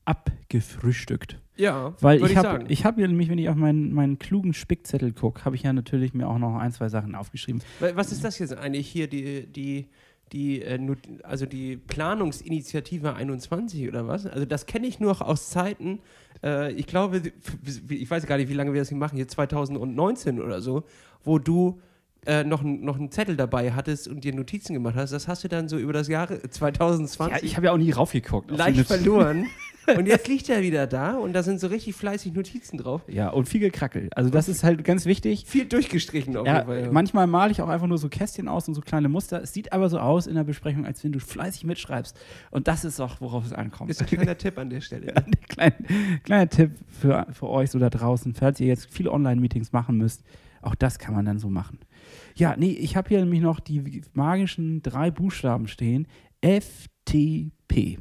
abgefrühstückt? 0.05 1.40
Ja, 1.61 1.94
Weil 2.01 2.25
ich 2.25 2.37
habe 2.37 2.64
ich 2.68 2.85
hab 2.85 2.96
hier 2.96 3.07
nämlich, 3.09 3.29
wenn 3.29 3.38
ich 3.38 3.49
auf 3.49 3.55
meinen, 3.57 3.92
meinen 3.92 4.18
klugen 4.18 4.55
Spickzettel 4.55 5.12
gucke, 5.12 5.44
habe 5.44 5.55
ich 5.57 5.62
ja 5.62 5.73
natürlich 5.73 6.14
mir 6.14 6.27
auch 6.29 6.38
noch 6.38 6.57
ein, 6.57 6.73
zwei 6.73 6.88
Sachen 6.88 7.14
aufgeschrieben. 7.14 7.62
Wa- 7.79 7.90
Was 7.94 8.11
ist 8.12 8.25
das 8.25 8.38
jetzt 8.38 8.57
eigentlich 8.57 8.88
hier, 8.88 9.09
die, 9.09 9.46
die, 9.46 9.87
die, 10.33 10.62
äh, 10.62 10.79
also 11.23 11.44
die 11.46 11.77
Planungsinitiative 11.77 13.14
21 13.14 13.88
oder 13.88 14.07
was? 14.09 14.27
Also 14.27 14.44
das 14.46 14.66
kenne 14.66 14.87
ich 14.87 15.01
nur 15.01 15.20
aus 15.27 15.51
Zeiten, 15.51 16.01
äh, 16.42 16.73
ich 16.73 16.87
glaube, 16.87 17.23
ich 17.88 18.11
weiß 18.11 18.27
gar 18.27 18.37
nicht, 18.38 18.49
wie 18.49 18.55
lange 18.55 18.73
wir 18.73 18.81
das 18.81 18.88
hier 18.88 18.99
machen, 18.99 19.16
hier 19.16 19.29
2019 19.29 20.40
oder 20.40 20.61
so, 20.61 20.85
wo 21.25 21.38
du 21.38 21.81
äh, 22.27 22.44
noch, 22.44 22.62
noch 22.62 22.99
einen 22.99 23.11
Zettel 23.11 23.37
dabei 23.37 23.73
hattest 23.73 24.07
und 24.09 24.25
dir 24.25 24.35
Notizen 24.35 24.75
gemacht 24.75 24.94
hast. 24.94 25.11
Das 25.12 25.27
hast 25.27 25.42
du 25.44 25.49
dann 25.49 25.68
so 25.68 25.79
über 25.79 25.92
das 25.92 26.07
Jahr 26.09 26.29
2020 26.29 27.37
Ja, 27.37 27.42
ich 27.42 27.57
habe 27.57 27.66
ja 27.66 27.73
auch 27.73 27.79
nie 27.79 27.90
raufgeguckt. 27.90 28.51
leicht 28.51 28.87
verloren. 28.87 29.46
und 29.97 30.07
jetzt 30.07 30.29
liegt 30.29 30.49
er 30.49 30.62
wieder 30.62 30.87
da 30.87 31.16
und 31.16 31.33
da 31.33 31.43
sind 31.43 31.59
so 31.61 31.66
richtig 31.66 31.95
fleißig 31.95 32.33
Notizen 32.35 32.79
drauf. 32.79 33.03
Ja, 33.09 33.31
und 33.31 33.49
viel 33.49 33.61
gekrackelt. 33.61 34.16
Also 34.16 34.31
das 34.31 34.49
ist 34.49 34.62
halt 34.62 34.85
ganz 34.85 35.07
wichtig. 35.07 35.45
Viel 35.47 35.64
durchgestrichen 35.66 36.37
auf 36.37 36.47
Ja, 36.47 36.57
jeden 36.57 36.66
Fall. 36.66 36.81
ja. 36.83 36.93
manchmal 36.93 37.27
male 37.27 37.51
ich 37.53 37.61
auch 37.62 37.69
einfach 37.69 37.87
nur 37.87 37.99
so 37.99 38.09
Kästchen 38.09 38.49
aus 38.49 38.69
und 38.69 38.75
so 38.75 38.81
kleine 38.81 39.09
Muster. 39.09 39.43
Es 39.43 39.53
sieht 39.53 39.73
aber 39.73 39.88
so 39.88 39.99
aus 39.99 40.27
in 40.27 40.35
der 40.35 40.45
Besprechung, 40.45 40.85
als 40.87 41.03
wenn 41.05 41.12
du 41.12 41.19
fleißig 41.21 41.64
mitschreibst. 41.64 42.16
Und 42.51 42.69
das 42.69 42.85
ist 42.85 43.01
auch, 43.01 43.21
worauf 43.21 43.45
es 43.47 43.53
ankommt. 43.53 43.90
Ist 43.90 44.01
ein 44.01 44.07
kleiner 44.07 44.37
Tipp 44.37 44.59
an 44.59 44.71
der 44.71 44.81
Stelle. 44.81 45.14
Ja, 45.14 45.23
kleiner, 45.49 45.77
kleiner 46.25 46.49
Tipp 46.49 46.71
für, 46.88 47.27
für 47.33 47.49
euch 47.49 47.71
so 47.71 47.79
da 47.79 47.90
draußen, 47.90 48.35
falls 48.35 48.61
ihr 48.61 48.66
jetzt 48.69 48.88
viele 48.90 49.11
Online-Meetings 49.11 49.73
machen 49.73 49.97
müsst, 49.97 50.23
auch 50.62 50.75
das 50.75 50.99
kann 50.99 51.14
man 51.14 51.25
dann 51.25 51.38
so 51.38 51.49
machen. 51.49 51.79
Ja, 52.37 52.55
nee, 52.57 52.71
ich 52.71 52.97
habe 52.97 53.09
hier 53.09 53.19
nämlich 53.21 53.40
noch 53.40 53.61
die 53.61 54.03
magischen 54.12 54.83
drei 54.83 55.11
Buchstaben 55.11 55.66
stehen. 55.69 56.07
FTP. 56.43 57.99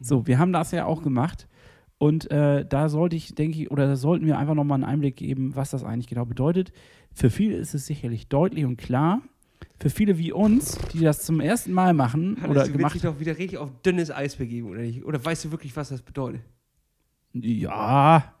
So, 0.00 0.26
wir 0.26 0.38
haben 0.38 0.52
das 0.52 0.70
ja 0.72 0.84
auch 0.84 1.02
gemacht. 1.02 1.46
Und 1.98 2.30
äh, 2.30 2.64
da 2.64 2.88
sollte 2.88 3.14
ich, 3.14 3.34
denke 3.34 3.60
ich, 3.60 3.70
oder 3.70 3.86
da 3.86 3.96
sollten 3.96 4.24
wir 4.24 4.38
einfach 4.38 4.54
nochmal 4.54 4.76
einen 4.76 4.84
Einblick 4.84 5.16
geben, 5.16 5.54
was 5.54 5.70
das 5.70 5.84
eigentlich 5.84 6.06
genau 6.06 6.24
bedeutet. 6.24 6.72
Für 7.12 7.28
viele 7.28 7.56
ist 7.56 7.74
es 7.74 7.86
sicherlich 7.86 8.28
deutlich 8.28 8.64
und 8.64 8.78
klar. 8.78 9.20
Für 9.78 9.90
viele 9.90 10.16
wie 10.18 10.32
uns, 10.32 10.78
die 10.92 11.00
das 11.00 11.22
zum 11.22 11.40
ersten 11.40 11.72
Mal 11.72 11.92
machen 11.92 12.38
Hannes, 12.40 12.50
oder 12.50 12.66
du 12.66 12.72
gemacht 12.72 12.94
dich 12.94 13.02
doch 13.02 13.20
wieder 13.20 13.36
richtig 13.36 13.58
auf 13.58 13.70
dünnes 13.82 14.10
Eis 14.10 14.36
begeben, 14.36 14.70
oder 14.70 14.80
nicht? 14.80 15.04
Oder 15.04 15.22
weißt 15.22 15.44
du 15.44 15.50
wirklich, 15.50 15.76
was 15.76 15.90
das 15.90 16.00
bedeutet? 16.00 16.40
Ja. 17.32 18.34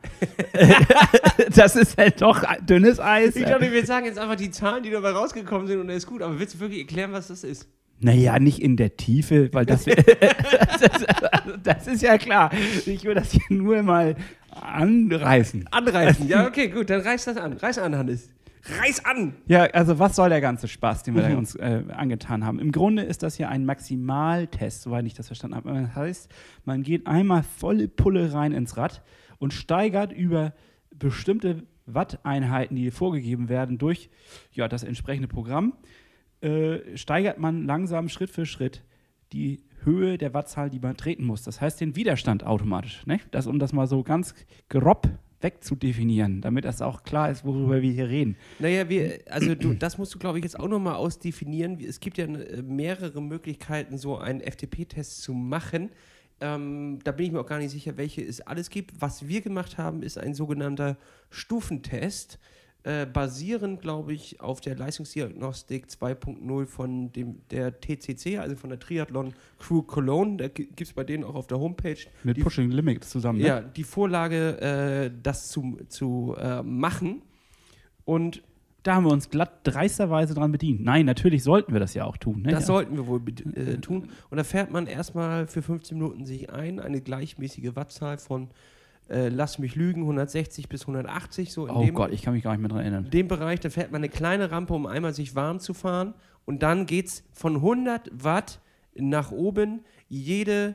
das 1.54 1.76
ist 1.76 1.96
halt 1.96 2.20
doch 2.20 2.42
dünnes 2.60 2.98
Eis. 2.98 3.36
Ich 3.36 3.44
dachte, 3.44 3.70
wir 3.70 3.86
sagen 3.86 4.06
jetzt 4.06 4.18
einfach 4.18 4.36
die 4.36 4.50
Zahlen, 4.50 4.82
die 4.82 4.90
dabei 4.90 5.10
rausgekommen 5.10 5.66
sind 5.66 5.80
und 5.80 5.88
dann 5.88 5.96
ist 5.96 6.06
gut. 6.06 6.22
Aber 6.22 6.38
willst 6.38 6.54
du 6.54 6.60
wirklich 6.60 6.80
erklären, 6.80 7.12
was 7.12 7.28
das 7.28 7.44
ist? 7.44 7.68
Naja, 8.00 8.38
nicht 8.38 8.62
in 8.62 8.76
der 8.76 8.96
Tiefe, 8.96 9.52
weil 9.52 9.66
das, 9.66 9.84
das, 11.62 11.86
ist 11.86 12.02
ja 12.02 12.16
klar. 12.18 12.50
Ich 12.86 13.04
will 13.04 13.14
das 13.14 13.32
hier 13.32 13.42
nur 13.50 13.82
mal 13.82 14.16
anreißen. 14.50 15.66
Anreißen. 15.70 16.26
Ja, 16.26 16.46
okay, 16.46 16.68
gut, 16.68 16.90
dann 16.90 17.02
reiß 17.02 17.26
das 17.26 17.36
an. 17.36 17.52
Reiß 17.52 17.78
an, 17.78 17.96
Hannes. 17.96 18.30
Reiß 18.62 19.04
an! 19.06 19.34
Ja, 19.46 19.64
also 19.64 19.98
was 19.98 20.16
soll 20.16 20.28
der 20.28 20.40
ganze 20.40 20.68
Spaß, 20.68 21.02
den 21.02 21.14
wir 21.14 21.22
da 21.22 21.34
uns 21.36 21.54
äh, 21.54 21.82
angetan 21.88 22.44
haben? 22.44 22.58
Im 22.58 22.72
Grunde 22.72 23.02
ist 23.02 23.22
das 23.22 23.38
ja 23.38 23.48
ein 23.48 23.64
Maximaltest, 23.64 24.82
soweit 24.82 25.06
ich 25.06 25.14
das 25.14 25.28
verstanden 25.28 25.56
habe. 25.56 25.72
Das 25.72 25.94
heißt, 25.94 26.30
man 26.66 26.82
geht 26.82 27.06
einmal 27.06 27.42
volle 27.42 27.88
Pulle 27.88 28.32
rein 28.34 28.52
ins 28.52 28.76
Rad 28.76 29.02
und 29.38 29.54
steigert 29.54 30.12
über 30.12 30.52
bestimmte 30.90 31.62
Watteinheiten, 31.86 32.76
die 32.76 32.90
vorgegeben 32.90 33.48
werden, 33.48 33.78
durch 33.78 34.10
ja, 34.52 34.68
das 34.68 34.82
entsprechende 34.82 35.28
Programm, 35.28 35.72
äh, 36.40 36.96
steigert 36.96 37.38
man 37.38 37.66
langsam 37.66 38.08
Schritt 38.08 38.30
für 38.30 38.46
Schritt 38.46 38.82
die 39.32 39.62
Höhe 39.84 40.18
der 40.18 40.34
Wattzahl, 40.34 40.70
die 40.70 40.80
man 40.80 40.96
treten 40.96 41.24
muss. 41.24 41.42
Das 41.42 41.60
heißt 41.60 41.80
den 41.80 41.96
Widerstand 41.96 42.44
automatisch. 42.44 43.06
Ne? 43.06 43.20
Das, 43.30 43.46
um 43.46 43.58
das 43.58 43.72
mal 43.72 43.86
so 43.86 44.02
ganz 44.02 44.34
grob 44.68 45.08
wegzudefinieren, 45.40 46.42
damit 46.42 46.66
das 46.66 46.82
auch 46.82 47.02
klar 47.02 47.30
ist, 47.30 47.44
worüber 47.44 47.80
wir 47.80 47.90
hier 47.90 48.08
reden. 48.08 48.36
Naja, 48.58 48.88
wir, 48.88 49.20
also 49.30 49.54
du, 49.54 49.72
das 49.72 49.96
musst 49.96 50.14
du, 50.14 50.18
glaube 50.18 50.38
ich, 50.38 50.44
jetzt 50.44 50.60
auch 50.60 50.68
nochmal 50.68 50.96
ausdefinieren. 50.96 51.78
Es 51.80 52.00
gibt 52.00 52.18
ja 52.18 52.26
äh, 52.26 52.62
mehrere 52.62 53.22
Möglichkeiten, 53.22 53.96
so 53.96 54.18
einen 54.18 54.40
FTP-Test 54.40 55.22
zu 55.22 55.32
machen. 55.32 55.90
Ähm, 56.42 56.98
da 57.04 57.12
bin 57.12 57.26
ich 57.26 57.32
mir 57.32 57.40
auch 57.40 57.46
gar 57.46 57.58
nicht 57.58 57.70
sicher, 57.70 57.96
welche 57.96 58.22
es 58.22 58.40
alles 58.42 58.70
gibt. 58.70 59.00
Was 59.00 59.28
wir 59.28 59.40
gemacht 59.40 59.78
haben, 59.78 60.02
ist 60.02 60.18
ein 60.18 60.34
sogenannter 60.34 60.98
Stufentest, 61.30 62.38
äh, 62.82 63.04
basierend, 63.04 63.82
glaube 63.82 64.14
ich, 64.14 64.40
auf 64.40 64.60
der 64.60 64.74
Leistungsdiagnostik 64.74 65.86
2.0 65.86 66.66
von 66.66 67.12
dem, 67.12 67.42
der 67.50 67.78
TCC, 67.78 68.38
also 68.38 68.56
von 68.56 68.70
der 68.70 68.78
Triathlon 68.78 69.34
Crew 69.58 69.82
Cologne. 69.82 70.38
Da 70.38 70.48
gibt 70.48 70.80
es 70.80 70.92
bei 70.94 71.04
denen 71.04 71.24
auch 71.24 71.34
auf 71.34 71.46
der 71.46 71.58
Homepage 71.58 71.98
Mit 72.24 72.38
die, 72.38 72.42
Pushing 72.42 72.70
Limits 72.70 73.10
zusammen. 73.10 73.40
Ne? 73.40 73.46
ja, 73.46 73.60
die 73.60 73.84
Vorlage, 73.84 74.60
äh, 74.60 75.10
das 75.22 75.48
zu, 75.48 75.78
zu 75.88 76.34
äh, 76.38 76.62
machen. 76.62 77.22
Und 78.04 78.42
Da 78.82 78.94
haben 78.94 79.04
wir 79.04 79.12
uns 79.12 79.28
glatt 79.28 79.60
dreisterweise 79.64 80.34
dran 80.34 80.52
bedient. 80.52 80.82
Nein, 80.82 81.04
natürlich 81.04 81.42
sollten 81.42 81.74
wir 81.74 81.80
das 81.80 81.92
ja 81.92 82.06
auch 82.06 82.16
tun. 82.16 82.42
Ne? 82.42 82.50
Das 82.50 82.62
ja. 82.62 82.66
sollten 82.66 82.96
wir 82.96 83.06
wohl 83.06 83.20
äh, 83.54 83.76
tun. 83.76 84.08
Und 84.30 84.38
da 84.38 84.44
fährt 84.44 84.70
man 84.70 84.86
erstmal 84.86 85.46
für 85.46 85.60
15 85.60 85.98
Minuten 85.98 86.24
sich 86.24 86.50
ein, 86.50 86.80
eine 86.80 87.02
gleichmäßige 87.02 87.76
Wattzahl 87.76 88.16
von, 88.16 88.48
äh, 89.10 89.28
lass 89.28 89.58
mich 89.58 89.74
lügen, 89.74 90.02
160 90.02 90.68
bis 90.68 90.82
180, 90.82 91.52
so 91.52 91.66
in 91.66 91.74
Oh 91.74 91.84
dem, 91.84 91.94
Gott, 91.94 92.12
ich 92.12 92.22
kann 92.22 92.34
mich 92.34 92.42
gar 92.44 92.52
nicht 92.52 92.60
mehr 92.60 92.68
dran 92.68 92.80
erinnern. 92.80 93.10
dem 93.10 93.28
Bereich. 93.28 93.60
Dann 93.60 93.70
fährt 93.72 93.90
man 93.92 94.00
eine 94.00 94.08
kleine 94.08 94.50
Rampe, 94.50 94.72
um 94.74 94.86
einmal 94.86 95.12
sich 95.14 95.34
warm 95.34 95.58
zu 95.60 95.74
fahren. 95.74 96.14
Und 96.44 96.62
dann 96.62 96.86
geht 96.86 97.06
es 97.06 97.24
von 97.32 97.56
100 97.56 98.10
Watt 98.12 98.60
nach 98.94 99.30
oben, 99.30 99.80
jede 100.08 100.74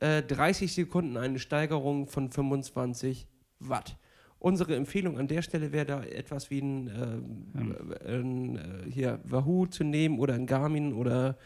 äh, 0.00 0.22
30 0.22 0.72
Sekunden 0.72 1.16
eine 1.16 1.38
Steigerung 1.38 2.08
von 2.08 2.30
25 2.30 3.26
Watt. 3.60 3.96
Unsere 4.38 4.76
Empfehlung 4.76 5.18
an 5.18 5.26
der 5.26 5.40
Stelle 5.40 5.72
wäre 5.72 5.86
da 5.86 6.02
etwas 6.02 6.50
wie 6.50 6.60
ein, 6.60 6.90
ähm, 7.54 7.74
äh, 8.04 8.16
ein 8.18 8.56
äh, 8.56 8.90
hier 8.90 9.20
Wahoo 9.24 9.66
zu 9.66 9.84
nehmen 9.84 10.18
oder 10.18 10.34
ein 10.34 10.46
Garmin 10.46 10.92
oder 10.92 11.38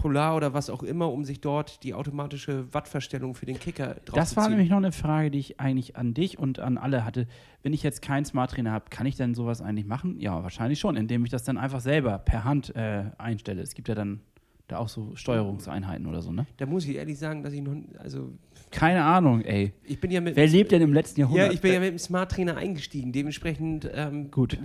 Polar 0.00 0.34
oder 0.34 0.54
was 0.54 0.70
auch 0.70 0.82
immer, 0.82 1.12
um 1.12 1.24
sich 1.24 1.40
dort 1.40 1.82
die 1.84 1.92
automatische 1.92 2.72
Wattverstellung 2.72 3.34
für 3.34 3.44
den 3.44 3.58
Kicker 3.58 3.96
drauf 4.06 4.14
Das 4.14 4.34
war 4.34 4.48
nämlich 4.48 4.70
noch 4.70 4.78
eine 4.78 4.92
Frage, 4.92 5.30
die 5.30 5.38
ich 5.38 5.60
eigentlich 5.60 5.96
an 5.96 6.14
dich 6.14 6.38
und 6.38 6.58
an 6.58 6.78
alle 6.78 7.04
hatte. 7.04 7.26
Wenn 7.62 7.74
ich 7.74 7.82
jetzt 7.82 8.00
keinen 8.00 8.24
Smart 8.24 8.52
Trainer 8.52 8.72
habe, 8.72 8.86
kann 8.88 9.04
ich 9.04 9.16
dann 9.16 9.34
sowas 9.34 9.60
eigentlich 9.60 9.86
machen? 9.86 10.18
Ja, 10.18 10.42
wahrscheinlich 10.42 10.80
schon, 10.80 10.96
indem 10.96 11.24
ich 11.24 11.30
das 11.30 11.44
dann 11.44 11.58
einfach 11.58 11.80
selber 11.80 12.18
per 12.18 12.44
Hand 12.44 12.74
äh, 12.74 13.04
einstelle. 13.18 13.60
Es 13.60 13.74
gibt 13.74 13.88
ja 13.88 13.94
dann 13.94 14.20
da 14.68 14.78
auch 14.78 14.88
so 14.88 15.14
Steuerungseinheiten 15.16 16.06
oder 16.06 16.22
so, 16.22 16.32
ne? 16.32 16.46
Da 16.56 16.64
muss 16.64 16.86
ich 16.86 16.96
ehrlich 16.96 17.18
sagen, 17.18 17.42
dass 17.42 17.52
ich 17.52 17.60
noch, 17.60 17.74
also 17.98 18.32
Keine 18.70 19.04
Ahnung, 19.04 19.42
ey. 19.42 19.74
ich 19.84 20.00
bin 20.00 20.10
ja 20.10 20.20
mit 20.20 20.36
Wer 20.36 20.46
lebt 20.46 20.72
denn 20.72 20.80
im 20.80 20.94
letzten 20.94 21.20
Jahrhundert? 21.20 21.48
Ja, 21.48 21.52
ich 21.52 21.60
bin 21.60 21.72
ja 21.72 21.80
mit 21.80 21.90
dem 21.90 21.98
Smart 21.98 22.30
Trainer 22.30 22.56
eingestiegen. 22.56 23.12
Dementsprechend 23.12 23.90
ähm, 23.92 24.30
Gut. 24.30 24.58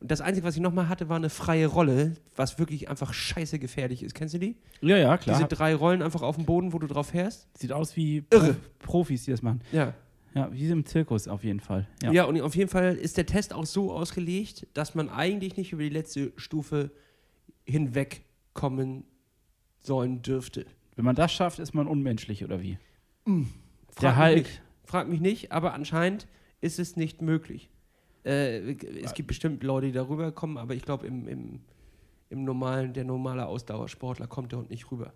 Und 0.00 0.10
das 0.10 0.20
Einzige, 0.20 0.46
was 0.46 0.54
ich 0.54 0.62
nochmal 0.62 0.88
hatte, 0.88 1.08
war 1.08 1.16
eine 1.16 1.28
freie 1.28 1.66
Rolle, 1.66 2.14
was 2.36 2.58
wirklich 2.58 2.88
einfach 2.88 3.12
scheiße 3.12 3.58
gefährlich 3.58 4.02
ist. 4.02 4.14
Kennst 4.14 4.34
du 4.34 4.38
die? 4.38 4.56
Ja, 4.80 4.96
ja, 4.96 5.16
klar. 5.16 5.36
Diese 5.36 5.48
drei 5.48 5.74
Rollen 5.74 6.02
einfach 6.02 6.22
auf 6.22 6.36
dem 6.36 6.44
Boden, 6.44 6.72
wo 6.72 6.78
du 6.78 6.86
drauf 6.86 7.08
fährst? 7.08 7.48
Sieht 7.58 7.72
aus 7.72 7.96
wie 7.96 8.24
Irre. 8.30 8.54
Pro 8.78 8.98
Profis, 8.98 9.24
die 9.24 9.32
das 9.32 9.42
machen. 9.42 9.60
Ja. 9.72 9.94
Ja, 10.34 10.52
wie 10.52 10.68
im 10.68 10.84
Zirkus 10.84 11.26
auf 11.26 11.42
jeden 11.42 11.58
Fall. 11.58 11.88
Ja. 12.02 12.12
ja. 12.12 12.24
und 12.24 12.40
auf 12.40 12.54
jeden 12.54 12.70
Fall 12.70 12.94
ist 12.94 13.16
der 13.16 13.26
Test 13.26 13.52
auch 13.52 13.66
so 13.66 13.92
ausgelegt, 13.92 14.68
dass 14.74 14.94
man 14.94 15.08
eigentlich 15.08 15.56
nicht 15.56 15.72
über 15.72 15.82
die 15.82 15.88
letzte 15.88 16.32
Stufe 16.36 16.92
hinwegkommen 17.64 19.04
sollen 19.80 20.22
dürfte. 20.22 20.66
Wenn 20.94 21.04
man 21.04 21.16
das 21.16 21.32
schafft, 21.32 21.58
ist 21.58 21.74
man 21.74 21.88
unmenschlich, 21.88 22.44
oder 22.44 22.62
wie? 22.62 22.78
Frag 23.24 24.00
Der 24.00 24.10
mich 24.10 24.18
Hulk. 24.18 24.36
Nicht. 24.36 24.62
Frag 24.84 25.08
mich 25.08 25.20
nicht, 25.20 25.52
aber 25.52 25.74
anscheinend 25.74 26.28
ist 26.60 26.78
es 26.78 26.96
nicht 26.96 27.20
möglich. 27.20 27.68
Äh, 28.24 28.72
es 29.02 29.14
gibt 29.14 29.28
bestimmt 29.28 29.62
Leute, 29.62 29.86
die 29.86 29.92
darüber 29.92 30.32
kommen, 30.32 30.58
aber 30.58 30.74
ich 30.74 30.82
glaube, 30.82 31.06
im, 31.06 31.28
im, 31.28 31.60
im 32.30 32.44
normalen, 32.44 32.92
der 32.92 33.04
normale 33.04 33.46
Ausdauersportler 33.46 34.26
kommt 34.26 34.52
dort 34.52 34.70
nicht 34.70 34.90
rüber. 34.90 35.12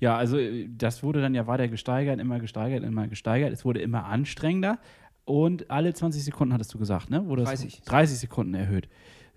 Ja, 0.00 0.16
also 0.16 0.38
äh, 0.38 0.68
das 0.68 1.02
wurde 1.02 1.20
dann 1.20 1.34
ja 1.34 1.46
weiter 1.46 1.68
gesteigert, 1.68 2.20
immer 2.20 2.38
gesteigert, 2.38 2.84
immer 2.84 3.08
gesteigert. 3.08 3.52
Es 3.52 3.64
wurde 3.64 3.80
immer 3.80 4.06
anstrengender 4.06 4.78
und 5.24 5.70
alle 5.70 5.92
20 5.92 6.22
Sekunden 6.22 6.54
hattest 6.54 6.72
du 6.72 6.78
gesagt, 6.78 7.10
ne? 7.10 7.26
Wurde 7.26 7.42
das 7.42 7.50
30. 7.50 7.82
30 7.82 8.18
Sekunden 8.18 8.54
erhöht. 8.54 8.88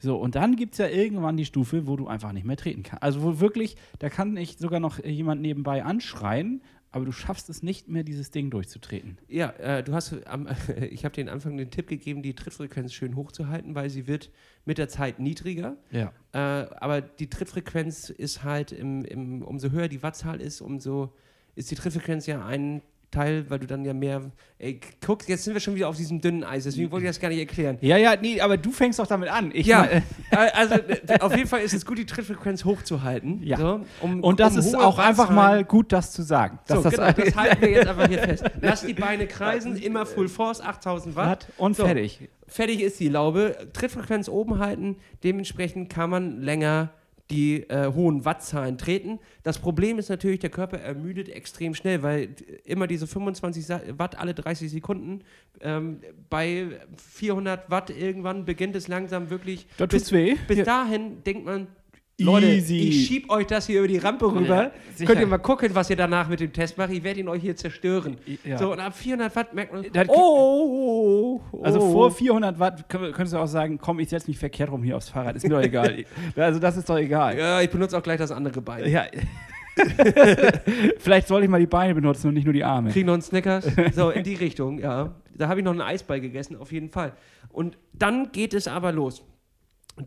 So, 0.02 0.16
und 0.16 0.36
dann 0.36 0.56
gibt 0.56 0.74
es 0.74 0.78
ja 0.78 0.88
irgendwann 0.88 1.36
die 1.36 1.46
Stufe, 1.46 1.86
wo 1.88 1.98
du 1.98 2.08
einfach 2.08 2.32
nicht 2.32 2.46
mehr 2.46 2.56
treten 2.56 2.84
kannst. 2.84 3.04
Also 3.04 3.22
wo 3.22 3.40
wirklich, 3.40 3.76
da 4.00 4.10
kann 4.10 4.34
nicht 4.34 4.60
sogar 4.60 4.80
noch 4.80 5.04
jemand 5.04 5.42
nebenbei 5.42 5.84
anschreien, 5.84 6.62
aber 6.92 7.06
du 7.06 7.12
schaffst 7.12 7.50
es 7.50 7.62
nicht 7.62 7.88
mehr, 7.88 8.04
dieses 8.04 8.32
Ding 8.32 8.50
durchzutreten. 8.50 9.18
Ja, 9.28 9.52
äh, 9.52 9.84
du 9.84 9.94
hast 9.94 10.26
am, 10.28 10.48
ich 10.90 11.06
habe 11.06 11.14
dir 11.14 11.28
am 11.28 11.34
Anfang 11.34 11.58
den 11.58 11.70
Tipp 11.70 11.88
gegeben, 11.88 12.24
die 12.24 12.34
Trittfrequenz 12.34 12.94
schön 12.94 13.16
hochzuhalten, 13.16 13.76
weil 13.76 13.90
sie 13.90 14.08
wird 14.08 14.32
mit 14.66 14.78
der 14.78 14.90
Zeit 14.90 15.20
niedriger. 15.20 15.78
Ja. 15.92 16.14
Äh, 16.32 16.38
aber 16.38 17.02
die 17.02 17.30
Trittfrequenz 17.30 18.10
ist 18.10 18.44
halt, 18.44 18.72
im, 18.72 19.06
im, 19.06 19.42
umso 19.44 19.72
höher 19.72 19.88
die 19.88 20.02
Wattzahl 20.02 20.42
ist, 20.42 20.62
umso 20.62 21.14
ist 21.56 21.70
die 21.70 21.76
Trittfrequenz 21.76 22.26
ja 22.26 22.46
ein 22.46 22.82
Teil, 23.12 23.46
weil 23.50 23.60
du 23.60 23.68
dann 23.68 23.84
ja 23.86 23.94
mehr. 23.94 24.22
Ey, 24.60 24.80
guck, 25.06 25.28
jetzt 25.28 25.44
sind 25.46 25.54
wir 25.54 25.62
schon 25.62 25.74
wieder 25.76 25.88
auf 25.90 25.96
diesem 25.96 26.20
dünnen 26.22 26.44
Eis, 26.44 26.66
deswegen 26.66 26.92
wollte 26.92 27.06
ich 27.06 27.10
das 27.10 27.20
gar 27.20 27.30
nicht 27.30 27.40
erklären. 27.40 27.78
Ja, 27.82 27.98
ja, 27.98 28.16
nee, 28.22 28.40
aber 28.42 28.58
du 28.58 28.72
fängst 28.72 29.00
doch 29.00 29.08
damit 29.08 29.30
an. 29.30 29.52
Ich 29.54 29.66
Ja, 29.68 29.86
äh, 29.86 30.02
also 30.32 30.76
äh, 30.76 31.20
auf 31.20 31.36
jeden 31.36 31.48
Fall 31.48 31.62
ist 31.62 31.74
es 31.74 31.86
gut, 31.86 31.98
die 31.98 32.06
Trittfrequenz 32.06 32.66
hochzuhalten. 32.66 33.42
Ja. 33.42 33.58
So, 33.58 33.86
um, 34.02 34.22
und 34.24 34.40
das 34.40 34.54
um 34.54 34.60
ist 34.60 34.76
auch 34.76 35.00
einfach 35.00 35.30
Wattzahlen- 35.30 35.34
mal 35.34 35.64
gut, 35.64 35.92
das 35.94 36.12
zu 36.12 36.22
sagen. 36.24 36.60
So, 36.68 36.82
Dass 36.82 36.94
genau, 36.94 37.12
das 37.12 37.36
halten 37.36 37.62
wir 37.62 37.70
jetzt 37.72 37.88
einfach 37.88 38.08
hier 38.08 38.20
fest. 38.20 38.44
Lass 38.62 38.86
die 38.86 38.94
Beine 38.94 39.28
kreisen, 39.28 39.76
immer 39.78 40.06
Full 40.06 40.28
Force, 40.28 40.62
8000 40.62 41.16
Watt. 41.16 41.48
und 41.58 41.76
So. 41.78 41.86
fertig. 41.86 42.28
Fertig 42.48 42.82
ist 42.82 43.00
die 43.00 43.10
Laube. 43.10 43.56
Trittfrequenz 43.74 44.28
oben 44.28 44.60
halten, 44.60 44.98
dementsprechend 45.24 45.90
kann 45.90 46.10
man 46.10 46.42
länger 46.42 46.90
die 47.32 47.62
äh, 47.70 47.92
hohen 47.94 48.26
Wattzahlen 48.26 48.78
treten. 48.78 49.20
Das 49.44 49.60
Problem 49.60 50.00
ist 50.00 50.10
natürlich, 50.10 50.40
der 50.40 50.50
Körper 50.50 50.80
ermüdet 50.80 51.30
extrem 51.30 51.76
schnell, 51.76 52.02
weil 52.02 52.30
immer 52.66 52.88
diese 52.88 53.06
25 53.06 53.66
Sa- 53.66 53.82
Watt 53.98 54.18
alle 54.18 54.34
30 54.34 54.72
Sekunden, 54.72 55.22
ähm, 55.62 56.00
bei 56.30 56.80
400 56.98 57.70
Watt 57.70 57.92
irgendwann 57.92 58.46
beginnt 58.46 58.76
es 58.76 58.88
langsam 58.88 59.30
wirklich. 59.30 59.68
Da 59.78 59.86
bis, 59.86 60.12
weh. 60.12 60.36
bis 60.48 60.64
dahin 60.64 61.24
denkt 61.24 61.46
man, 61.46 61.68
Leute, 62.20 62.48
Easy. 62.48 62.78
ich 62.78 63.08
schieb 63.08 63.30
euch 63.32 63.48
das 63.48 63.68
hier 63.68 63.80
über 63.80 63.88
die 63.88 63.98
Rampe 63.98 64.26
rüber. 64.26 64.72
Ja. 64.98 65.06
Könnt 65.06 65.22
ihr 65.22 65.28
mal 65.28 65.38
gucken, 65.38 65.70
was 65.74 65.90
ihr 65.90 65.96
danach 65.96 66.28
mit 66.28 66.40
dem 66.40 66.52
Test 66.52 66.78
macht. 66.78 66.92
Ich 66.92 67.04
werde 67.04 67.20
ihn 67.22 67.28
euch 67.30 67.42
hier 67.42 67.56
zerstören. 67.56 68.18
Ja. 68.44 68.58
So, 68.58 68.72
und 68.74 68.80
ab 68.80 68.94
400 68.96 69.36
Watt 69.36 69.54
merkt 69.54 69.74
man, 69.74 69.86
Das- 69.94 70.08
oh, 70.10 71.42
oh, 71.52 71.62
Also 71.64 71.80
oh. 71.80 71.92
vor 71.92 72.12
400 72.12 72.60
Watt 72.60 72.90
könnt- 72.90 73.14
könntest 73.14 73.34
du 73.34 73.38
auch 73.38 73.48
sagen, 73.48 73.78
komm, 73.82 74.00
ich 74.00 74.10
setze 74.10 74.28
mich 74.28 74.38
verkehrt 74.38 74.72
rum 74.72 74.84
hier 74.84 74.98
aufs 74.98 75.10
Fahrrad. 75.10 75.36
Ist 75.38 75.44
mir 75.44 75.50
doch 75.56 75.62
egal. 75.62 76.04
also 76.36 76.60
das 76.60 76.78
ist 76.78 76.90
doch 76.90 76.98
egal. 76.98 77.38
Ja, 77.38 77.62
ich 77.62 77.70
benutze 77.70 77.98
auch 77.98 78.04
gleich 78.04 78.18
das 78.18 78.32
andere 78.32 78.62
Bein. 78.62 78.90
Ja. 78.90 79.06
Vielleicht 80.98 81.28
sollte 81.28 81.46
ich 81.46 81.50
mal 81.50 81.60
die 81.60 81.68
Beine 81.68 81.96
benutzen 81.96 82.28
und 82.28 82.34
nicht 82.34 82.44
nur 82.46 82.54
die 82.54 82.64
Arme. 82.64 82.90
Krieg 82.92 83.06
noch 83.06 83.14
einen 83.14 83.22
Snickers. 83.22 83.66
So, 83.94 84.10
in 84.10 84.24
die 84.24 84.36
Richtung, 84.36 84.80
ja. 84.80 85.16
Da 85.36 85.48
habe 85.48 85.62
ich 85.62 85.64
noch 85.64 85.72
einen 85.72 85.82
Eisball 85.82 86.20
gegessen, 86.20 86.58
auf 86.58 86.72
jeden 86.72 86.90
Fall. 86.90 87.14
Und 87.50 87.78
dann 87.94 88.32
geht 88.32 88.54
es 88.54 88.68
aber 88.68 88.92
los. 88.92 89.24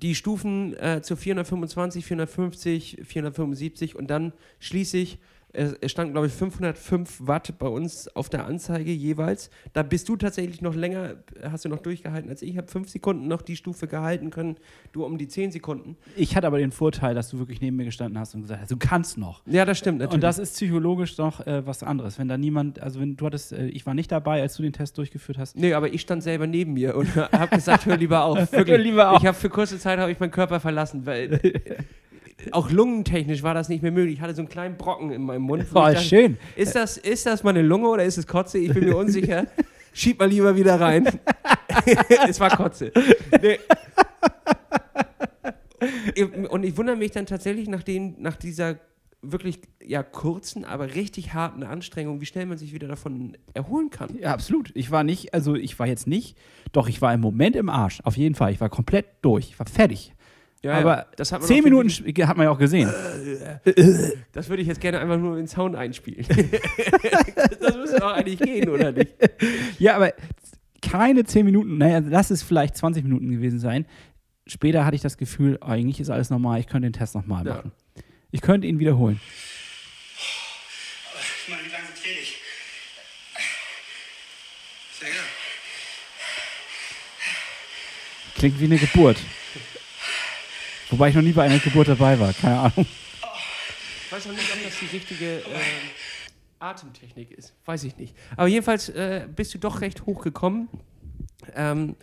Die 0.00 0.14
Stufen 0.14 0.74
äh, 0.74 1.02
zu 1.02 1.16
425, 1.16 2.04
450, 2.04 3.00
475 3.04 3.96
und 3.96 4.08
dann 4.08 4.32
schließlich, 4.58 5.18
es 5.52 5.90
stand 5.90 6.12
glaube 6.12 6.26
ich 6.28 6.32
505 6.32 7.26
Watt 7.26 7.58
bei 7.58 7.66
uns 7.66 8.08
auf 8.16 8.28
der 8.28 8.46
Anzeige 8.46 8.90
jeweils. 8.90 9.50
Da 9.72 9.82
bist 9.82 10.08
du 10.08 10.16
tatsächlich 10.16 10.62
noch 10.62 10.74
länger, 10.74 11.16
hast 11.42 11.64
du 11.64 11.68
noch 11.68 11.80
durchgehalten 11.80 12.30
als 12.30 12.42
ich. 12.42 12.50
Ich 12.50 12.56
habe 12.56 12.68
fünf 12.68 12.88
Sekunden 12.88 13.28
noch 13.28 13.42
die 13.42 13.56
Stufe 13.56 13.86
gehalten 13.86 14.30
können, 14.30 14.56
du 14.92 15.04
um 15.04 15.18
die 15.18 15.28
zehn 15.28 15.50
Sekunden. 15.50 15.96
Ich 16.16 16.36
hatte 16.36 16.46
aber 16.46 16.58
den 16.58 16.72
Vorteil, 16.72 17.14
dass 17.14 17.28
du 17.30 17.38
wirklich 17.38 17.60
neben 17.60 17.76
mir 17.76 17.84
gestanden 17.84 18.18
hast 18.18 18.34
und 18.34 18.42
gesagt 18.42 18.62
hast, 18.62 18.70
du 18.70 18.76
kannst 18.76 19.18
noch. 19.18 19.42
Ja, 19.46 19.64
das 19.64 19.78
stimmt 19.78 19.98
natürlich. 19.98 20.14
Und 20.14 20.20
das 20.22 20.38
ist 20.38 20.54
psychologisch 20.54 21.16
doch 21.16 21.46
äh, 21.46 21.66
was 21.66 21.82
anderes. 21.82 22.18
Wenn 22.18 22.28
da 22.28 22.38
niemand, 22.38 22.80
also 22.80 23.00
wenn 23.00 23.16
du 23.16 23.26
hattest, 23.26 23.52
äh, 23.52 23.66
ich 23.66 23.84
war 23.86 23.94
nicht 23.94 24.10
dabei, 24.10 24.40
als 24.42 24.56
du 24.56 24.62
den 24.62 24.72
Test 24.72 24.96
durchgeführt 24.98 25.38
hast. 25.38 25.56
Nee, 25.56 25.74
aber 25.74 25.92
ich 25.92 26.00
stand 26.00 26.22
selber 26.22 26.46
neben 26.46 26.72
mir 26.72 26.96
und 26.96 27.14
habe 27.16 27.54
gesagt, 27.54 27.86
hör 27.86 27.96
lieber 27.96 28.24
auf. 28.24 28.38
Wirklich. 28.52 28.68
Hör 28.68 28.78
lieber 28.78 29.10
auf. 29.10 29.20
Ich 29.20 29.26
habe 29.26 29.36
für 29.36 29.50
kurze 29.50 29.78
Zeit 29.78 29.98
habe 29.98 30.10
ich 30.10 30.18
meinen 30.20 30.30
Körper 30.30 30.60
verlassen, 30.60 31.06
weil 31.06 31.40
auch 32.50 32.70
lungentechnisch 32.70 33.42
war 33.42 33.54
das 33.54 33.68
nicht 33.68 33.82
mehr 33.82 33.92
möglich. 33.92 34.14
Ich 34.14 34.20
hatte 34.20 34.34
so 34.34 34.42
einen 34.42 34.48
kleinen 34.48 34.76
Brocken 34.76 35.10
in 35.10 35.22
meinem 35.22 35.42
Mund. 35.42 35.66
wo 35.70 35.78
Oh, 35.78 35.82
dachte, 35.82 36.00
schön. 36.00 36.38
Ist 36.56 36.74
das, 36.74 36.96
ist 36.96 37.26
das 37.26 37.42
meine 37.42 37.62
Lunge 37.62 37.88
oder 37.88 38.04
ist 38.04 38.18
es 38.18 38.26
Kotze? 38.26 38.58
Ich 38.58 38.72
bin 38.72 38.84
mir 38.84 38.96
unsicher. 38.96 39.46
Schieb 39.92 40.18
mal 40.18 40.28
lieber 40.28 40.56
wieder 40.56 40.80
rein. 40.80 41.06
es 42.28 42.40
war 42.40 42.50
Kotze. 42.50 42.90
Nee. 43.40 43.58
Und 46.48 46.64
ich 46.64 46.76
wundere 46.76 46.96
mich 46.96 47.10
dann 47.10 47.26
tatsächlich 47.26 47.68
nach, 47.68 47.82
den, 47.82 48.20
nach 48.20 48.36
dieser 48.36 48.78
wirklich 49.22 49.60
ja, 49.84 50.02
kurzen, 50.02 50.64
aber 50.64 50.94
richtig 50.94 51.32
harten 51.32 51.62
Anstrengung, 51.62 52.20
wie 52.20 52.26
schnell 52.26 52.46
man 52.46 52.58
sich 52.58 52.72
wieder 52.72 52.88
davon 52.88 53.36
erholen 53.54 53.90
kann. 53.90 54.16
Ja, 54.18 54.32
absolut. 54.32 54.72
Ich 54.74 54.90
war 54.90 55.04
nicht, 55.04 55.32
also 55.32 55.54
ich 55.54 55.78
war 55.78 55.86
jetzt 55.86 56.06
nicht, 56.06 56.36
doch 56.72 56.88
ich 56.88 57.00
war 57.00 57.14
im 57.14 57.20
Moment 57.20 57.54
im 57.56 57.68
Arsch. 57.68 58.00
Auf 58.02 58.16
jeden 58.16 58.34
Fall. 58.34 58.52
Ich 58.52 58.60
war 58.60 58.68
komplett 58.68 59.06
durch. 59.22 59.50
Ich 59.50 59.58
war 59.58 59.66
fertig. 59.66 60.12
Ja, 60.62 60.74
aber 60.74 60.96
ja, 60.98 61.06
das 61.16 61.32
hat 61.32 61.40
man 61.40 61.48
zehn 61.48 61.64
Minuten 61.64 61.88
hat 61.90 62.36
man 62.36 62.44
ja 62.44 62.50
auch 62.50 62.58
gesehen. 62.58 62.88
Das 64.32 64.48
würde 64.48 64.62
ich 64.62 64.68
jetzt 64.68 64.80
gerne 64.80 65.00
einfach 65.00 65.18
nur 65.18 65.32
in 65.32 65.42
den 65.42 65.48
Sound 65.48 65.74
einspielen. 65.74 66.24
das 67.60 67.76
müsste 67.76 67.98
doch 67.98 68.12
eigentlich 68.12 68.38
gehen, 68.38 68.68
oder 68.68 68.92
nicht? 68.92 69.12
Ja, 69.78 69.96
aber 69.96 70.14
keine 70.80 71.24
10 71.24 71.44
Minuten, 71.44 71.78
naja, 71.78 72.00
lass 72.04 72.30
es 72.30 72.42
vielleicht 72.42 72.76
20 72.76 73.02
Minuten 73.02 73.28
gewesen 73.30 73.58
sein. 73.58 73.86
Später 74.46 74.84
hatte 74.84 74.94
ich 74.94 75.02
das 75.02 75.16
Gefühl, 75.16 75.58
eigentlich 75.60 76.00
ist 76.00 76.10
alles 76.10 76.30
normal, 76.30 76.60
ich 76.60 76.66
könnte 76.68 76.88
den 76.88 76.92
Test 76.92 77.14
nochmal 77.14 77.44
Ja. 77.46 77.54
machen. 77.54 77.72
Ich 78.30 78.40
könnte 78.40 78.66
ihn 78.66 78.78
wiederholen. 78.78 79.20
Ich 80.16 81.48
meine, 81.48 81.64
wie 81.64 81.72
lange 81.72 81.86
trete 81.94 82.20
ich? 82.20 82.36
Klingt 88.36 88.58
wie 88.60 88.64
eine 88.64 88.78
Geburt. 88.78 89.18
Wobei 90.92 91.08
ich 91.08 91.14
noch 91.16 91.22
nie 91.22 91.32
bei 91.32 91.42
einer 91.44 91.58
Geburt 91.58 91.88
dabei 91.88 92.18
war, 92.20 92.32
keine 92.32 92.58
Ahnung. 92.60 92.86
Ich 92.86 94.12
weiß 94.12 94.26
auch 94.26 94.30
nicht, 94.32 94.42
ob 94.54 94.62
das 94.62 94.78
die 94.78 94.94
richtige 94.96 95.36
ähm, 95.38 95.42
Atemtechnik 96.60 97.30
ist. 97.32 97.54
Weiß 97.64 97.82
ich 97.84 97.96
nicht. 97.96 98.14
Aber 98.36 98.46
jedenfalls 98.46 98.88
äh, 98.90 99.26
bist 99.34 99.54
du 99.54 99.58
doch 99.58 99.80
recht 99.80 100.06
hoch 100.06 100.22
gekommen. 100.22 100.68
Ähm, 101.56 101.96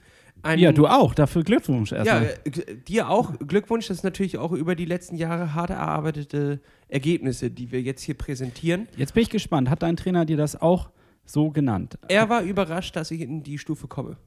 Ja, 0.57 0.71
du 0.71 0.87
auch, 0.87 1.13
dafür 1.13 1.43
Glückwunsch 1.43 1.91
Ja, 1.91 1.97
erstmal. 1.97 2.35
äh, 2.45 2.49
g- 2.49 2.75
dir 2.87 3.09
auch. 3.09 3.33
Glückwunsch, 3.39 3.87
das 3.87 3.97
ist 3.97 4.03
natürlich 4.03 4.37
auch 4.37 4.51
über 4.53 4.75
die 4.75 4.85
letzten 4.85 5.15
Jahre 5.17 5.53
hart 5.53 5.69
erarbeitete 5.69 6.59
Ergebnisse, 6.87 7.51
die 7.51 7.71
wir 7.71 7.81
jetzt 7.81 8.01
hier 8.01 8.15
präsentieren. 8.15 8.87
Jetzt 8.97 9.13
bin 9.13 9.21
ich 9.23 9.29
gespannt, 9.29 9.69
hat 9.69 9.83
dein 9.83 9.95
Trainer 9.97 10.25
dir 10.25 10.37
das 10.37 10.59
auch 10.59 10.89
so 11.25 11.51
genannt? 11.51 11.99
Er 12.07 12.27
war 12.29 12.41
überrascht, 12.41 12.95
dass 12.95 13.11
ich 13.11 13.21
in 13.21 13.43
die 13.43 13.59
Stufe 13.59 13.87
komme. 13.87 14.17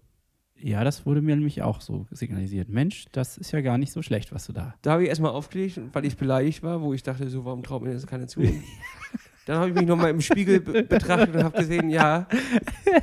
Ja, 0.62 0.84
das 0.84 1.04
wurde 1.06 1.22
mir 1.22 1.34
nämlich 1.34 1.60
auch 1.62 1.80
so 1.80 2.06
signalisiert. 2.12 2.68
Mensch, 2.68 3.06
das 3.10 3.36
ist 3.36 3.50
ja 3.50 3.60
gar 3.62 3.78
nicht 3.78 3.92
so 3.92 4.00
schlecht, 4.00 4.32
was 4.32 4.46
du 4.46 4.52
da. 4.52 4.74
Da 4.82 4.92
habe 4.92 5.02
ich 5.02 5.08
erstmal 5.08 5.32
aufgelegt, 5.32 5.80
weil 5.92 6.04
ich 6.04 6.16
beleidigt 6.16 6.62
war, 6.62 6.80
wo 6.82 6.94
ich 6.94 7.02
dachte, 7.02 7.28
so, 7.28 7.44
warum 7.44 7.64
traut 7.64 7.82
mir 7.82 7.92
das 7.92 8.06
keiner 8.06 8.28
zu? 8.28 8.42
Dann 9.46 9.58
habe 9.58 9.70
ich 9.70 9.74
mich 9.74 9.86
nochmal 9.86 10.10
im 10.10 10.20
Spiegel 10.20 10.60
be 10.60 10.84
betrachtet 10.84 11.34
und 11.34 11.42
habe 11.42 11.58
gesehen, 11.58 11.90
ja, 11.90 12.28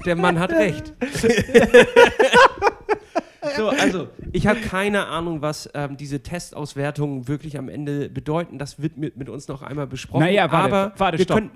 der 0.05 0.16
Mann 0.16 0.39
hat 0.39 0.51
recht. 0.53 0.93
so, 3.57 3.68
also, 3.70 4.07
ich 4.32 4.47
habe 4.47 4.62
keine 4.62 5.07
Ahnung, 5.07 5.41
was 5.41 5.70
ähm, 5.74 5.97
diese 5.97 6.22
Testauswertungen 6.22 7.28
wirklich 7.28 7.57
am 7.57 7.68
Ende 7.68 8.10
bedeuten. 8.10 8.57
Das 8.57 8.82
wird 8.82 8.95
mit, 8.97 9.18
mit 9.18 9.28
uns 9.28 9.49
noch 9.49 9.62
einmal 9.62 9.88
besprochen. 9.88 10.24
Naja, 10.24 10.49
warte, 10.49 10.76
aber 10.76 10.93
warte, 10.97 11.18
wir 11.18 11.26
stopp. 11.26 11.38
können- 11.39 11.51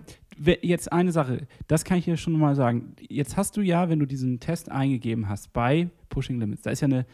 Jetzt 0.62 0.92
eine 0.92 1.12
Sache, 1.12 1.48
das 1.68 1.84
kann 1.84 1.98
ich 1.98 2.06
dir 2.06 2.18
schon 2.18 2.34
mal 2.34 2.56
sagen. 2.56 2.96
Jetzt 3.08 3.38
hast 3.38 3.56
du 3.58 3.62
ja, 3.62 3.90
wenn 3.90 4.00
du 4.00 4.06
diesen 4.06 4.40
Test 4.40 4.72
eingegeben 4.72 5.30
hast 5.30 5.54
bei 5.54 5.90
Pushing 6.10 6.40
Limits, 6.40 6.64
da 6.64 6.72
ist 6.72 6.82
ja 6.82 6.88
eine. 6.88 7.06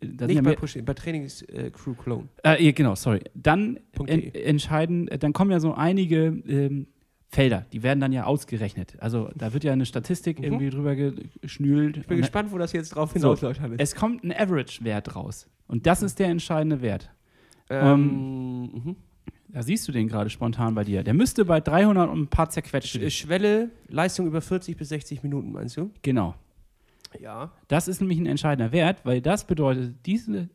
Da 0.00 0.26
nicht 0.26 0.36
ja 0.36 0.42
bei 0.42 0.54
Pushing, 0.56 0.84
bei 0.84 0.94
Trainings 0.94 1.42
äh, 1.42 1.70
Crew 1.70 1.92
Clone. 1.94 2.28
äh, 2.42 2.72
genau, 2.72 2.94
sorry. 2.94 3.20
Dann 3.34 3.78
en, 4.06 4.06
de. 4.06 4.42
entscheiden, 4.44 5.08
äh, 5.08 5.18
dann 5.18 5.34
kommen 5.34 5.50
ja 5.50 5.60
so 5.60 5.74
einige 5.74 6.26
ähm, 6.48 6.86
Felder, 7.28 7.66
die 7.72 7.82
werden 7.82 8.00
dann 8.00 8.12
ja 8.12 8.24
ausgerechnet. 8.24 8.96
Also 9.00 9.28
da 9.34 9.52
wird 9.52 9.62
ja 9.64 9.72
eine 9.72 9.84
Statistik 9.84 10.38
Mhm. 10.38 10.44
irgendwie 10.44 10.70
drüber 10.70 10.94
geschnült. 10.96 11.98
Ich 11.98 12.06
bin 12.06 12.16
gespannt, 12.18 12.50
wo 12.52 12.56
das 12.58 12.72
jetzt 12.72 12.90
drauf 12.90 13.10
So. 13.10 13.14
hinausläuft, 13.16 13.60
Hannes. 13.60 13.76
Es 13.78 13.94
kommt 13.94 14.24
ein 14.24 14.32
Average-Wert 14.32 15.14
raus. 15.16 15.48
Und 15.66 15.86
das 15.86 16.02
ist 16.02 16.18
der 16.18 16.28
entscheidende 16.28 16.80
Wert. 16.80 17.10
Ähm, 17.68 18.62
mhm. 18.72 18.96
Da 19.54 19.62
siehst 19.62 19.86
du 19.86 19.92
den 19.92 20.08
gerade 20.08 20.30
spontan 20.30 20.74
bei 20.74 20.82
dir. 20.82 21.04
Der 21.04 21.14
müsste 21.14 21.44
bei 21.44 21.60
300 21.60 22.10
und 22.10 22.22
ein 22.22 22.26
paar 22.26 22.50
zerquetscht 22.50 22.96
Sch- 22.96 23.10
Schwelle, 23.10 23.70
Leistung 23.86 24.26
über 24.26 24.40
40 24.40 24.76
bis 24.76 24.88
60 24.88 25.22
Minuten, 25.22 25.52
meinst 25.52 25.76
du? 25.76 25.90
Genau. 26.02 26.34
Ja. 27.20 27.52
Das 27.68 27.86
ist 27.86 28.00
nämlich 28.00 28.18
ein 28.18 28.26
entscheidender 28.26 28.72
Wert, 28.72 29.02
weil 29.04 29.20
das 29.20 29.46
bedeutet, 29.46 29.94
diese 30.06 30.48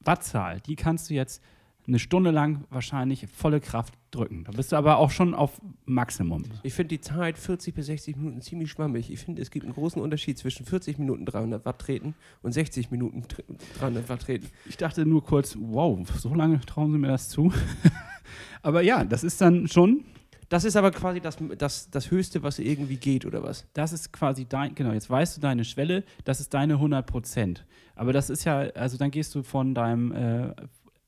Wattzahl, 0.00 0.60
die 0.60 0.76
kannst 0.76 1.08
du 1.08 1.14
jetzt 1.14 1.42
eine 1.86 1.98
Stunde 1.98 2.30
lang 2.30 2.64
wahrscheinlich 2.70 3.26
volle 3.28 3.60
Kraft 3.60 3.94
drücken. 4.10 4.44
Da 4.44 4.52
bist 4.52 4.72
du 4.72 4.76
aber 4.76 4.96
auch 4.98 5.10
schon 5.10 5.34
auf 5.34 5.60
Maximum. 5.84 6.44
Ich 6.62 6.72
finde 6.72 6.88
die 6.96 7.00
Zeit 7.00 7.36
40 7.38 7.74
bis 7.74 7.86
60 7.86 8.16
Minuten 8.16 8.40
ziemlich 8.40 8.70
schwammig. 8.70 9.10
Ich 9.10 9.20
finde, 9.20 9.42
es 9.42 9.50
gibt 9.50 9.64
einen 9.66 9.74
großen 9.74 10.00
Unterschied 10.00 10.38
zwischen 10.38 10.64
40 10.64 10.98
Minuten 10.98 11.26
300 11.26 11.64
Watt 11.66 11.78
treten 11.80 12.14
und 12.42 12.52
60 12.52 12.90
Minuten 12.90 13.22
tr- 13.22 13.42
300 13.78 14.08
Watt 14.08 14.22
treten. 14.22 14.48
Ich 14.66 14.76
dachte 14.78 15.04
nur 15.04 15.22
kurz, 15.24 15.56
wow, 15.60 15.98
so 16.18 16.32
lange 16.34 16.60
trauen 16.60 16.92
sie 16.92 16.98
mir 16.98 17.08
das 17.08 17.28
zu. 17.28 17.52
aber 18.62 18.82
ja, 18.82 19.04
das 19.04 19.24
ist 19.24 19.40
dann 19.40 19.68
schon, 19.68 20.04
Das 20.48 20.64
ist 20.64 20.76
aber 20.76 20.90
quasi 20.90 21.20
das, 21.20 21.36
das, 21.58 21.90
das 21.90 22.10
Höchste, 22.10 22.42
was 22.42 22.58
irgendwie 22.58 22.96
geht, 22.96 23.26
oder 23.26 23.42
was? 23.42 23.66
das 23.74 23.92
ist 23.92 24.12
quasi 24.12 24.46
dein, 24.46 24.74
genau, 24.74 24.92
jetzt 24.92 25.10
weißt 25.10 25.36
du 25.36 25.40
deine 25.40 25.64
Schwelle, 25.64 26.04
das 26.24 26.40
ist 26.40 26.54
deine 26.54 26.74
100 26.74 27.06
Prozent. 27.06 27.66
Aber 27.96 28.12
das 28.12 28.30
ist 28.30 28.44
ja, 28.44 28.58
also 28.74 28.96
dann 28.96 29.10
gehst 29.10 29.34
du 29.34 29.42
von 29.42 29.74
deinem 29.74 30.12
äh, 30.12 30.54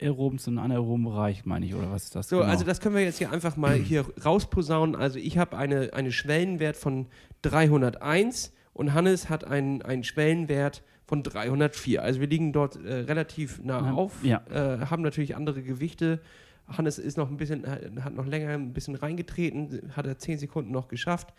aeroben 0.00 0.38
zu 0.38 0.50
einem 0.50 0.58
anaeroben 0.58 1.04
Bereich, 1.04 1.44
meine 1.46 1.64
ich, 1.66 1.74
oder 1.74 1.90
was 1.90 2.04
ist 2.04 2.14
das? 2.14 2.28
So, 2.28 2.38
genau? 2.38 2.50
also 2.50 2.64
das 2.64 2.80
können 2.80 2.94
wir 2.94 3.02
jetzt 3.02 3.18
hier 3.18 3.32
einfach 3.32 3.56
mal 3.56 3.74
hier 3.74 4.04
rausposaunen. 4.24 4.94
Also 4.94 5.18
ich 5.18 5.38
habe 5.38 5.56
eine, 5.56 5.92
eine 5.94 6.12
Schwellenwert 6.12 6.76
von 6.76 7.06
301 7.42 8.52
und 8.72 8.92
Hannes 8.92 9.30
hat 9.30 9.44
einen, 9.44 9.82
einen 9.82 10.04
Schwellenwert 10.04 10.82
von 11.06 11.22
304. 11.22 12.02
Also 12.02 12.20
wir 12.20 12.26
liegen 12.26 12.52
dort 12.52 12.76
äh, 12.76 12.94
relativ 12.94 13.62
nah 13.62 13.92
auf, 13.92 14.22
ja. 14.22 14.42
äh, 14.50 14.86
haben 14.86 15.02
natürlich 15.02 15.36
andere 15.36 15.62
Gewichte. 15.62 16.20
Hannes 16.68 16.98
ist 16.98 17.16
noch 17.16 17.30
ein 17.30 17.36
bisschen, 17.36 17.64
hat 18.02 18.14
noch 18.14 18.26
länger 18.26 18.50
ein 18.50 18.72
bisschen 18.72 18.96
reingetreten, 18.96 19.92
hat 19.94 20.06
er 20.06 20.18
10 20.18 20.38
Sekunden 20.38 20.72
noch 20.72 20.88
geschafft. 20.88 21.32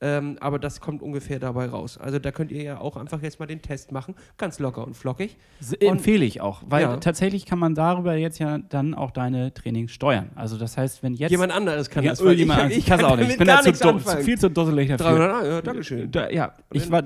Ähm, 0.00 0.36
aber 0.40 0.60
das 0.60 0.80
kommt 0.80 1.02
ungefähr 1.02 1.40
dabei 1.40 1.66
raus. 1.66 1.98
Also 1.98 2.20
da 2.20 2.30
könnt 2.30 2.52
ihr 2.52 2.62
ja 2.62 2.80
auch 2.80 2.96
einfach 2.96 3.20
jetzt 3.20 3.40
mal 3.40 3.46
den 3.46 3.62
Test 3.62 3.90
machen. 3.90 4.14
Ganz 4.36 4.60
locker 4.60 4.86
und 4.86 4.94
flockig. 4.96 5.36
S- 5.60 5.72
Empfehle 5.72 6.24
ich 6.24 6.40
auch, 6.40 6.62
weil 6.68 6.82
Ja. 6.82 6.96
tatsächlich 6.98 7.46
kann 7.46 7.58
man 7.58 7.74
darüber 7.74 8.14
jetzt 8.14 8.38
ja 8.38 8.58
dann 8.58 8.94
auch 8.94 9.10
deine 9.10 9.52
Trainings 9.52 9.90
steuern. 9.90 10.30
Also 10.36 10.56
das 10.56 10.76
heißt, 10.76 11.02
wenn 11.02 11.14
jetzt 11.14 11.32
Jemand 11.32 11.52
anderes 11.52 11.90
kann 11.90 12.04
ja, 12.04 12.10
das, 12.12 12.20
weil 12.20 12.38
irgendjemand, 12.38 12.70
ich, 12.70 12.86
kann 12.86 13.00
es 13.00 13.04
auch 13.06 13.16
nicht. 13.16 13.30
Ich 13.30 13.38
bin 13.38 13.48
da 13.48 13.60
zu, 13.60 13.88
anfangen. 13.88 14.22
viel 14.24 14.38
zu 14.38 14.48
dusselig 14.48 14.88
dafür. 14.90 15.06
300, 15.18 15.44
ja, 15.46 15.62
Dankeschön. 15.62 16.10
Da, 16.12 16.30
ja, 16.30 16.52
ich, 16.72 16.88
war, 16.92 17.02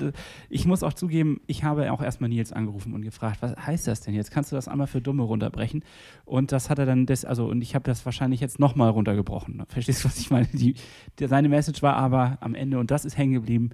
ich 0.50 0.66
muss 0.66 0.82
auch 0.82 0.92
zugeben, 0.92 1.40
ich 1.46 1.64
habe 1.64 1.90
auch 1.92 2.02
erstmal 2.02 2.28
Nils 2.28 2.52
angerufen 2.52 2.92
und 2.92 3.00
gefragt, 3.00 3.38
was 3.40 3.56
heißt 3.56 3.86
das 3.88 4.02
denn 4.02 4.12
jetzt? 4.12 4.30
Kannst 4.30 4.52
du 4.52 4.56
das 4.56 4.68
einmal 4.68 4.86
für 4.86 5.00
Dumme 5.00 5.22
runterbrechen? 5.22 5.82
Und 6.26 6.52
das 6.52 6.68
hat 6.68 6.78
er 6.78 6.84
dann, 6.84 7.06
des, 7.06 7.24
also 7.24 7.46
und 7.46 7.62
ich 7.62 7.74
habe 7.74 7.84
das 7.84 8.04
wahrscheinlich 8.04 8.40
jetzt 8.40 8.58
nochmal 8.58 8.90
runtergebrochen. 8.90 9.62
Verstehst 9.68 10.04
du, 10.04 10.08
was 10.08 10.18
ich 10.18 10.30
meine? 10.30 10.46
Die, 10.52 10.74
der, 11.18 11.28
seine 11.28 11.48
Message 11.48 11.80
war 11.82 11.96
aber 11.96 12.36
am 12.42 12.54
Ende, 12.54 12.81
und 12.82 12.90
das 12.90 13.04
ist 13.04 13.16
hängen 13.16 13.32
geblieben, 13.32 13.70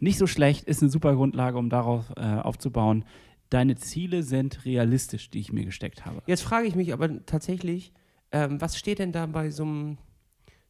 nicht 0.00 0.18
so 0.18 0.26
schlecht, 0.26 0.64
ist 0.64 0.82
eine 0.82 0.90
super 0.90 1.14
Grundlage, 1.14 1.56
um 1.56 1.70
darauf 1.70 2.10
äh, 2.16 2.20
aufzubauen. 2.20 3.04
Deine 3.50 3.76
Ziele 3.76 4.22
sind 4.22 4.64
realistisch, 4.64 5.30
die 5.30 5.38
ich 5.38 5.52
mir 5.52 5.64
gesteckt 5.64 6.04
habe. 6.04 6.22
Jetzt 6.26 6.42
frage 6.42 6.66
ich 6.66 6.74
mich 6.74 6.92
aber 6.92 7.24
tatsächlich, 7.24 7.92
ähm, 8.32 8.60
was 8.60 8.76
steht 8.76 8.98
denn 8.98 9.12
da 9.12 9.26
bei 9.26 9.50
so 9.50 9.62
einem, 9.62 9.98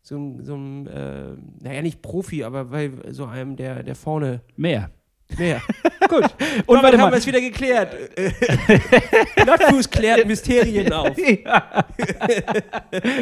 so 0.03 0.17
einem, 0.17 0.45
so 0.45 0.55
einem 0.55 0.87
äh, 0.87 1.65
naja, 1.65 1.83
nicht 1.83 2.03
Profi, 2.03 2.45
aber 2.45 2.67
bei 2.67 2.93
so 3.11 3.25
einem, 3.25 3.57
der, 3.57 3.83
der 3.83 3.95
vorne 3.97 4.43
Mehr. 4.57 4.91
mehr. 5.37 5.61
Gut. 6.09 6.25
Und 6.67 6.83
warte 6.83 6.99
haben 6.99 7.13
wir 7.13 7.19
es 7.19 7.27
wieder 7.27 7.41
geklärt. 7.41 7.95
Blattfuß 9.37 9.91
klärt 9.91 10.27
Mysterien 10.27 10.93
auf. 10.93 11.17
Wir 11.17 11.45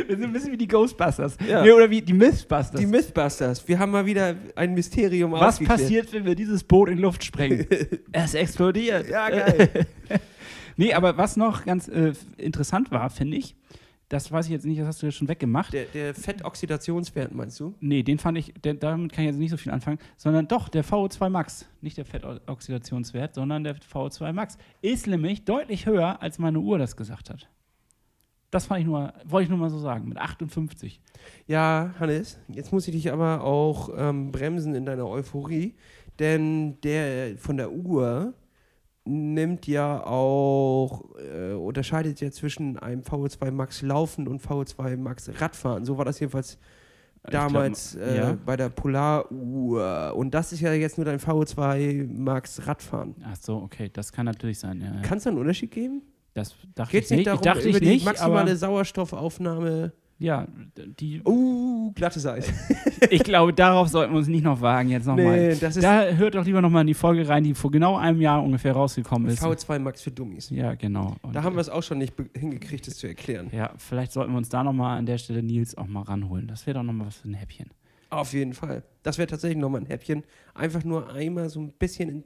sind 0.08 0.24
ein 0.24 0.32
bisschen 0.32 0.52
wie 0.52 0.56
die 0.56 0.68
Ghostbusters. 0.68 1.36
Ja. 1.48 1.62
Nee, 1.62 1.72
oder 1.72 1.90
wie 1.90 2.00
die 2.02 2.12
Mythbusters. 2.12 2.80
Die 2.80 2.86
Mythbusters. 2.86 3.66
Wir 3.66 3.78
haben 3.78 3.92
mal 3.92 4.06
wieder 4.06 4.34
ein 4.54 4.74
Mysterium 4.74 5.32
Was 5.32 5.54
aufgeklärt. 5.54 5.80
passiert, 5.80 6.12
wenn 6.12 6.24
wir 6.24 6.34
dieses 6.34 6.64
Boot 6.64 6.88
in 6.88 6.98
Luft 6.98 7.24
sprengen? 7.24 7.66
es 8.12 8.34
explodiert. 8.34 9.08
Ja, 9.08 9.28
geil. 9.28 9.86
Nee, 10.76 10.92
aber 10.92 11.16
was 11.16 11.36
noch 11.36 11.64
ganz 11.64 11.88
äh, 11.88 12.12
interessant 12.36 12.90
war, 12.90 13.08
finde 13.10 13.38
ich, 13.38 13.54
das 14.08 14.30
weiß 14.30 14.46
ich 14.46 14.52
jetzt 14.52 14.64
nicht, 14.64 14.80
das 14.80 14.86
hast 14.86 15.02
du 15.02 15.06
ja 15.06 15.12
schon 15.12 15.28
weggemacht. 15.28 15.72
Der, 15.72 15.86
der 15.86 16.14
Fettoxidationswert, 16.14 17.34
meinst 17.34 17.58
du? 17.58 17.74
Nee, 17.80 18.02
den 18.02 18.18
fand 18.18 18.38
ich, 18.38 18.54
der, 18.62 18.74
damit 18.74 19.12
kann 19.12 19.24
ich 19.24 19.30
jetzt 19.30 19.38
nicht 19.38 19.50
so 19.50 19.56
viel 19.56 19.72
anfangen, 19.72 19.98
sondern 20.16 20.46
doch 20.46 20.68
der 20.68 20.84
VO2 20.84 21.28
Max. 21.28 21.66
Nicht 21.80 21.96
der 21.96 22.04
Fettoxidationswert, 22.04 23.34
sondern 23.34 23.64
der 23.64 23.76
VO2 23.76 24.32
Max 24.32 24.58
ist 24.80 25.06
nämlich 25.08 25.44
deutlich 25.44 25.86
höher, 25.86 26.22
als 26.22 26.38
meine 26.38 26.60
Uhr 26.60 26.78
das 26.78 26.96
gesagt 26.96 27.30
hat. 27.30 27.48
Das 28.52 28.66
fand 28.66 28.80
ich 28.80 28.86
nur, 28.86 29.12
wollte 29.24 29.44
ich 29.44 29.50
nur 29.50 29.58
mal 29.58 29.70
so 29.70 29.78
sagen, 29.78 30.08
mit 30.08 30.18
58. 30.18 31.00
Ja, 31.48 31.92
Hannes, 31.98 32.38
jetzt 32.48 32.72
muss 32.72 32.86
ich 32.86 32.94
dich 32.94 33.12
aber 33.12 33.42
auch 33.42 33.90
ähm, 33.96 34.30
bremsen 34.30 34.74
in 34.76 34.86
deiner 34.86 35.08
Euphorie, 35.08 35.74
denn 36.20 36.80
der 36.82 37.36
von 37.38 37.56
der 37.56 37.72
Uhr 37.72 38.34
nimmt 39.06 39.66
ja 39.66 40.04
auch, 40.04 41.04
äh, 41.18 41.52
unterscheidet 41.52 42.20
ja 42.20 42.30
zwischen 42.30 42.78
einem 42.78 43.02
VO2 43.02 43.50
Max 43.50 43.82
Laufen 43.82 44.28
und 44.28 44.42
VO2 44.42 44.96
Max 44.96 45.30
Radfahren. 45.40 45.84
So 45.84 45.96
war 45.98 46.04
das 46.04 46.20
jedenfalls 46.20 46.58
damals 47.22 47.96
glaub, 47.96 48.08
äh, 48.08 48.16
ja. 48.16 48.38
bei 48.44 48.56
der 48.56 48.68
Polaruhr. 48.68 50.14
Und 50.16 50.34
das 50.34 50.52
ist 50.52 50.60
ja 50.60 50.72
jetzt 50.72 50.98
nur 50.98 51.04
dein 51.04 51.18
VO2 51.18 52.06
Max 52.06 52.66
Radfahren. 52.66 53.14
Ach 53.24 53.36
so, 53.40 53.56
okay, 53.56 53.90
das 53.92 54.12
kann 54.12 54.26
natürlich 54.26 54.58
sein. 54.58 54.80
Ja, 54.80 54.94
ja. 54.94 55.02
Kann 55.02 55.18
es 55.18 55.24
da 55.24 55.30
einen 55.30 55.38
Unterschied 55.38 55.70
geben? 55.70 56.02
Das 56.34 56.54
dachte 56.74 56.92
Geht 56.92 57.04
ich 57.04 57.10
es 57.10 57.16
nicht 57.16 57.26
darum, 57.26 57.40
ich 57.40 57.44
dachte 57.44 57.68
über 57.68 57.78
ich 57.78 57.82
die 57.82 57.88
nicht, 57.88 58.04
maximale 58.04 58.56
Sauerstoffaufnahme? 58.56 59.92
Ja, 60.18 60.46
die, 60.98 61.20
Uh, 61.24 61.92
glattes 61.92 62.24
Eis. 62.26 62.50
ich 63.10 63.22
glaube, 63.22 63.52
darauf 63.52 63.88
sollten 63.88 64.12
wir 64.12 64.18
uns 64.18 64.28
nicht 64.28 64.44
noch 64.44 64.60
wagen 64.60 64.88
jetzt 64.88 65.06
nochmal. 65.06 65.48
Nee, 65.48 65.56
das 65.56 65.76
ist 65.76 65.82
Da 65.82 66.04
hört 66.06 66.34
doch 66.34 66.44
lieber 66.44 66.62
nochmal 66.62 66.82
in 66.82 66.86
die 66.86 66.94
Folge 66.94 67.28
rein, 67.28 67.44
die 67.44 67.54
vor 67.54 67.70
genau 67.70 67.96
einem 67.96 68.20
Jahr 68.20 68.42
ungefähr 68.42 68.72
rausgekommen 68.72 69.28
ist. 69.28 69.42
V2 69.42 69.78
Max 69.78 70.02
für 70.02 70.10
Dummies. 70.10 70.48
Ja, 70.50 70.74
genau. 70.74 71.16
Und, 71.22 71.34
Da 71.34 71.42
haben 71.42 71.56
wir 71.56 71.60
es 71.60 71.68
auch 71.68 71.82
schon 71.82 71.98
nicht 71.98 72.14
hingekriegt, 72.34 72.86
das 72.86 72.96
zu 72.96 73.06
erklären. 73.06 73.50
Ja, 73.52 73.72
vielleicht 73.76 74.12
sollten 74.12 74.32
wir 74.32 74.38
uns 74.38 74.48
da 74.48 74.64
nochmal 74.64 74.98
an 74.98 75.06
der 75.06 75.18
Stelle 75.18 75.42
Nils 75.42 75.76
auch 75.76 75.86
mal 75.86 76.02
ranholen. 76.02 76.46
Das 76.48 76.66
wäre 76.66 76.78
doch 76.78 76.84
nochmal 76.84 77.08
was 77.08 77.16
für 77.16 77.28
ein 77.28 77.34
Häppchen. 77.34 77.70
Auf 78.08 78.32
jeden 78.32 78.54
Fall. 78.54 78.84
Das 79.02 79.18
wäre 79.18 79.26
tatsächlich 79.26 79.58
nochmal 79.58 79.82
ein 79.82 79.86
Häppchen. 79.86 80.22
Einfach 80.54 80.84
nur 80.84 81.12
einmal 81.12 81.50
so 81.50 81.60
ein 81.60 81.72
bisschen 81.72 82.24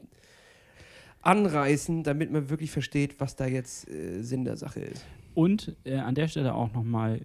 anreißen, 1.23 2.03
damit 2.03 2.31
man 2.31 2.51
wirklich 2.51 2.71
versteht, 2.71 3.19
was 3.19 3.37
da 3.37 3.47
jetzt 3.47 3.89
äh, 3.89 4.23
Sinn 4.23 4.45
der 4.45 4.57
Sache 4.57 4.81
ist. 4.81 5.05
Und 5.35 5.77
äh, 5.85 5.97
an 5.97 6.15
der 6.15 6.29
Stelle 6.29 6.55
auch 6.55 6.73
nochmal, 6.73 7.21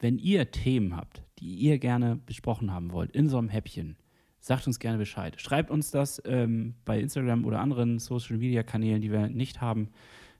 wenn 0.00 0.18
ihr 0.18 0.50
Themen 0.50 0.96
habt, 0.96 1.22
die 1.38 1.54
ihr 1.54 1.78
gerne 1.78 2.16
besprochen 2.16 2.72
haben 2.72 2.92
wollt 2.92 3.12
in 3.12 3.28
so 3.28 3.38
einem 3.38 3.48
Häppchen, 3.48 3.96
sagt 4.40 4.66
uns 4.66 4.78
gerne 4.78 4.98
Bescheid. 4.98 5.40
Schreibt 5.40 5.70
uns 5.70 5.90
das 5.90 6.20
ähm, 6.24 6.74
bei 6.84 6.98
Instagram 6.98 7.44
oder 7.44 7.60
anderen 7.60 7.98
Social 7.98 8.38
Media 8.38 8.62
Kanälen, 8.62 9.00
die 9.02 9.12
wir 9.12 9.28
nicht 9.28 9.60
haben, 9.60 9.90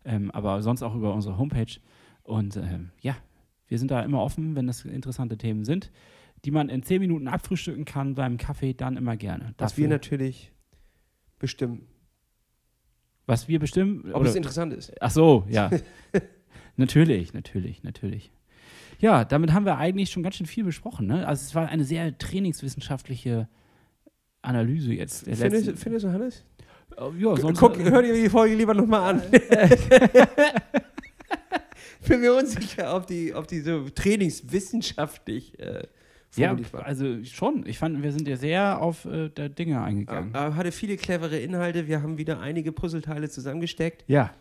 ähm, 0.04 0.30
aber 0.30 0.62
sonst 0.62 0.82
auch 0.82 0.94
über 0.94 1.14
unsere 1.14 1.36
Homepage. 1.38 1.78
Und 2.22 2.56
ähm, 2.56 2.90
ja, 3.00 3.16
wir 3.68 3.78
sind 3.78 3.90
da 3.90 4.00
immer 4.02 4.22
offen, 4.22 4.56
wenn 4.56 4.66
das 4.66 4.84
interessante 4.84 5.36
Themen 5.36 5.64
sind, 5.64 5.90
die 6.46 6.50
man 6.50 6.70
in 6.70 6.82
zehn 6.82 7.00
Minuten 7.00 7.28
abfrühstücken 7.28 7.84
kann 7.84 8.14
beim 8.14 8.38
Kaffee, 8.38 8.72
dann 8.72 8.96
immer 8.96 9.16
gerne. 9.16 9.54
Was 9.58 9.72
Dafür- 9.72 9.82
wir 9.82 9.88
natürlich 9.88 10.52
bestimmen. 11.38 11.86
was 13.26 13.46
wir 13.48 13.58
bestimmen. 13.58 14.10
Ob 14.12 14.22
oder- 14.22 14.30
es 14.30 14.36
interessant 14.36 14.72
ist. 14.72 14.92
Ach 15.02 15.10
so, 15.10 15.44
ja. 15.48 15.70
natürlich, 16.76 17.34
natürlich, 17.34 17.82
natürlich. 17.82 18.32
Ja, 19.00 19.24
damit 19.24 19.52
haben 19.52 19.64
wir 19.64 19.78
eigentlich 19.78 20.10
schon 20.10 20.22
ganz 20.22 20.36
schön 20.36 20.46
viel 20.46 20.64
besprochen. 20.64 21.06
Ne? 21.06 21.26
Also 21.26 21.44
es 21.44 21.54
war 21.54 21.68
eine 21.68 21.84
sehr 21.84 22.16
trainingswissenschaftliche 22.16 23.48
Analyse 24.42 24.92
jetzt. 24.92 25.24
Findest, 25.24 25.78
findest 25.78 26.04
du, 26.04 26.12
Hannes? 26.12 26.44
Oh, 26.96 27.12
ja, 27.18 27.36
sonst, 27.36 27.58
Guck, 27.58 27.78
hör 27.78 28.02
dir 28.02 28.12
die 28.12 28.28
Folge 28.28 28.54
lieber 28.54 28.74
nochmal 28.74 29.14
an. 29.14 29.22
Bin 32.06 32.20
mir 32.20 32.34
unsicher, 32.34 32.94
ob 32.94 33.06
die, 33.06 33.34
ob 33.34 33.48
die 33.48 33.60
so 33.60 33.88
trainingswissenschaftlich 33.88 35.58
äh, 35.58 35.82
ja, 36.36 36.56
war. 36.72 36.86
also 36.86 37.24
schon. 37.24 37.66
Ich 37.66 37.78
fand, 37.78 38.02
wir 38.02 38.12
sind 38.12 38.28
ja 38.28 38.36
sehr 38.36 38.80
auf 38.80 39.04
äh, 39.04 39.28
der 39.28 39.48
Dinge 39.48 39.82
eingegangen. 39.82 40.34
Aber 40.34 40.56
hatte 40.56 40.72
viele 40.72 40.96
clevere 40.96 41.38
Inhalte. 41.38 41.88
Wir 41.88 42.02
haben 42.02 42.18
wieder 42.18 42.40
einige 42.40 42.72
Puzzleteile 42.72 43.28
zusammengesteckt. 43.28 44.04
Ja. 44.06 44.32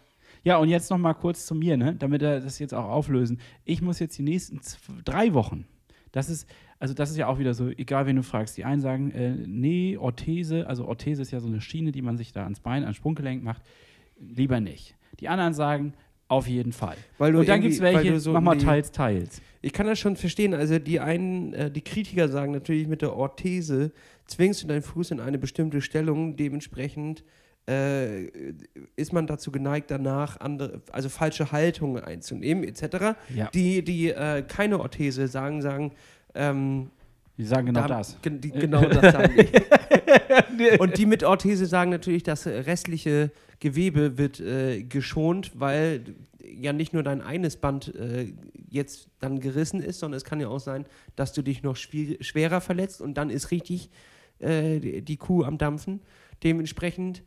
Ja, 0.44 0.58
und 0.58 0.70
jetzt 0.70 0.90
noch 0.90 0.98
mal 0.98 1.14
kurz 1.14 1.46
zu 1.46 1.56
mir, 1.56 1.78
ne? 1.78 1.96
damit 1.96 2.22
wir 2.22 2.40
das 2.40 2.60
jetzt 2.60 2.74
auch 2.74 2.86
auflösen. 2.90 3.40
Ich 3.66 3.82
muss 3.82 4.00
jetzt 4.00 4.18
die 4.18 4.24
nächsten 4.24 4.60
zw- 4.60 5.04
drei 5.04 5.34
Wochen, 5.34 5.66
das 6.12 6.30
ist, 6.30 6.50
also 6.80 6.94
das 6.94 7.12
ist 7.12 7.18
ja 7.18 7.28
auch 7.28 7.40
wieder 7.40 7.54
so, 7.54 7.70
egal 7.70 8.06
wen 8.08 8.16
du 8.16 8.24
fragst, 8.24 8.58
die 8.58 8.66
einen 8.66 8.82
sagen, 8.82 9.12
äh, 9.12 9.36
nee, 9.46 9.98
Orthese, 9.98 10.66
also 10.68 10.88
Orthese 10.88 11.22
ist 11.22 11.32
ja 11.32 11.40
so 11.40 11.48
eine 11.48 11.62
Schiene, 11.62 11.92
die 11.92 12.02
man 12.02 12.18
sich 12.18 12.32
da 12.32 12.44
ans 12.44 12.62
Bein, 12.62 12.84
ans 12.84 12.98
Sprunggelenk 12.98 13.44
macht, 13.44 13.62
lieber 14.20 14.60
nicht. 14.60 14.96
Die 15.20 15.28
anderen 15.28 15.54
sagen, 15.54 15.94
auf 16.30 16.48
jeden 16.48 16.72
Fall. 16.72 16.96
Weil 17.18 17.34
du 17.34 17.40
und 17.40 17.50
dann 17.50 17.60
gibt 17.62 17.74
es 17.74 17.82
welche, 17.82 18.20
so 18.20 18.34
mach 18.34 18.42
mal 18.42 18.58
teils, 18.58 18.92
teils. 18.92 19.42
Ich 19.62 19.74
kann 19.74 19.88
das 19.88 19.98
schon 20.00 20.16
verstehen. 20.16 20.54
Also 20.54 20.78
die 20.80 21.00
einen, 21.00 21.54
äh, 21.54 21.72
die 21.72 21.82
Kritiker 21.82 22.30
sagen 22.30 22.52
natürlich 22.52 22.88
mit 22.88 23.02
der 23.02 23.16
Orthese 23.16 23.92
zwingst 24.26 24.62
du 24.64 24.68
deinen 24.68 24.84
Fuß 24.84 25.10
in 25.12 25.20
eine 25.20 25.40
bestimmte 25.40 25.82
Stellung. 25.82 26.36
Dementsprechend 26.36 27.24
äh, 27.68 28.26
ist 28.95 29.14
man 29.14 29.28
dazu 29.28 29.51
geneigt, 29.51 29.91
danach 29.91 30.39
andere, 30.39 30.82
also 30.91 31.10
falsche 31.10 31.51
Haltungen 31.51 32.03
einzunehmen 32.03 32.64
etc. 32.64 33.16
Ja, 33.36 33.49
Die, 33.53 33.84
die 33.84 34.10
äh, 34.10 34.43
keine 34.47 34.80
Orthese 34.80 35.28
sagen, 35.28 35.62
sagen 35.62 35.91
ähm, 36.36 36.89
die 37.38 37.45
sagen 37.45 37.68
genau 37.68 37.82
da- 37.82 37.88
das. 37.88 38.18
gen- 38.22 38.41
Die, 38.41 38.51
genau 38.51 38.84
das 38.86 39.14
sagen 39.14 39.34
die. 39.38 40.78
Und 40.80 40.97
die 40.97 41.05
mit 41.05 41.24
Orthese 41.24 41.66
sagen 41.66 41.89
natürlich, 41.91 42.24
das 42.24 42.45
restliche 42.45 43.32
Gewebe 43.60 44.18
wird 44.18 44.39
äh, 44.39 44.84
geschont, 44.84 45.51
weil 45.55 46.03
ja 46.43 46.74
nicht 46.74 46.93
nur 46.93 47.03
dein 47.03 47.22
eines 47.22 47.55
Band 47.57 47.93
äh, 47.95 48.34
jetzt 48.70 49.07
dann 49.20 49.39
gerissen 49.39 49.82
ist, 49.82 49.99
sondern 49.99 50.18
es 50.18 50.24
kann 50.26 50.39
ja 50.41 50.47
auch 50.49 50.60
sein, 50.60 50.86
dass 51.16 51.32
du 51.34 51.41
dich 51.41 51.64
noch 51.64 51.76
schwerer 51.78 52.62
verletzt 52.62 53.01
und 53.01 53.14
dann 53.16 53.30
ist 53.30 53.51
richtig 53.51 53.89
äh, 54.39 55.01
die 55.01 55.18
Kuh 55.18 55.43
am 55.43 55.57
Dampfen. 55.57 56.01
Dementsprechend, 56.43 57.24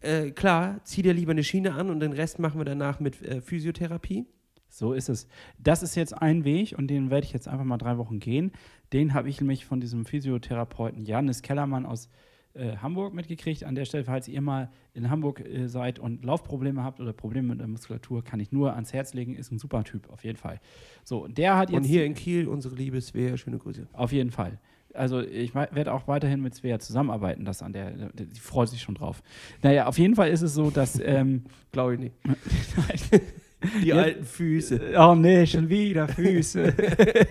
äh, 0.00 0.30
klar, 0.30 0.80
zieh 0.84 1.02
dir 1.02 1.14
lieber 1.14 1.32
eine 1.32 1.44
Schiene 1.44 1.74
an 1.74 1.90
und 1.90 2.00
den 2.00 2.12
Rest 2.12 2.38
machen 2.38 2.58
wir 2.60 2.64
danach 2.64 3.00
mit 3.00 3.22
äh, 3.22 3.40
Physiotherapie. 3.40 4.26
So 4.68 4.92
ist 4.92 5.08
es. 5.08 5.26
Das 5.58 5.82
ist 5.82 5.94
jetzt 5.94 6.12
ein 6.12 6.44
Weg 6.44 6.74
und 6.76 6.88
den 6.88 7.10
werde 7.10 7.26
ich 7.26 7.32
jetzt 7.32 7.48
einfach 7.48 7.64
mal 7.64 7.78
drei 7.78 7.96
Wochen 7.98 8.20
gehen. 8.20 8.52
Den 8.92 9.14
habe 9.14 9.28
ich 9.28 9.40
nämlich 9.40 9.64
von 9.64 9.80
diesem 9.80 10.04
Physiotherapeuten 10.04 11.04
Janis 11.04 11.42
Kellermann 11.42 11.86
aus 11.86 12.10
äh, 12.54 12.76
Hamburg 12.76 13.14
mitgekriegt. 13.14 13.64
An 13.64 13.74
der 13.74 13.84
Stelle, 13.86 14.04
falls 14.04 14.28
ihr 14.28 14.40
mal 14.40 14.70
in 14.92 15.10
Hamburg 15.10 15.40
äh, 15.40 15.68
seid 15.68 15.98
und 15.98 16.24
Laufprobleme 16.24 16.84
habt 16.84 17.00
oder 17.00 17.12
Probleme 17.12 17.48
mit 17.48 17.60
der 17.60 17.68
Muskulatur, 17.68 18.22
kann 18.22 18.40
ich 18.40 18.52
nur 18.52 18.74
ans 18.74 18.92
Herz 18.92 19.14
legen. 19.14 19.34
Ist 19.34 19.52
ein 19.52 19.58
super 19.58 19.84
Typ, 19.84 20.10
auf 20.10 20.24
jeden 20.24 20.38
Fall. 20.38 20.60
So, 21.04 21.24
und 21.24 21.38
der 21.38 21.56
hat 21.56 21.70
jetzt. 21.70 21.78
Und 21.78 21.84
hier 21.84 22.04
in 22.04 22.14
Kiel 22.14 22.46
unsere 22.46 22.74
liebe 22.74 23.00
Svea, 23.00 23.36
schöne 23.36 23.58
Grüße. 23.58 23.88
Auf 23.92 24.12
jeden 24.12 24.30
Fall. 24.30 24.58
Also 24.94 25.20
ich 25.20 25.54
werde 25.54 25.92
auch 25.92 26.08
weiterhin 26.08 26.40
mit 26.40 26.54
Svea 26.54 26.78
zusammenarbeiten, 26.78 27.44
das 27.44 27.62
an 27.62 27.72
der, 27.72 27.90
die 28.14 28.40
freut 28.40 28.68
sich 28.68 28.82
schon 28.82 28.94
drauf. 28.94 29.22
Naja, 29.62 29.86
auf 29.86 29.98
jeden 29.98 30.14
Fall 30.16 30.30
ist 30.30 30.42
es 30.42 30.54
so, 30.54 30.70
dass, 30.70 30.98
ähm, 31.04 31.44
Glaube 31.72 31.94
ich 31.94 32.00
nicht. 32.00 32.14
Die 33.82 33.92
alten 33.92 34.24
Füße. 34.24 34.94
oh 34.96 35.16
nee, 35.16 35.44
schon 35.44 35.68
wieder 35.68 36.06
Füße. 36.06 36.74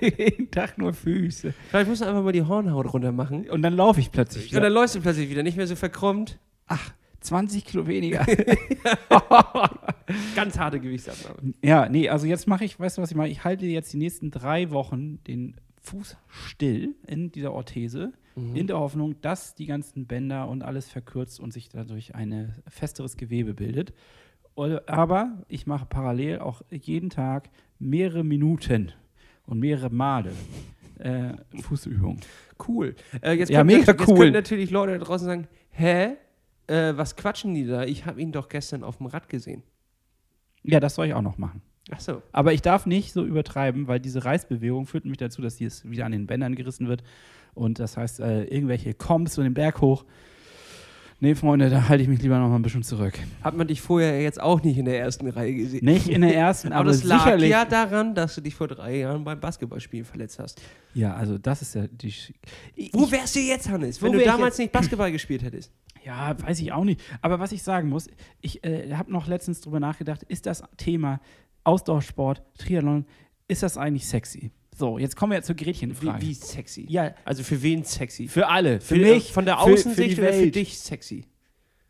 Jeden 0.18 0.51
Tag 0.51 0.78
nur 0.78 0.93
Füße. 0.93 1.53
Vielleicht 1.70 1.88
musst 1.88 2.01
du 2.01 2.05
einfach 2.05 2.22
mal 2.22 2.34
die 2.34 2.43
Hornhaut 2.43 2.93
runter 2.93 3.14
machen. 3.14 3.49
Und 3.49 3.62
dann 3.62 3.74
laufe 3.74 4.01
ich 4.01 4.12
plötzlich. 4.12 4.53
Und 4.53 4.62
dann 4.62 4.74
läufst 4.74 4.95
du 4.95 4.99
plötzlich 4.99 5.30
wieder, 5.30 5.41
nicht 5.41 5.55
mehr 5.55 5.68
so 5.68 5.78
verkrümmt. 5.78 6.38
Ach, 6.68 6.91
20 7.22 7.64
Kilo 7.64 7.88
weniger. 7.88 8.26
Ganz 10.36 10.60
harte 10.60 10.82
Gewichtsabnahme. 10.82 11.53
ja, 11.64 11.88
nee, 11.88 12.10
also 12.10 12.28
jetzt 12.28 12.45
mache 12.45 12.66
ich, 12.66 12.78
weißt 12.78 12.97
du, 12.97 13.01
was 13.01 13.12
ich 13.12 13.16
mache? 13.16 13.30
Ich 13.30 13.45
halte 13.45 13.66
jetzt 13.66 13.93
die 13.93 13.97
nächsten 13.97 14.30
drei 14.30 14.70
Wochen 14.72 15.24
den 15.24 15.55
Fuß 15.88 16.18
still 16.28 16.96
in 17.08 17.32
dieser 17.32 17.54
Orthese, 17.54 18.14
in 18.54 18.68
der 18.68 18.78
Hoffnung, 18.78 19.20
dass 19.22 19.56
die 19.56 19.66
ganzen 19.66 20.06
Bänder 20.06 20.48
und 20.48 20.62
alles 20.62 20.90
verkürzt 20.90 21.40
und 21.40 21.52
sich 21.54 21.70
dadurch 21.70 22.14
ein 22.14 22.54
festeres 22.68 23.18
Gewebe 23.18 23.56
bildet. 23.56 23.94
Aber 24.86 25.44
ich 25.48 25.66
mache 25.66 25.86
parallel 25.88 26.40
auch 26.40 26.62
jeden 26.70 27.10
Tag 27.10 27.50
mehrere 27.80 28.24
Minuten 28.24 28.92
und 29.48 29.60
mehrere 29.60 29.90
Male 29.90 30.34
äh, 31.00 31.34
Fußübungen. 31.62 32.20
Cool. 32.68 32.96
Äh, 33.22 33.34
jetzt 33.34 33.50
Ja, 33.50 33.60
können, 33.60 33.80
mega 33.80 33.92
jetzt 33.94 34.08
cool. 34.08 34.18
können 34.18 34.34
natürlich 34.34 34.70
Leute 34.72 34.98
da 34.98 35.04
draußen 35.06 35.26
sagen, 35.26 35.48
hä? 35.72 36.16
Äh, 36.68 36.98
was 36.98 37.16
quatschen 37.16 37.54
die 37.54 37.66
da? 37.66 37.86
Ich 37.86 38.06
habe 38.06 38.22
ihn 38.22 38.32
doch 38.32 38.50
gestern 38.50 38.84
auf 38.84 38.98
dem 38.98 39.06
Rad 39.08 39.30
gesehen. 39.30 39.64
Ja, 40.64 40.80
das 40.80 40.96
soll 40.96 41.08
ich 41.08 41.14
auch 41.14 41.22
noch 41.22 41.38
machen. 41.38 41.62
Ach 41.92 42.00
so. 42.00 42.22
Aber 42.32 42.54
ich 42.54 42.62
darf 42.62 42.86
nicht 42.86 43.14
so 43.14 43.24
übertreiben, 43.24 43.88
weil 43.88 44.00
diese 44.00 44.26
Reißbewegung 44.26 44.86
führt 44.88 45.06
mich 45.06 45.18
dazu, 45.18 45.42
dass 45.42 45.62
es 45.62 45.90
wieder 45.90 46.06
an 46.06 46.12
den 46.12 46.28
Bändern 46.28 46.56
gerissen 46.56 46.88
wird. 46.88 47.04
Und 47.54 47.80
das 47.80 47.98
heißt, 47.98 48.20
äh, 48.20 48.44
irgendwelche 48.46 48.94
Komps 48.94 49.36
so 49.36 49.42
den 49.44 49.54
Berg 49.54 49.82
hoch. 49.82 50.06
Nee, 51.20 51.34
Freunde, 51.34 51.72
da 51.72 51.90
halte 51.90 52.04
ich 52.04 52.10
mich 52.10 52.22
lieber 52.22 52.38
noch 52.38 52.48
mal 52.48 52.58
ein 52.58 52.62
bisschen 52.62 52.84
zurück. 52.84 53.18
Hat 53.42 53.58
man 53.58 53.68
dich 53.68 53.82
vorher 53.82 54.22
jetzt 54.22 54.40
auch 54.40 54.62
nicht 54.62 54.78
in 54.78 54.86
der 54.86 55.00
ersten 55.00 55.28
Reihe 55.28 55.52
gesehen. 55.56 55.84
Nicht 55.84 56.08
in 56.10 56.22
der 56.22 56.36
ersten, 56.36 56.68
Aber 56.72 56.82
aber, 56.82 56.92
das 56.92 57.04
lag 57.04 57.24
sicherlich. 57.24 57.50
ja 57.50 57.66
daran, 57.66 58.14
dass 58.14 58.36
du 58.36 58.42
dich 58.42 58.54
vor 58.54 58.68
drei 58.68 58.98
Jahren 58.98 59.24
beim 59.24 59.40
Basketballspielen 59.40 60.06
verletzt 60.06 60.38
hast. 60.38 60.62
Ja, 60.94 61.16
also 61.16 61.40
das 61.40 61.64
ist 61.64 61.74
ja 61.74 61.88
die. 61.88 62.12
Sch- 62.12 62.34
Ich, 62.76 62.94
Wo 62.94 63.10
wärst 63.10 63.36
du 63.36 63.40
jetzt, 63.40 63.68
Hannes, 63.68 64.00
wenn 64.04 64.10
Wo 64.14 64.18
du 64.20 64.26
damals 64.26 64.60
nicht 64.60 64.72
Basketball 64.72 65.12
gespielt 65.12 65.42
hättest? 65.42 65.72
Ja, 66.06 66.36
weiß 66.40 66.60
ich 66.60 66.72
auch 66.72 66.84
nicht. 66.84 67.02
Aber 67.24 67.40
was 67.40 67.52
ich 67.52 67.64
sagen 67.64 67.90
muss, 67.90 68.08
ich 68.42 68.64
äh, 68.64 68.94
habe 68.94 69.12
noch 69.12 69.26
letztens 69.26 69.62
drüber 69.62 69.80
nachgedacht, 69.80 70.22
ist 70.22 70.46
das 70.46 70.62
Thema 70.78 71.20
Ausdauersport, 71.68 72.41
Triathlon, 72.57 73.05
ist 73.47 73.61
das 73.63 73.78
eigentlich 73.78 74.07
sexy? 74.07 74.51
So, 74.76 74.97
jetzt 74.99 75.15
kommen 75.15 75.34
wir 75.34 75.41
zur 75.41 75.59
Wie, 75.59 75.63
Gretchenfrage. 75.65 76.22
wie 76.26 76.34
sexy? 76.34 76.86
Ja, 76.89 77.13
Also 77.26 77.43
für 77.43 77.61
wen 77.61 77.84
sexy? 77.84 78.28
für 78.28 78.47
alle. 78.47 78.80
Für, 78.80 78.95
Für- 78.95 79.01
mich. 79.01 79.32
Von 79.34 79.45
der 79.45 79.57
für- 79.57 79.65
für 79.65 79.74
Außensicht 79.74 80.20
oder 80.20 80.32
für 80.34 80.39
Welt. 80.41 80.55
dich 80.55 80.80
sexy? 80.80 81.26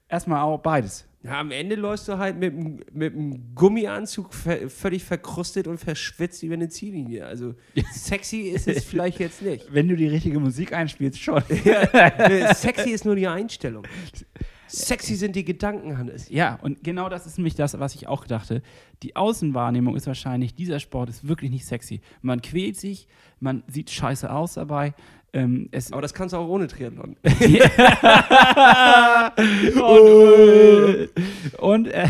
Erstmal 0.09 0.41
auch 0.41 0.59
beides. 0.59 1.05
Ja, 1.23 1.39
am 1.41 1.51
Ende 1.51 1.75
läufst 1.75 2.07
du 2.07 2.17
halt 2.17 2.38
mit, 2.38 2.53
einem- 2.53 2.80
mit 2.93 3.13
einem 3.13 3.53
Gummianzug 3.55 4.34
ver 4.34 4.69
völlig 4.69 5.03
verkrustet 5.03 5.67
und 5.67 5.78
verschwitzt 5.80 6.41
über 6.43 6.53
eine 6.53 6.69
Ziellinie. 6.69 7.25
Also 7.25 7.55
sexy 7.91 8.41
ist 8.43 8.67
es 8.69 8.84
vielleicht 8.86 9.19
jetzt 9.19 9.41
nicht. 9.41 9.65
Wenn 9.73 9.88
du 9.89 9.95
die 9.97 10.07
richtige 10.07 10.39
Musik 10.39 10.71
einspielst, 10.73 11.19
schon. 11.19 11.43
Äh, 11.49 12.53
sexy 12.55 12.91
ist 12.91 13.03
nur 13.03 13.15
die 13.15 13.28
Einstellung. 13.28 13.84
Sexy 14.68 15.15
sind 15.15 15.36
die 15.36 15.45
Gedanken, 15.45 15.97
Hannes. 15.97 16.30
Ja, 16.30 16.59
und 16.61 16.84
genau 16.84 17.09
das 17.09 17.26
ist 17.26 17.38
nämlich 17.38 17.55
das, 17.55 17.80
was 17.80 17.95
ich 17.95 18.07
auch 18.07 18.26
dachte. 18.26 18.61
Die 19.03 19.15
Außenwahrnehmung 19.15 19.95
ist 19.95 20.07
wahrscheinlich, 20.07 20.55
dieser 20.55 20.80
Sport 20.80 21.09
ist 21.09 21.28
wirklich 21.28 21.51
nicht 21.51 21.65
sexy. 21.65 22.01
Man 22.22 22.41
quält 22.41 22.78
sich, 22.78 23.07
man 23.39 23.63
sieht 23.68 23.89
scheiße 23.89 24.32
aus 24.32 24.55
dabei. 24.55 24.93
Ähm, 25.34 25.70
Aber 25.91 26.01
das 26.01 26.13
kannst 26.13 26.34
du 26.34 26.38
auch 26.38 26.47
ohne 26.47 26.68
Triathlon. 26.68 27.15
und 29.82 31.09
und 31.57 31.88
äh, 31.88 32.07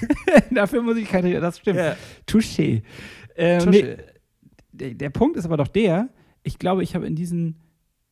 dafür 0.50 0.82
muss 0.82 0.96
ich 0.96 1.08
keine, 1.08 1.40
das 1.40 1.58
stimmt. 1.58 1.78
Ja. 1.78 1.96
Touché. 2.26 2.82
Ähm, 3.36 3.70
nee, 3.70 3.96
der, 4.72 4.94
der 4.94 5.10
Punkt 5.10 5.36
ist 5.36 5.44
aber 5.44 5.56
doch 5.56 5.68
der, 5.68 6.08
ich 6.42 6.58
glaube, 6.58 6.82
ich 6.82 6.94
habe 6.94 7.06
in 7.06 7.14
diesen 7.14 7.56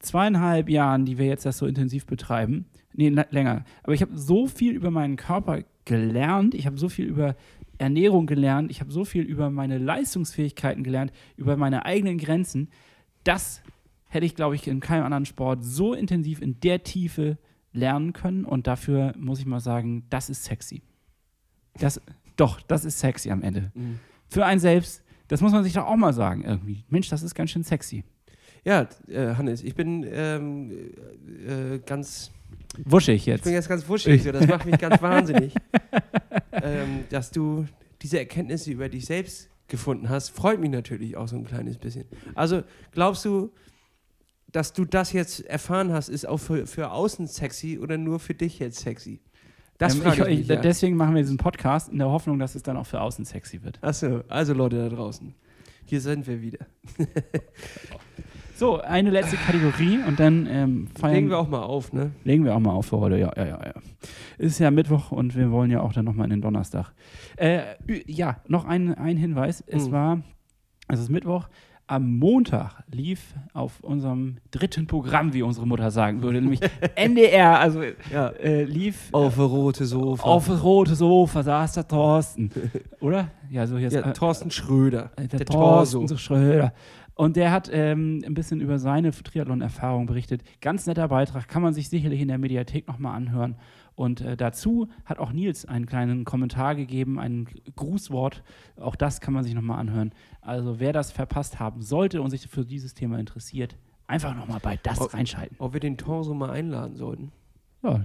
zweieinhalb 0.01 0.69
Jahren, 0.69 1.05
die 1.05 1.19
wir 1.19 1.27
jetzt 1.27 1.47
das 1.47 1.59
so 1.59 1.67
intensiv 1.67 2.07
betreiben, 2.07 2.67
nee, 2.95 3.09
länger, 3.09 3.65
aber 3.83 3.93
ich 3.93 4.03
habe 4.03 4.17
so 4.17 4.47
viel 4.47 4.73
über 4.75 4.91
meinen 4.91 5.17
Körper 5.17 5.61
gelernt, 5.85 6.55
ich 6.55 6.67
habe 6.67 6.79
so 6.79 6.89
viel 6.89 7.07
über 7.07 7.37
Ernährung 7.79 8.27
gelernt, 8.27 8.71
ich 8.71 8.81
habe 8.81 8.91
so 8.91 9.05
viel 9.05 9.25
über 9.25 9.51
meine 9.51 9.79
Leistungsfähigkeiten 9.79 10.85
gelernt, 10.85 11.13
über 11.37 11.57
meine 11.57 11.85
eigenen 11.85 12.19
Grenzen, 12.19 12.69
das 13.25 13.63
hätte 14.07 14.27
ich, 14.27 14.37
glaube 14.37 14.55
ich, 14.55 14.67
in 14.69 14.81
keinem 14.81 15.05
anderen 15.05 15.27
Sport 15.27 15.65
so 15.65 15.93
intensiv 15.93 16.41
in 16.41 16.61
der 16.61 16.85
Tiefe 16.85 17.37
lernen 17.73 18.13
können 18.13 18.45
und 18.45 18.67
dafür 18.67 19.13
muss 19.19 19.41
ich 19.41 19.47
mal 19.47 19.61
sagen, 19.61 20.07
das 20.09 20.31
ist 20.31 20.45
sexy. 20.45 20.83
Das, 21.79 22.01
doch, 22.37 22.61
das 22.63 22.85
ist 22.85 23.01
sexy 23.01 23.31
am 23.31 23.43
Ende. 23.43 23.73
Mhm. 23.75 23.99
Für 24.29 24.47
einen 24.47 24.61
selbst, 24.61 25.03
das 25.29 25.41
muss 25.41 25.53
man 25.53 25.65
sich 25.65 25.73
doch 25.73 25.87
auch 25.87 25.97
mal 25.97 26.13
sagen 26.13 26.45
irgendwie. 26.45 26.85
Mensch, 26.89 27.09
das 27.09 27.23
ist 27.23 27.35
ganz 27.35 27.51
schön 27.51 27.65
sexy. 27.65 28.05
Ja, 28.65 28.89
äh, 29.09 29.35
Hannes, 29.35 29.63
ich 29.63 29.75
bin 29.75 30.07
ähm, 30.09 30.71
äh, 31.47 31.79
ganz, 31.85 32.31
Wuschig 32.85 33.17
ich 33.17 33.27
jetzt. 33.27 33.45
bin 33.45 33.53
jetzt 33.53 33.69
ganz 33.69 33.89
wuschig, 33.89 34.23
so, 34.23 34.33
das 34.33 34.47
macht 34.47 34.67
mich 34.67 34.79
ganz 34.79 35.01
wahnsinnig, 35.03 35.55
ähm, 36.53 37.05
dass 37.11 37.31
du 37.31 37.67
diese 38.03 38.19
Erkenntnisse 38.19 38.71
über 38.71 38.89
dich 38.89 39.07
selbst 39.07 39.49
gefunden 39.69 40.09
hast, 40.09 40.31
freut 40.31 40.61
mich 40.61 40.71
natürlich 40.71 41.17
auch 41.17 41.29
so 41.29 41.37
ein 41.37 41.45
kleines 41.45 41.79
bisschen. 41.79 42.05
Also 42.35 42.63
glaubst 42.93 43.25
du, 43.25 43.53
dass 44.49 44.73
du 44.73 44.85
das 44.85 45.13
jetzt 45.13 45.41
erfahren 45.47 45.93
hast, 45.93 46.09
ist 46.09 46.27
auch 46.27 46.39
für, 46.39 46.67
für 46.67 46.91
außen 46.91 47.27
sexy 47.27 47.79
oder 47.79 47.97
nur 47.99 48.21
für 48.21 48.35
dich 48.35 48.59
jetzt 48.59 48.81
sexy? 48.81 49.21
Das 49.79 49.95
Ähm, 49.97 50.03
ich, 50.07 50.19
ich, 50.19 50.25
mich, 50.27 50.49
ja. 50.49 50.57
Deswegen 50.57 50.97
machen 50.97 51.15
wir 51.15 51.23
diesen 51.23 51.39
Podcast 51.39 51.91
in 51.91 51.99
der 51.99 52.09
Hoffnung, 52.09 52.39
dass 52.39 52.55
es 52.55 52.63
dann 52.63 52.77
auch 52.77 52.87
für 52.87 53.01
außen 53.01 53.25
sexy 53.25 53.63
wird. 53.63 53.83
Achso, 53.83 54.23
also 54.29 54.53
Leute 54.53 54.89
da 54.89 54.95
draußen, 54.95 55.35
hier 55.85 56.01
sind 56.01 56.27
wir 56.27 56.41
wieder. 56.41 56.67
So, 58.57 58.81
eine 58.81 59.11
letzte 59.11 59.37
Kategorie 59.37 59.99
und 60.07 60.21
dann 60.21 60.47
ähm, 60.49 60.87
feiern, 60.99 61.15
Legen 61.15 61.31
wir 61.31 61.39
auch 61.39 61.49
mal 61.49 61.63
auf, 61.63 61.93
ne? 61.93 62.13
legen 62.23 62.45
wir 62.45 62.55
auch 62.55 62.61
mal 62.61 62.71
auf 62.73 62.87
für 62.87 62.99
heute. 62.99 63.19
Ja, 63.19 63.33
ja, 63.37 63.45
ja, 63.47 63.59
ja. 63.67 63.73
Ist 64.39 64.61
ja 64.61 64.71
Mittwoch 64.71 65.11
und 65.11 65.35
wir 65.37 65.51
wollen 65.51 65.71
ja 65.73 65.81
auch 65.81 65.93
dann 65.93 66.05
nochmal 66.05 66.27
in 66.27 66.31
den 66.31 66.41
Donnerstag. 66.41 66.93
Äh, 67.37 67.61
ja, 68.07 68.37
noch 68.47 68.65
ein, 68.65 68.95
ein 68.95 69.17
Hinweis. 69.17 69.63
Es 69.67 69.89
Mhm. 69.89 69.93
war, 69.93 70.23
es 70.89 71.01
ist 71.01 71.11
Mittwoch. 71.11 71.49
Am 71.87 72.17
Montag 72.19 72.83
lief 72.91 73.35
auf 73.53 73.81
unserem 73.81 74.39
dritten 74.51 74.87
Programm, 74.87 75.35
wie 75.35 75.43
unsere 75.43 75.67
Mutter 75.67 75.91
sagen 75.91 76.23
würde, 76.23 76.41
nämlich 76.41 76.61
NDR, 76.95 77.59
also 77.61 77.83
Ja. 78.11 78.29
äh, 78.29 78.65
lief 78.65 79.09
Auf 79.13 79.37
rote 79.39 79.85
Sofa. 79.85 80.23
auf 80.23 80.63
rote 80.63 80.95
Sofa 80.95 81.43
saß 81.43 81.73
der 81.75 81.87
Thorsten. 81.89 82.51
Oder? 83.01 83.29
Ja, 83.51 83.67
so 83.67 83.77
jetzt. 83.77 83.93
ja, 83.93 84.01
Thorsten 84.13 84.51
Schröder. 84.51 85.11
der, 85.19 85.27
der 85.27 85.41
Thorsten 85.45 85.99
Torso. 86.07 86.17
Schröder. 86.17 86.73
Und 87.17 87.37
der 87.37 87.53
hat 87.53 87.71
ähm, 87.73 88.23
ein 88.27 88.35
bisschen 88.35 88.61
über 88.61 88.79
seine 88.81 89.13
Triathlon-Erfahrung 89.13 90.07
berichtet. 90.07 90.43
Ganz 90.61 90.87
netter 90.87 91.07
Beitrag, 91.09 91.47
kann 91.47 91.63
man 91.63 91.73
sich 91.73 91.89
sicherlich 91.89 92.21
in 92.21 92.27
der 92.29 92.39
Mediathek 92.39 92.89
nochmal 92.89 93.15
anhören. 93.17 93.57
Und 93.95 94.21
äh, 94.21 94.37
dazu 94.37 94.89
hat 95.05 95.19
auch 95.21 95.33
Nils 95.33 95.65
einen 95.65 95.87
kleinen 95.87 96.25
Kommentar 96.25 96.75
gegeben, 96.75 97.21
ein 97.21 97.47
Grußwort. 97.77 98.43
Auch 98.77 98.97
das 98.97 99.21
kann 99.21 99.33
man 99.33 99.45
sich 99.45 99.55
nochmal 99.55 99.79
anhören. 99.79 100.13
Also 100.41 100.81
wer 100.81 100.93
das 100.93 101.13
verpasst 101.13 101.61
haben 101.61 101.83
sollte 101.83 102.21
und 102.21 102.31
sich 102.31 102.49
für 102.49 102.65
dieses 102.65 102.95
Thema 102.95 103.21
interessiert, 103.21 103.77
einfach 104.09 104.35
nochmal 104.35 104.59
bei 104.61 104.81
das 104.83 105.01
Oh. 105.01 105.05
reinschalten. 105.05 105.57
Ob 105.61 105.73
wir 105.73 105.81
den 105.81 105.97
Torso 105.97 106.35
mal 106.35 106.51
einladen 106.51 106.97
sollten. 106.97 107.31
Ja. 107.85 108.05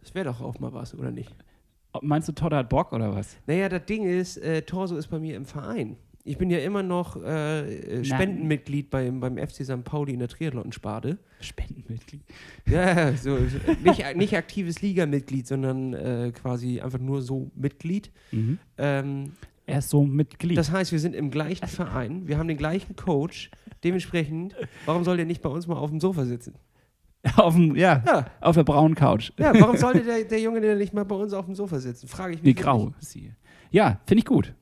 Das 0.00 0.14
wäre 0.14 0.26
doch 0.26 0.40
auch 0.40 0.60
mal 0.60 0.72
was, 0.72 0.94
oder 0.94 1.10
nicht? 1.10 1.34
Meinst 2.02 2.28
du, 2.28 2.32
Todd 2.32 2.52
hat 2.52 2.68
Bock 2.68 2.92
oder 2.92 3.14
was? 3.14 3.36
Naja, 3.46 3.68
das 3.68 3.84
Ding 3.86 4.04
ist, 4.04 4.36
äh, 4.36 4.62
Torso 4.62 4.96
ist 4.96 5.08
bei 5.08 5.18
mir 5.18 5.36
im 5.36 5.44
Verein. 5.44 5.96
Ich 6.26 6.38
bin 6.38 6.48
ja 6.48 6.58
immer 6.60 6.82
noch 6.82 7.22
äh, 7.22 7.98
äh, 8.00 8.04
Spendenmitglied 8.04 8.88
beim, 8.88 9.20
beim 9.20 9.36
FC 9.36 9.62
St. 9.64 9.84
Pauli 9.84 10.14
in 10.14 10.20
der 10.20 10.28
Triathlon-Sparte. 10.28 11.18
Spendenmitglied. 11.40 12.22
Ja, 12.66 13.12
so, 13.14 13.36
nicht, 13.84 14.02
nicht 14.16 14.34
aktives 14.34 14.80
Ligamitglied, 14.80 15.46
sondern 15.46 15.92
äh, 15.92 16.32
quasi 16.34 16.80
einfach 16.80 16.98
nur 16.98 17.20
so 17.20 17.50
Mitglied. 17.54 18.10
Mhm. 18.32 18.58
Ähm, 18.78 19.32
Er 19.66 19.80
ist 19.80 19.90
so 19.90 20.02
Mitglied. 20.04 20.56
das 20.56 20.70
heißt, 20.70 20.92
wir 20.92 20.98
sind 20.98 21.14
im 21.14 21.30
gleichen 21.30 21.68
Verein, 21.68 22.26
wir 22.26 22.38
haben 22.38 22.48
den 22.48 22.56
gleichen 22.56 22.96
Coach. 22.96 23.50
Dementsprechend, 23.84 24.54
warum 24.86 25.04
soll 25.04 25.18
der 25.18 25.26
nicht 25.26 25.42
bei 25.42 25.50
uns 25.50 25.66
mal 25.66 25.76
auf 25.76 25.90
dem 25.90 26.00
Sofa 26.00 26.24
sitzen? 26.24 26.54
auf, 27.36 27.54
dem, 27.54 27.76
ja, 27.76 28.02
Ja, 28.06 28.26
auf 28.40 28.54
der 28.56 28.64
braunen 28.64 28.94
Couch. 28.94 29.30
ja 29.38 29.52
warum 29.60 29.76
sollte 29.76 30.02
der, 30.02 30.24
der 30.24 30.40
Junge 30.40 30.62
denn 30.62 30.78
nicht 30.78 30.94
mal 30.94 31.04
bei 31.04 31.16
uns 31.16 31.34
auf 31.34 31.44
dem 31.44 31.54
Sofa 31.54 31.80
sitzen? 31.80 32.08
Frage 32.08 32.32
ich 32.34 32.42
mich. 32.42 32.54
Die 32.54 32.62
grau 32.62 32.94
ist 32.98 33.10
sie. 33.10 33.32
Ja, 33.70 34.00
finde 34.06 34.20
ich 34.20 34.24
gut. 34.24 34.54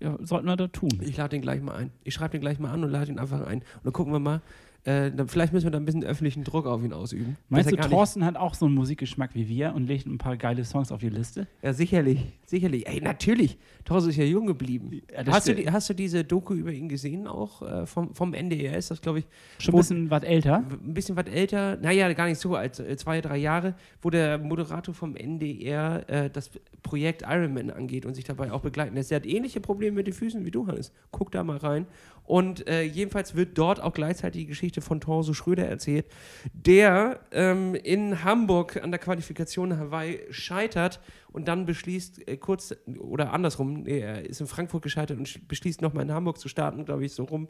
Ja, 0.00 0.16
sollten 0.22 0.46
wir 0.46 0.56
da 0.56 0.66
tun. 0.66 1.00
Ich 1.02 1.16
lade 1.16 1.30
den 1.30 1.42
gleich 1.42 1.60
mal 1.60 1.74
ein. 1.74 1.90
Ich 2.04 2.14
schreibe 2.14 2.32
den 2.32 2.40
gleich 2.40 2.58
mal 2.58 2.72
an 2.72 2.82
und 2.82 2.90
lade 2.90 3.10
ihn 3.10 3.18
einfach 3.18 3.46
ein. 3.46 3.58
Und 3.58 3.84
dann 3.84 3.92
gucken 3.92 4.12
wir 4.12 4.18
mal. 4.18 4.40
Äh, 4.84 5.10
dann, 5.10 5.28
vielleicht 5.28 5.52
müssen 5.52 5.66
wir 5.66 5.70
da 5.70 5.78
ein 5.78 5.84
bisschen 5.84 6.04
öffentlichen 6.04 6.42
Druck 6.42 6.66
auf 6.66 6.82
ihn 6.82 6.94
ausüben. 6.94 7.36
Meinst 7.50 7.70
du, 7.70 7.76
er 7.76 7.88
Thorsten 7.88 8.24
hat 8.24 8.36
auch 8.36 8.54
so 8.54 8.64
einen 8.64 8.74
Musikgeschmack 8.74 9.34
wie 9.34 9.46
wir 9.46 9.74
und 9.74 9.86
legt 9.86 10.06
ein 10.06 10.16
paar 10.16 10.38
geile 10.38 10.64
Songs 10.64 10.90
auf 10.90 11.00
die 11.00 11.10
Liste? 11.10 11.46
Ja, 11.60 11.74
sicherlich. 11.74 12.20
Sicherlich. 12.46 12.88
Ey, 12.88 13.00
natürlich. 13.02 13.58
Thorsten 13.84 14.10
ist 14.10 14.16
ja 14.16 14.24
jung 14.24 14.46
geblieben. 14.46 15.02
Ja, 15.12 15.26
hast, 15.26 15.48
du 15.48 15.54
die, 15.54 15.70
hast 15.70 15.90
du 15.90 15.94
diese 15.94 16.24
Doku 16.24 16.54
über 16.54 16.72
ihn 16.72 16.88
gesehen 16.88 17.26
auch? 17.26 17.60
Äh, 17.60 17.86
vom, 17.86 18.14
vom 18.14 18.32
NDR 18.32 18.78
ist 18.78 18.90
das, 18.90 19.02
glaube 19.02 19.18
ich, 19.18 19.26
Schon 19.58 19.74
ein 19.74 19.78
bisschen 19.78 20.10
was 20.10 20.22
älter. 20.22 20.64
ein 20.70 20.94
bisschen 20.94 21.14
was 21.16 21.26
älter. 21.26 21.76
Naja, 21.76 22.10
gar 22.14 22.26
nicht 22.26 22.40
so 22.40 22.54
alt. 22.56 22.78
äh, 22.80 22.96
Zwei, 22.96 23.20
drei 23.20 23.36
Jahre, 23.36 23.74
wo 24.00 24.08
der 24.08 24.38
Moderator 24.38 24.94
vom 24.94 25.14
NDR 25.14 26.08
äh, 26.08 26.30
das 26.30 26.50
Projekt 26.82 27.22
Ironman 27.28 27.70
angeht 27.70 28.06
und 28.06 28.14
sich 28.14 28.24
dabei 28.24 28.50
auch 28.50 28.62
begleiten 28.62 28.94
lässt. 28.94 29.10
Der 29.10 29.16
hat 29.16 29.26
ähnliche 29.26 29.60
Probleme 29.60 29.96
mit 29.96 30.06
den 30.06 30.14
Füßen 30.14 30.42
wie 30.44 30.50
du, 30.50 30.66
Hannes. 30.66 30.90
Guck 31.10 31.30
da 31.32 31.44
mal 31.44 31.58
rein. 31.58 31.86
Und 32.30 32.68
äh, 32.68 32.82
jedenfalls 32.84 33.34
wird 33.34 33.58
dort 33.58 33.82
auch 33.82 33.92
gleichzeitig 33.92 34.42
die 34.42 34.46
Geschichte 34.46 34.80
von 34.80 35.00
Torso 35.00 35.32
Schröder 35.34 35.66
erzählt, 35.66 36.06
der 36.52 37.18
ähm, 37.32 37.74
in 37.74 38.22
Hamburg 38.22 38.80
an 38.80 38.92
der 38.92 39.00
Qualifikation 39.00 39.76
Hawaii 39.76 40.20
scheitert 40.30 41.00
und 41.32 41.48
dann 41.48 41.66
beschließt, 41.66 42.28
äh, 42.28 42.36
kurz 42.36 42.72
oder 43.00 43.32
andersrum, 43.32 43.82
nee, 43.82 43.98
er 43.98 44.24
ist 44.24 44.40
in 44.40 44.46
Frankfurt 44.46 44.82
gescheitert 44.82 45.18
und 45.18 45.26
sch- 45.26 45.40
beschließt 45.48 45.82
nochmal 45.82 46.04
in 46.04 46.12
Hamburg 46.12 46.38
zu 46.38 46.48
starten, 46.48 46.84
glaube 46.84 47.04
ich, 47.04 47.12
so 47.14 47.24
rum, 47.24 47.48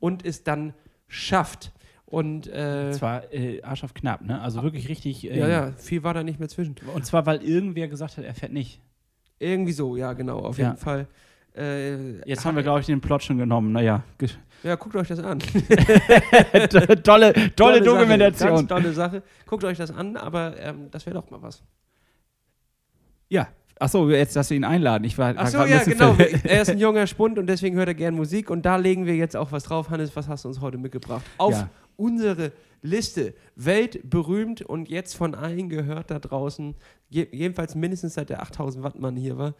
und 0.00 0.24
es 0.24 0.42
dann 0.44 0.72
schafft. 1.08 1.70
Und 2.06 2.46
äh, 2.46 2.88
Das 2.88 3.02
war 3.02 3.30
äh, 3.34 3.60
Arsch 3.62 3.84
auf 3.84 3.92
knapp, 3.92 4.22
ne? 4.22 4.40
Also 4.40 4.62
wirklich 4.62 4.88
richtig. 4.88 5.30
Äh, 5.30 5.38
ja, 5.40 5.46
ja, 5.48 5.72
viel 5.72 6.04
war 6.04 6.14
da 6.14 6.22
nicht 6.22 6.38
mehr 6.38 6.48
zwischen. 6.48 6.74
Und 6.94 7.04
zwar, 7.04 7.26
weil 7.26 7.42
irgendwer 7.42 7.86
gesagt 7.88 8.16
hat, 8.16 8.24
er 8.24 8.32
fährt 8.34 8.52
nicht. 8.54 8.80
Irgendwie 9.38 9.72
so, 9.72 9.94
ja, 9.94 10.14
genau, 10.14 10.38
auf 10.38 10.56
Ja. 10.56 10.68
jeden 10.68 10.78
Fall. 10.78 11.06
Äh, 11.56 12.26
Jetzt 12.28 12.44
haben 12.44 12.56
wir, 12.56 12.62
glaube 12.62 12.80
ich, 12.80 12.86
den 12.86 13.00
Plot 13.00 13.22
schon 13.24 13.38
genommen. 13.38 13.72
Naja, 13.72 14.02
Ja, 14.62 14.76
guckt 14.76 14.94
euch 14.94 15.08
das 15.08 15.18
an. 15.18 15.40
tolle, 17.02 17.32
tolle, 17.56 17.74
Sache, 17.74 17.80
Dokumentation. 17.84 18.50
ganz 18.50 18.68
tolle 18.68 18.92
Sache. 18.92 19.22
Guckt 19.46 19.64
euch 19.64 19.76
das 19.78 19.90
an, 19.90 20.16
aber 20.16 20.56
ähm, 20.58 20.88
das 20.90 21.04
wäre 21.06 21.14
doch 21.14 21.28
mal 21.30 21.42
was. 21.42 21.62
Ja. 23.28 23.48
Achso, 23.80 24.08
jetzt, 24.10 24.36
dass 24.36 24.50
wir 24.50 24.56
ihn 24.56 24.64
einladen. 24.64 25.02
Ich 25.04 25.18
war, 25.18 25.36
Achso, 25.36 25.64
ja, 25.64 25.82
genau. 25.82 26.14
Er 26.44 26.62
ist 26.62 26.70
ein 26.70 26.78
junger 26.78 27.08
Spund 27.08 27.38
und 27.38 27.48
deswegen 27.48 27.76
hört 27.76 27.88
er 27.88 27.94
gern 27.94 28.14
Musik. 28.14 28.48
Und 28.50 28.64
da 28.64 28.76
legen 28.76 29.06
wir 29.06 29.16
jetzt 29.16 29.36
auch 29.36 29.50
was 29.50 29.64
drauf. 29.64 29.90
Hannes, 29.90 30.14
was 30.14 30.28
hast 30.28 30.44
du 30.44 30.48
uns 30.48 30.60
heute 30.60 30.78
mitgebracht? 30.78 31.24
Auf 31.38 31.52
Ja. 31.54 31.68
unsere 31.96 32.52
Liste. 32.82 33.34
Weltberühmt 33.56 34.62
und 34.62 34.88
jetzt 34.88 35.14
von 35.16 35.34
allen 35.34 35.68
gehört 35.68 36.12
da 36.12 36.20
draußen. 36.20 36.76
Je, 37.08 37.26
jedenfalls 37.32 37.74
mindestens 37.74 38.14
seit 38.14 38.30
der 38.30 38.42
8000 38.42 38.84
Watt 38.84 39.00
Mann 39.00 39.16
hier 39.16 39.36
war. 39.36 39.54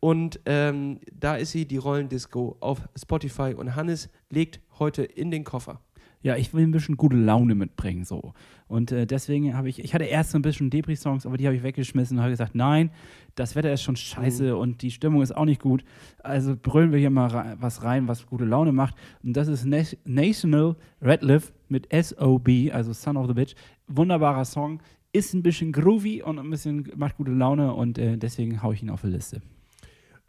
Und 0.00 0.40
ähm, 0.46 1.00
da 1.12 1.36
ist 1.36 1.50
sie, 1.50 1.66
die 1.66 1.76
Rollendisco 1.78 2.56
auf 2.60 2.88
Spotify. 2.96 3.54
Und 3.56 3.74
Hannes 3.74 4.08
legt 4.30 4.60
heute 4.78 5.02
in 5.02 5.30
den 5.30 5.44
Koffer. 5.44 5.80
Ja, 6.20 6.34
ich 6.36 6.52
will 6.52 6.64
ein 6.64 6.72
bisschen 6.72 6.96
gute 6.96 7.16
Laune 7.16 7.54
mitbringen, 7.54 8.04
so. 8.04 8.32
Und 8.66 8.90
äh, 8.90 9.06
deswegen 9.06 9.56
habe 9.56 9.68
ich, 9.68 9.78
ich 9.78 9.94
hatte 9.94 10.04
erst 10.04 10.32
so 10.32 10.38
ein 10.38 10.42
bisschen 10.42 10.68
Depri-Songs, 10.68 11.26
aber 11.26 11.36
die 11.36 11.46
habe 11.46 11.54
ich 11.56 11.62
weggeschmissen 11.62 12.16
und 12.16 12.22
habe 12.22 12.32
gesagt, 12.32 12.56
nein, 12.56 12.90
das 13.36 13.54
Wetter 13.54 13.72
ist 13.72 13.82
schon 13.82 13.94
scheiße 13.94 14.52
Mhm. 14.52 14.58
und 14.58 14.82
die 14.82 14.90
Stimmung 14.90 15.22
ist 15.22 15.36
auch 15.36 15.44
nicht 15.44 15.62
gut. 15.62 15.84
Also 16.24 16.56
brüllen 16.60 16.90
wir 16.90 16.98
hier 16.98 17.10
mal 17.10 17.28
rei- 17.28 17.54
was 17.60 17.84
rein, 17.84 18.08
was 18.08 18.26
gute 18.26 18.44
Laune 18.44 18.72
macht. 18.72 18.96
Und 19.22 19.36
das 19.36 19.46
ist 19.46 19.64
Na 19.64 19.78
National 20.04 20.74
Redliff 21.00 21.52
mit 21.68 21.86
SOB, 21.92 22.48
also 22.72 22.92
Son 22.92 23.16
of 23.16 23.28
the 23.28 23.34
Bitch. 23.34 23.54
Wunderbarer 23.86 24.44
Song, 24.44 24.80
ist 25.12 25.34
ein 25.34 25.42
bisschen 25.44 25.70
groovy 25.70 26.22
und 26.22 26.40
ein 26.40 26.50
bisschen 26.50 26.90
macht 26.96 27.16
gute 27.16 27.30
Laune 27.30 27.72
und 27.72 27.96
äh, 27.96 28.16
deswegen 28.18 28.60
haue 28.60 28.74
ich 28.74 28.82
ihn 28.82 28.90
auf 28.90 29.02
die 29.02 29.06
Liste. 29.06 29.40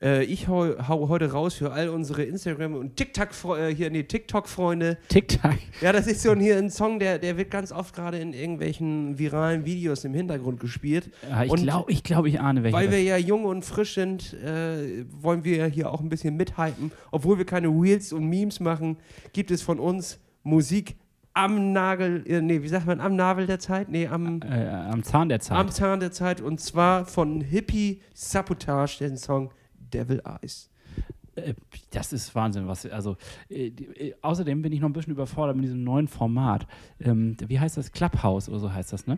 Äh, 0.02 0.24
ich 0.24 0.48
hau, 0.48 0.66
hau 0.88 1.10
heute 1.10 1.32
raus 1.32 1.56
für 1.56 1.74
all 1.74 1.90
unsere 1.90 2.24
Instagram- 2.24 2.76
und 2.76 2.96
TikTok, 2.96 3.58
äh, 3.58 3.76
hier, 3.76 3.90
nee, 3.90 4.04
TikTok-Freunde. 4.04 4.98
Tic-Tac. 5.10 5.58
Ja, 5.82 5.92
das 5.92 6.08
ist 6.08 6.22
so 6.22 6.32
ein, 6.32 6.40
hier 6.40 6.58
ein 6.58 6.70
Song, 6.70 7.00
der, 7.00 7.20
der 7.20 7.38
wird 7.38 7.52
ganz 7.52 7.72
oft 7.72 7.94
gerade 7.94 8.18
in 8.18 8.34
irgendwelchen 8.34 9.20
viralen 9.20 9.66
Videos 9.66 10.06
im 10.06 10.14
Hintergrund 10.14 10.60
gespielt. 10.62 11.12
Ja, 11.30 11.44
ich 11.44 11.54
glaube, 11.54 11.92
ich, 11.92 12.04
glaub, 12.04 12.26
ich 12.26 12.40
ahne 12.40 12.64
welche. 12.64 12.78
Weil 12.78 12.92
wir 12.92 13.04
ja 13.04 13.18
jung 13.18 13.44
und 13.44 13.66
frisch 13.66 13.96
sind, 13.96 14.34
äh, 14.36 15.06
wollen 15.22 15.44
wir 15.44 15.58
ja 15.58 15.66
hier 15.66 15.92
auch 15.92 16.00
ein 16.00 16.10
bisschen 16.10 16.38
mithypen. 16.38 16.92
Obwohl 17.12 17.38
wir 17.38 17.46
keine 17.46 17.68
Reels 17.68 18.14
und 18.14 18.26
Memes 18.26 18.62
machen, 18.62 18.98
gibt 19.34 19.52
es 19.52 19.62
von 19.62 19.80
uns 19.80 20.20
Musik 20.44 20.96
am 21.34 21.74
Nagel, 21.74 22.24
äh, 22.26 22.42
nee, 22.42 22.62
wie 22.62 22.68
sagt 22.68 22.86
man, 22.86 23.02
am 23.02 23.16
Nabel 23.16 23.48
der 23.48 23.60
Zeit? 23.60 23.90
Nee, 23.90 24.08
am, 24.08 24.42
äh, 24.42 24.66
am 24.66 25.04
Zahn 25.04 25.30
der 25.30 25.40
Zeit. 25.40 25.58
am 25.58 25.70
Zahn 25.70 26.00
der 26.00 26.12
Zeit. 26.12 26.42
Und 26.42 26.60
zwar 26.62 27.06
von 27.06 27.42
Hippie 27.42 28.02
Sabotage, 28.14 29.00
den 29.00 29.18
Song 29.18 29.52
Devil 29.90 30.22
Eyes. 30.26 30.70
Äh, 31.36 31.54
Das 31.92 32.14
ist 32.14 32.34
Wahnsinn, 32.36 32.68
was 32.68 32.86
also 32.86 33.18
äh, 33.50 33.70
die, 33.72 33.86
äh, 33.86 34.16
außerdem 34.22 34.62
bin 34.62 34.72
ich 34.72 34.80
noch 34.80 34.90
ein 34.90 34.94
bisschen 34.94 35.14
überfordert 35.14 35.56
mit 35.56 35.66
diesem 35.66 35.84
neuen 35.84 36.08
Format. 36.08 36.68
Ähm, 37.00 37.36
wie 37.48 37.60
heißt 37.60 37.78
das? 37.78 37.92
Clubhouse 37.92 38.50
oder 38.50 38.60
so 38.60 38.74
heißt 38.74 38.94
das, 38.94 39.08
ne? 39.08 39.18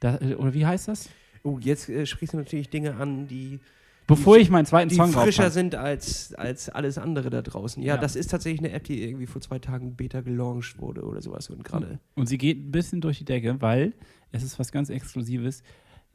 Da, 0.00 0.18
äh, 0.20 0.34
oder 0.34 0.54
wie 0.54 0.64
heißt 0.66 0.88
das? 0.88 1.08
Oh, 1.42 1.58
jetzt 1.60 1.88
äh, 1.88 2.06
sprichst 2.06 2.34
du 2.34 2.38
natürlich 2.38 2.68
Dinge 2.70 2.96
an, 2.96 3.26
die, 3.28 3.60
Bevor 4.06 4.36
ich 4.38 4.50
meinen 4.50 4.66
zweiten 4.66 4.88
die 4.88 4.96
Song 4.96 5.12
frischer 5.12 5.50
sind 5.50 5.76
als, 5.76 6.34
als 6.34 6.68
alles 6.68 6.98
andere 6.98 7.30
da 7.30 7.42
draußen. 7.42 7.80
Ja, 7.80 7.94
Ja. 7.94 8.00
das 8.00 8.16
ist 8.16 8.28
tatsächlich 8.30 8.58
eine 8.60 8.72
App, 8.72 8.82
die 8.82 9.04
irgendwie 9.04 9.26
vor 9.26 9.40
zwei 9.40 9.60
Tagen 9.60 9.94
Beta 9.94 10.20
gelauncht 10.20 10.80
wurde 10.80 11.04
oder 11.04 11.22
sowas. 11.22 11.48
Und 11.48 11.62
gerade. 11.62 12.00
Und 12.16 12.26
sie 12.26 12.36
geht 12.36 12.58
ein 12.58 12.72
bisschen 12.72 13.00
durch 13.00 13.18
die 13.18 13.24
Decke, 13.24 13.60
weil 13.62 13.92
es 14.32 14.42
ist 14.42 14.58
was 14.58 14.72
ganz 14.72 14.90
Exklusives. 14.90 15.62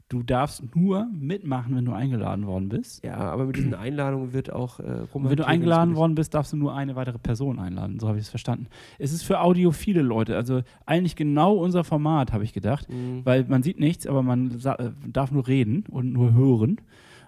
Du 0.08 0.22
darfst 0.22 0.62
nur 0.76 1.08
mitmachen, 1.12 1.74
wenn 1.74 1.84
du 1.84 1.92
eingeladen 1.92 2.46
worden 2.46 2.68
bist. 2.68 3.04
Ja, 3.04 3.16
aber 3.16 3.46
mit 3.46 3.56
diesen 3.56 3.74
Einladungen 3.74 4.32
wird 4.32 4.52
auch 4.52 4.78
äh, 4.78 5.06
Und 5.12 5.28
wenn 5.28 5.36
du 5.36 5.44
eingeladen 5.44 5.96
worden 5.96 6.14
bist, 6.14 6.32
darfst 6.32 6.52
du 6.52 6.56
nur 6.56 6.76
eine 6.76 6.94
weitere 6.94 7.18
Person 7.18 7.58
einladen. 7.58 7.98
So 7.98 8.06
habe 8.06 8.18
ich 8.18 8.24
es 8.24 8.30
verstanden. 8.30 8.68
Es 9.00 9.12
ist 9.12 9.24
für 9.24 9.40
audiophile 9.40 10.02
Leute, 10.02 10.36
also 10.36 10.62
eigentlich 10.84 11.16
genau 11.16 11.56
unser 11.56 11.82
Format, 11.82 12.32
habe 12.32 12.44
ich 12.44 12.52
gedacht. 12.52 12.88
Mhm. 12.88 13.22
Weil 13.24 13.46
man 13.46 13.64
sieht 13.64 13.80
nichts, 13.80 14.06
aber 14.06 14.22
man 14.22 14.60
äh, 14.64 14.90
darf 15.08 15.32
nur 15.32 15.48
reden 15.48 15.84
und 15.90 16.12
nur 16.12 16.32
hören. 16.34 16.80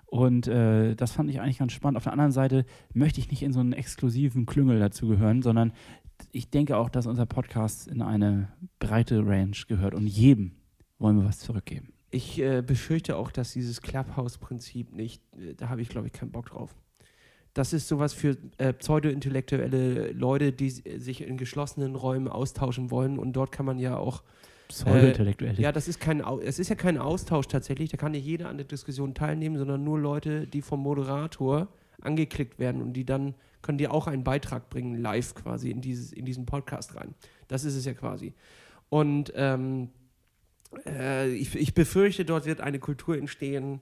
Und 0.07 0.47
äh, 0.47 0.95
das 0.95 1.11
fand 1.11 1.31
ich 1.31 1.41
eigentlich 1.41 1.59
ganz 1.59 1.72
spannend. 1.72 1.97
Auf 1.97 2.05
der 2.05 2.12
anderen 2.12 2.33
Seite 2.33 2.64
möchte 2.95 3.20
ich 3.20 3.29
nicht 3.29 3.43
in 3.43 3.53
so 3.53 3.59
einen 3.59 3.72
exklusiven 3.72 4.47
Klüngel 4.47 4.79
dazugehören, 4.79 5.43
sondern 5.43 5.72
ich 6.31 6.49
denke 6.49 6.76
auch, 6.76 6.91
dass 6.91 7.09
unser 7.09 7.26
Podcast 7.26 7.89
in 7.89 8.03
eine 8.03 8.49
breite 8.79 9.26
Range 9.26 9.57
gehört 9.66 9.95
und 9.95 10.07
jedem 10.07 10.53
wollen 10.99 11.18
wir 11.18 11.24
was 11.24 11.41
zurückgeben. 11.41 11.93
Ich 12.11 12.41
äh, 12.41 12.63
befürchte 12.63 13.17
auch, 13.17 13.31
dass 13.31 13.53
dieses 13.53 13.83
Clubhouse-Prinzip 13.83 14.95
nicht, 14.95 15.23
äh, 15.37 15.55
da 15.55 15.69
habe 15.69 15.83
ich 15.83 15.89
glaube 15.89 16.07
ich 16.07 16.13
keinen 16.13 16.31
Bock 16.33 16.47
drauf. 16.47 16.75
Das 17.55 17.73
ist 17.73 17.89
sowas 17.89 18.13
für 18.13 18.37
äh, 18.59 18.73
pseudo-intellektuelle 18.73 20.13
Leute, 20.13 20.53
die 20.53 20.69
s- 20.69 20.83
sich 20.97 21.23
in 21.23 21.37
geschlossenen 21.37 21.97
Räumen 21.97 22.29
austauschen 22.29 22.91
wollen 22.91 23.19
und 23.19 23.33
dort 23.35 23.53
kann 23.53 23.67
man 23.67 23.79
ja 23.79 23.97
auch 23.97 24.23
Pseudo-intellektuell. 24.69 25.59
Ja, 25.59 25.73
das 25.73 25.89
ist 25.89 25.99
kein, 25.99 26.21
es 26.43 26.59
ist 26.59 26.69
ja 26.69 26.77
kein 26.77 26.99
Austausch 26.99 27.47
tatsächlich, 27.49 27.91
da 27.91 27.97
kann 27.97 28.13
nicht 28.13 28.25
jeder 28.25 28.49
an 28.49 28.59
der 28.59 28.67
Diskussion 28.67 29.15
teilnehmen, 29.15 29.57
sondern 29.57 29.83
nur 29.83 29.99
Leute, 29.99 30.47
die 30.47 30.61
vom 30.63 30.81
Moderator 30.83 31.69
angeklickt 32.03 32.59
werden 32.59 32.81
und 32.83 32.93
die 32.93 33.05
dann 33.05 33.35
können 33.63 33.79
dir 33.79 33.93
auch 33.93 34.07
einen 34.07 34.25
Beitrag 34.25 34.69
bringen, 34.71 35.01
live 35.01 35.35
quasi 35.35 35.71
in, 35.71 35.81
dieses, 35.81 36.13
in 36.13 36.25
diesen 36.27 36.47
Podcast 36.47 36.95
rein. 36.97 37.15
Das 37.49 37.65
ist 37.65 37.75
es 37.75 37.85
ja 37.87 37.95
quasi. 37.95 38.35
Und 38.91 39.33
ähm, 39.35 39.89
äh, 40.87 41.29
ich, 41.31 41.55
ich 41.55 41.75
befürchte, 41.75 42.25
dort 42.25 42.47
wird 42.47 42.61
eine 42.61 42.79
Kultur 42.79 43.16
entstehen, 43.16 43.81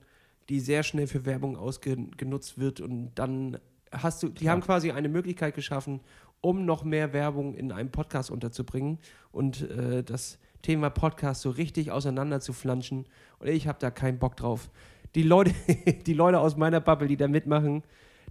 die 0.49 0.59
sehr 0.59 0.83
schnell 0.83 1.07
für 1.07 1.25
Werbung 1.25 1.57
ausgenutzt 1.57 2.57
wird 2.57 2.79
und 2.79 3.11
dann 3.15 3.59
hast 3.91 4.23
du, 4.23 4.29
die 4.29 4.49
haben 4.49 4.61
quasi 4.61 4.91
eine 4.91 5.09
Möglichkeit 5.09 5.55
geschaffen, 5.55 6.01
um 6.41 6.65
noch 6.65 6.83
mehr 6.83 7.13
Werbung 7.13 7.55
in 7.55 7.71
einem 7.71 7.91
Podcast 7.91 8.31
unterzubringen 8.31 8.99
und 9.31 9.69
äh, 9.69 10.03
das 10.03 10.39
Thema 10.61 10.89
Podcast 10.89 11.41
so 11.41 11.49
richtig 11.49 11.91
auseinander 11.91 12.39
zu 12.39 12.53
flanschen. 12.53 13.07
Und 13.39 13.47
ich 13.47 13.67
habe 13.67 13.79
da 13.79 13.91
keinen 13.91 14.19
Bock 14.19 14.35
drauf. 14.35 14.69
Die 15.15 15.23
Leute, 15.23 15.53
die 16.05 16.13
Leute 16.13 16.39
aus 16.39 16.57
meiner 16.57 16.79
Bubble, 16.79 17.07
die 17.07 17.17
da 17.17 17.27
mitmachen, 17.27 17.83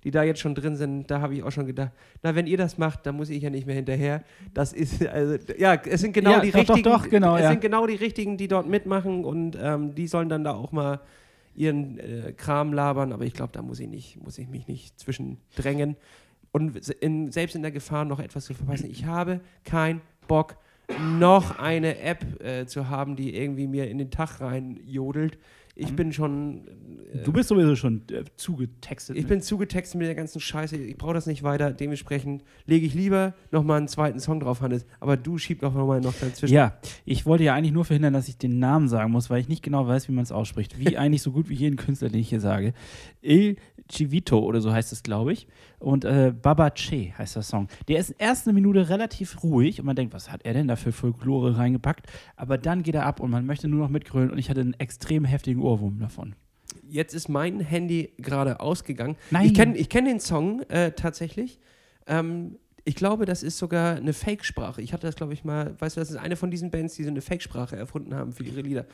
die 0.05 0.11
da 0.11 0.23
jetzt 0.23 0.41
schon 0.41 0.55
drin 0.55 0.77
sind, 0.77 1.11
da 1.11 1.21
habe 1.21 1.35
ich 1.35 1.43
auch 1.43 1.51
schon 1.51 1.67
gedacht, 1.67 1.93
na, 2.23 2.35
wenn 2.35 2.47
ihr 2.47 2.57
das 2.57 2.79
macht, 2.79 3.07
dann 3.07 3.17
muss 3.17 3.31
ich 3.31 3.43
ja 3.43 3.51
nicht 3.51 3.67
mehr 3.67 3.75
hinterher. 3.75 4.23
Das 4.55 4.73
ist, 4.73 5.07
also, 5.07 5.37
ja, 5.59 5.75
es 5.75 6.01
sind 6.01 6.13
genau 6.13 6.33
Ja, 6.33 6.41
die 6.41 6.51
doch, 6.51 6.65
doch, 6.65 6.75
richtigen, 6.77 6.93
doch, 6.93 7.09
genau, 7.09 7.37
es 7.37 7.43
ja. 7.43 7.51
sind 7.51 7.61
genau 7.61 7.87
die 7.87 7.95
richtigen, 7.95 8.37
die 8.37 8.49
dort 8.49 8.69
mitmachen 8.69 9.25
und 9.25 9.59
ähm, 9.61 9.95
die 9.95 10.07
sollen 10.07 10.29
dann 10.29 10.45
da 10.45 10.55
auch 10.55 10.73
mal 10.73 11.01
ihren 11.55 11.99
äh, 11.99 12.33
Kram 12.37 12.73
labern, 12.73 13.13
aber 13.13 13.25
ich 13.25 13.33
glaube, 13.33 13.53
da 13.53 13.63
muss 13.63 13.81
ich 13.81 13.89
nicht, 13.89 14.23
muss 14.23 14.39
ich 14.39 14.49
mich 14.49 14.69
nicht 14.69 14.99
zwischendrängen 15.01 15.97
und 16.53 16.89
in, 17.01 17.31
selbst 17.33 17.57
in 17.57 17.63
der 17.63 17.73
Gefahr 17.73 18.05
noch 18.05 18.21
etwas 18.21 18.45
zu 18.45 18.55
verpassen. 18.55 18.91
Ich 18.91 19.05
habe 19.05 19.41
keinen 19.65 20.01
Bock, 20.27 20.57
noch 21.19 21.59
eine 21.59 21.99
App 21.99 22.43
äh, 22.43 22.67
zu 22.67 22.89
haben, 22.89 23.17
die 23.17 23.37
irgendwie 23.37 23.67
mir 23.67 23.91
in 23.91 23.99
den 23.99 24.11
Tag 24.11 24.41
rein 24.41 24.79
jodelt. 24.85 25.39
Ich 25.79 25.95
bin 25.95 26.11
schon. 26.12 26.66
Äh, 27.12 27.22
Du 27.24 27.33
bist 27.33 27.49
sowieso 27.51 27.77
schon 27.77 28.03
äh, 28.11 28.24
zugetextet. 28.37 29.14
ich 29.16 29.22
mit- 29.24 29.29
bin 29.29 29.41
zugetextet 29.43 29.99
mit 29.99 30.09
der 30.09 30.14
ganzen 30.14 30.41
Scheiße. 30.41 30.77
Ich 30.77 30.97
brauche 30.97 31.12
das 31.14 31.27
nicht 31.27 31.43
weiter. 31.43 31.70
Dementsprechend 31.72 32.43
lege 32.66 32.87
ich 32.87 32.95
lieber 32.95 33.35
nochmal 33.51 33.79
einen 33.79 33.89
zweiten 33.89 34.18
Song 34.18 34.41
drauf, 34.41 34.61
Hannes. 34.62 34.87
Aber 35.01 35.16
du 35.16 35.37
schieb 35.39 35.61
doch 35.61 35.74
nochmal 35.74 36.01
noch 36.01 36.14
dazwischen. 36.14 36.55
Ja, 36.55 36.79
ich 37.05 37.27
wollte 37.27 37.45
ja 37.45 37.55
eigentlich 37.55 37.72
nur 37.72 37.85
verhindern, 37.85 38.14
dass 38.14 38.29
ich 38.29 38.39
den 38.39 38.59
Namen 38.59 38.89
sagen 38.89 39.12
muss, 39.12 39.29
weil 39.31 39.41
ich 39.41 39.49
nicht 39.49 39.62
genau 39.62 39.87
weiß, 39.87 40.09
wie 40.09 40.12
man 40.12 40.22
es 40.24 40.33
ausspricht. 40.33 40.79
Wie 40.79 40.97
eigentlich 40.99 41.22
so 41.22 41.31
gut 41.33 41.49
wie 41.51 41.55
jeden 41.55 41.77
Künstler, 41.77 42.09
den 42.09 42.20
ich 42.20 42.29
hier 42.31 42.41
sage. 42.41 42.72
Il 43.22 43.57
Civito 43.91 44.39
oder 44.41 44.61
so 44.61 44.72
heißt 44.72 44.93
es, 44.93 45.03
glaube 45.03 45.33
ich. 45.33 45.47
Und 45.79 46.05
äh, 46.05 46.33
Baba 46.41 46.70
Che 46.70 47.12
heißt 47.16 47.37
der 47.37 47.43
Song. 47.43 47.68
Der 47.89 47.99
ist 47.99 48.11
erst 48.18 48.47
eine 48.47 48.55
Minute 48.55 48.89
relativ 48.89 49.43
ruhig 49.43 49.79
und 49.81 49.87
man 49.87 49.97
denkt, 49.97 50.14
was 50.14 50.31
hat 50.33 50.41
er 50.45 50.55
denn 50.55 50.68
da 50.68 50.77
für 50.77 50.93
Folklore 50.93 51.59
reingepackt? 51.59 52.07
Aber 52.37 52.57
dann 52.59 52.83
geht 52.83 52.95
er 52.95 53.05
ab 53.05 53.20
und 53.20 53.31
man 53.31 53.45
möchte 53.45 53.68
nur 53.68 53.81
noch 53.81 53.91
mitgrölen 53.91 54.31
und 54.31 54.39
ich 54.39 54.49
hatte 54.49 54.61
einen 54.62 54.74
extrem 54.74 55.24
heftigen 55.24 55.61
Ohrwurm 55.61 55.99
davon. 55.99 56.35
Jetzt 56.89 57.14
ist 57.14 57.29
mein 57.29 57.61
Handy 57.61 58.12
gerade 58.18 58.61
ausgegangen. 58.61 59.16
Nein. 59.31 59.47
Ich 59.47 59.55
kenne 59.55 59.77
ich 59.77 59.89
kenn 59.89 60.05
den 60.05 60.20
Song 60.20 60.62
äh, 60.68 60.93
tatsächlich. 60.93 61.59
Ähm, 62.07 62.57
ich 62.85 62.95
glaube, 62.95 63.27
das 63.27 63.43
ist 63.43 63.59
sogar 63.59 63.97
eine 63.97 64.12
Fake-Sprache. 64.12 64.81
Ich 64.81 64.93
hatte 64.93 65.07
das, 65.09 65.16
glaube 65.16 65.33
ich, 65.33 65.45
mal, 65.45 65.74
weißt 65.81 65.97
du, 65.97 66.01
das 66.01 66.11
ist 66.11 66.16
eine 66.16 66.37
von 66.37 66.53
diesen 66.53 66.70
Bands, 66.70 66.95
die 66.95 67.03
so 67.03 67.11
eine 67.11 67.20
Fake-Sprache 67.20 67.74
erfunden 67.77 68.14
haben 68.14 68.33
für 68.33 68.45
ihre 68.45 68.61
Lieder. 68.61 68.87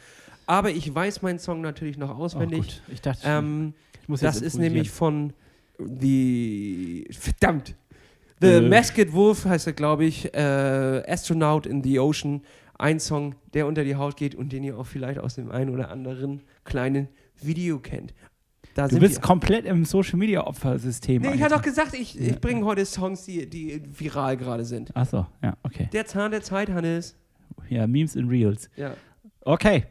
Aber 0.46 0.70
ich 0.70 0.92
weiß 0.92 1.20
meinen 1.22 1.38
Song 1.38 1.60
natürlich 1.60 1.98
noch 1.98 2.18
Oh, 2.18 2.22
auswendig. 2.22 2.58
gut. 2.60 2.82
Ich 2.90 3.02
dachte, 3.02 3.20
ähm, 3.26 3.74
ich 4.00 4.08
muss 4.08 4.20
das 4.20 4.40
ist 4.40 4.56
nämlich 4.58 4.90
von 4.90 5.34
The. 5.78 7.06
Verdammt! 7.10 7.74
The 8.40 8.46
Äh. 8.48 8.60
Masked 8.68 9.12
Wolf 9.12 9.44
heißt 9.44 9.66
er, 9.68 9.72
glaube 9.72 10.04
ich. 10.04 10.32
Äh, 10.34 10.38
Astronaut 11.06 11.66
in 11.66 11.82
the 11.82 11.98
Ocean. 11.98 12.42
Ein 12.78 12.98
Song, 12.98 13.36
der 13.54 13.66
unter 13.68 13.84
die 13.84 13.94
Haut 13.94 14.16
geht 14.16 14.34
und 14.34 14.52
den 14.52 14.64
ihr 14.64 14.76
auch 14.76 14.86
vielleicht 14.86 15.18
aus 15.20 15.36
dem 15.36 15.50
einen 15.52 15.70
oder 15.70 15.90
anderen 15.90 16.40
kleinen 16.64 17.08
Video 17.40 17.78
kennt. 17.78 18.12
Da 18.74 18.88
Du 18.88 18.98
bist 18.98 19.16
wir. 19.16 19.20
komplett 19.20 19.66
im 19.66 19.84
Social 19.84 20.18
Media 20.18 20.44
Opfersystem. 20.46 21.22
Nee, 21.22 21.34
ich 21.34 21.42
hatte 21.42 21.54
doch 21.54 21.62
gesagt, 21.62 21.94
ich, 21.94 22.18
ich 22.18 22.40
bringe 22.40 22.64
heute 22.64 22.84
Songs, 22.86 23.24
die, 23.24 23.48
die 23.48 23.82
viral 23.96 24.36
gerade 24.36 24.64
sind. 24.64 24.96
Achso, 24.96 25.26
ja, 25.42 25.56
okay. 25.62 25.88
Der 25.92 26.06
Zahn 26.06 26.30
der 26.32 26.42
Zeit, 26.42 26.70
Hannes. 26.70 27.14
Ja, 27.68 27.86
Memes 27.86 28.16
in 28.16 28.28
Reels. 28.28 28.68
Ja, 28.76 28.94
Okay. 29.44 29.84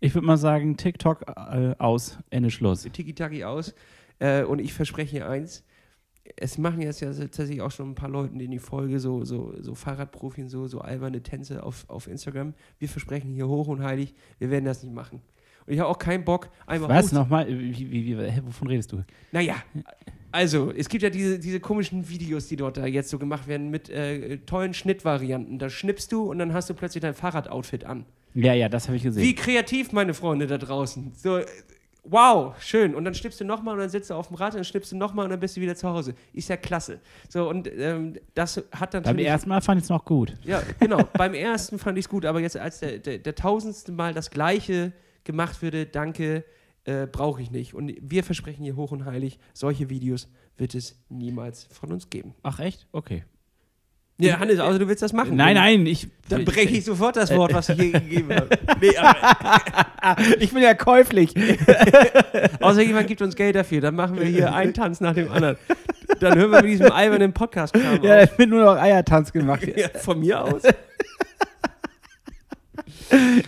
Ich 0.00 0.14
würde 0.14 0.26
mal 0.26 0.38
sagen, 0.38 0.76
TikTok 0.78 1.24
äh, 1.28 1.74
aus, 1.78 2.18
Ende 2.30 2.50
Schluss. 2.50 2.84
Tiki-Taki 2.90 3.44
aus. 3.44 3.74
Äh, 4.20 4.44
und 4.44 4.60
ich 4.60 4.72
verspreche 4.72 5.10
hier 5.10 5.28
eins. 5.28 5.64
Es 6.36 6.58
machen 6.58 6.80
jetzt 6.80 7.00
ja 7.00 7.12
tatsächlich 7.12 7.60
auch 7.60 7.72
schon 7.72 7.90
ein 7.90 7.94
paar 7.96 8.08
Leute 8.08 8.40
in 8.40 8.50
die 8.52 8.58
Folge 8.60 9.00
so, 9.00 9.24
so, 9.24 9.52
so 9.60 9.74
Fahrradprofien, 9.74 10.48
so, 10.48 10.68
so 10.68 10.80
alberne 10.80 11.22
Tänze 11.22 11.64
auf, 11.64 11.84
auf 11.88 12.06
Instagram. 12.06 12.54
Wir 12.78 12.88
versprechen 12.88 13.32
hier 13.32 13.48
hoch 13.48 13.66
und 13.66 13.82
heilig, 13.82 14.14
wir 14.38 14.50
werden 14.50 14.64
das 14.64 14.84
nicht 14.84 14.94
machen. 14.94 15.20
Und 15.66 15.72
ich 15.72 15.80
habe 15.80 15.88
auch 15.88 15.98
keinen 15.98 16.24
Bock, 16.24 16.50
einmal 16.66 16.88
Was 16.88 17.10
nochmal? 17.10 17.48
Wie, 17.48 17.90
wie, 17.90 18.06
wie, 18.06 18.46
wovon 18.46 18.68
redest 18.68 18.92
du? 18.92 19.04
Naja, 19.32 19.56
also, 20.32 20.72
es 20.72 20.88
gibt 20.88 21.02
ja 21.02 21.10
diese, 21.10 21.38
diese 21.38 21.58
komischen 21.58 22.08
Videos, 22.08 22.46
die 22.46 22.56
dort 22.56 22.76
da 22.76 22.86
jetzt 22.86 23.10
so 23.10 23.18
gemacht 23.18 23.48
werden 23.48 23.70
mit 23.70 23.90
äh, 23.90 24.38
tollen 24.38 24.74
Schnittvarianten. 24.74 25.58
Da 25.58 25.68
schnippst 25.68 26.12
du 26.12 26.30
und 26.30 26.38
dann 26.38 26.52
hast 26.52 26.70
du 26.70 26.74
plötzlich 26.74 27.02
dein 27.02 27.14
Fahrradoutfit 27.14 27.84
an. 27.84 28.04
Ja, 28.34 28.54
ja, 28.54 28.68
das 28.68 28.86
habe 28.86 28.96
ich 28.96 29.02
gesehen. 29.02 29.22
Wie 29.22 29.34
kreativ, 29.34 29.90
meine 29.92 30.14
Freunde 30.14 30.46
da 30.46 30.56
draußen. 30.56 31.12
So, 31.16 31.40
wow, 32.04 32.54
schön. 32.60 32.94
Und 32.94 33.04
dann 33.04 33.14
schnippst 33.14 33.40
du 33.40 33.44
nochmal 33.44 33.74
und 33.74 33.80
dann 33.80 33.90
sitzt 33.90 34.10
du 34.10 34.14
auf 34.14 34.28
dem 34.28 34.36
Rad, 34.36 34.54
dann 34.54 34.64
schnippst 34.64 34.92
du 34.92 34.96
nochmal 34.96 35.24
und 35.24 35.30
dann 35.30 35.40
bist 35.40 35.56
du 35.56 35.60
wieder 35.60 35.74
zu 35.74 35.88
Hause. 35.88 36.14
Ist 36.32 36.48
ja 36.48 36.56
klasse. 36.56 37.00
So, 37.28 37.48
und 37.48 37.68
ähm, 37.72 38.18
das 38.34 38.56
hat 38.72 38.92
Beim 38.92 39.02
natürlich. 39.02 39.26
ersten 39.26 39.48
Mal 39.48 39.60
fand 39.60 39.78
ich 39.78 39.84
es 39.84 39.90
noch 39.90 40.04
gut. 40.04 40.34
Ja, 40.44 40.62
genau. 40.78 41.02
Beim 41.14 41.34
ersten 41.34 41.78
fand 41.78 41.98
ich 41.98 42.04
es 42.04 42.08
gut, 42.08 42.24
aber 42.24 42.40
jetzt 42.40 42.56
als 42.56 42.80
der, 42.80 42.98
der, 42.98 43.18
der 43.18 43.34
tausendste 43.34 43.92
Mal 43.92 44.14
das 44.14 44.30
Gleiche 44.30 44.92
gemacht 45.24 45.60
würde, 45.62 45.86
danke, 45.86 46.44
äh, 46.84 47.06
brauche 47.06 47.42
ich 47.42 47.50
nicht. 47.50 47.74
Und 47.74 47.92
wir 48.00 48.24
versprechen 48.24 48.64
hier 48.64 48.76
hoch 48.76 48.92
und 48.92 49.04
heilig, 49.04 49.38
solche 49.52 49.90
Videos 49.90 50.28
wird 50.56 50.74
es 50.74 51.02
niemals 51.08 51.64
von 51.64 51.92
uns 51.92 52.10
geben. 52.10 52.34
Ach, 52.42 52.58
echt? 52.58 52.86
Okay. 52.92 53.24
Ja, 54.20 54.38
Hannes, 54.38 54.58
also 54.60 54.78
du 54.78 54.86
willst 54.88 55.02
das 55.02 55.12
machen? 55.12 55.36
Nein, 55.36 55.54
nein, 55.54 55.86
ich. 55.86 56.08
Dann 56.28 56.44
breche 56.44 56.76
ich 56.76 56.84
sofort 56.84 57.16
das 57.16 57.34
Wort, 57.34 57.52
was 57.54 57.68
ich 57.70 57.80
hier 57.80 57.92
gegeben 57.92 58.34
habe. 58.34 58.48
Nee, 58.80 58.96
aber, 58.96 60.16
ich 60.40 60.52
bin 60.52 60.62
ja 60.62 60.74
käuflich. 60.74 61.34
außer 62.60 62.82
jemand 62.82 63.08
gibt 63.08 63.20
uns 63.20 63.34
Geld 63.36 63.56
dafür, 63.56 63.80
dann 63.80 63.94
machen 63.94 64.18
wir 64.18 64.24
hier 64.26 64.54
einen 64.54 64.72
Tanz 64.72 65.00
nach 65.00 65.14
dem 65.14 65.30
anderen. 65.30 65.56
Dann 66.20 66.38
hören 66.38 66.50
wir 66.50 66.62
mit 66.62 66.70
diesem 66.70 66.90
albernen 66.92 67.32
podcast 67.32 67.74
ja, 67.76 67.92
auf. 67.92 68.00
da 68.00 68.38
wird 68.38 68.48
nur 68.48 68.64
noch 68.64 68.76
Eiertanz 68.76 69.32
gemacht. 69.32 69.66
Ja, 69.76 69.88
von 69.98 70.18
mir 70.20 70.42
aus? 70.42 70.62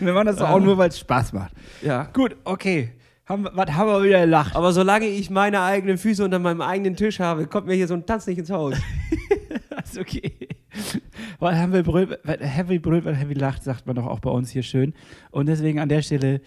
Wir 0.00 0.12
machen 0.12 0.26
das 0.26 0.36
doch 0.36 0.50
auch 0.50 0.60
nur, 0.60 0.76
weil 0.76 0.88
es 0.88 0.98
Spaß 0.98 1.32
macht. 1.32 1.52
Ja. 1.82 2.04
Gut, 2.12 2.36
okay. 2.44 2.90
Haben, 3.26 3.44
wir- 3.44 3.52
was 3.54 3.70
haben 3.72 3.88
wir 3.88 4.02
wieder 4.02 4.20
gelacht? 4.20 4.54
Aber 4.56 4.72
solange 4.72 5.06
ich 5.06 5.30
meine 5.30 5.62
eigenen 5.62 5.96
Füße 5.96 6.24
unter 6.24 6.38
meinem 6.38 6.60
eigenen 6.60 6.96
Tisch 6.96 7.20
habe, 7.20 7.46
kommt 7.46 7.66
mir 7.66 7.74
hier 7.74 7.86
so 7.86 7.94
ein 7.94 8.04
Tanz 8.04 8.26
nicht 8.26 8.38
ins 8.38 8.50
Haus. 8.50 8.74
ist 9.84 9.98
okay. 9.98 10.32
Weil 11.38 11.58
haben 11.58 11.72
wir 11.72 11.82
brüllt, 11.82 12.18
weil 12.24 12.40
heavy 12.40 12.78
brüllt, 12.78 13.04
weil 13.04 13.16
heavy 13.16 13.34
lacht, 13.34 13.64
sagt 13.64 13.86
man 13.86 13.96
doch 13.96 14.06
auch 14.06 14.20
bei 14.20 14.30
uns 14.30 14.50
hier 14.50 14.62
schön. 14.62 14.94
Und 15.30 15.46
deswegen 15.46 15.78
an 15.78 15.88
der 15.88 16.02
Stelle, 16.02 16.40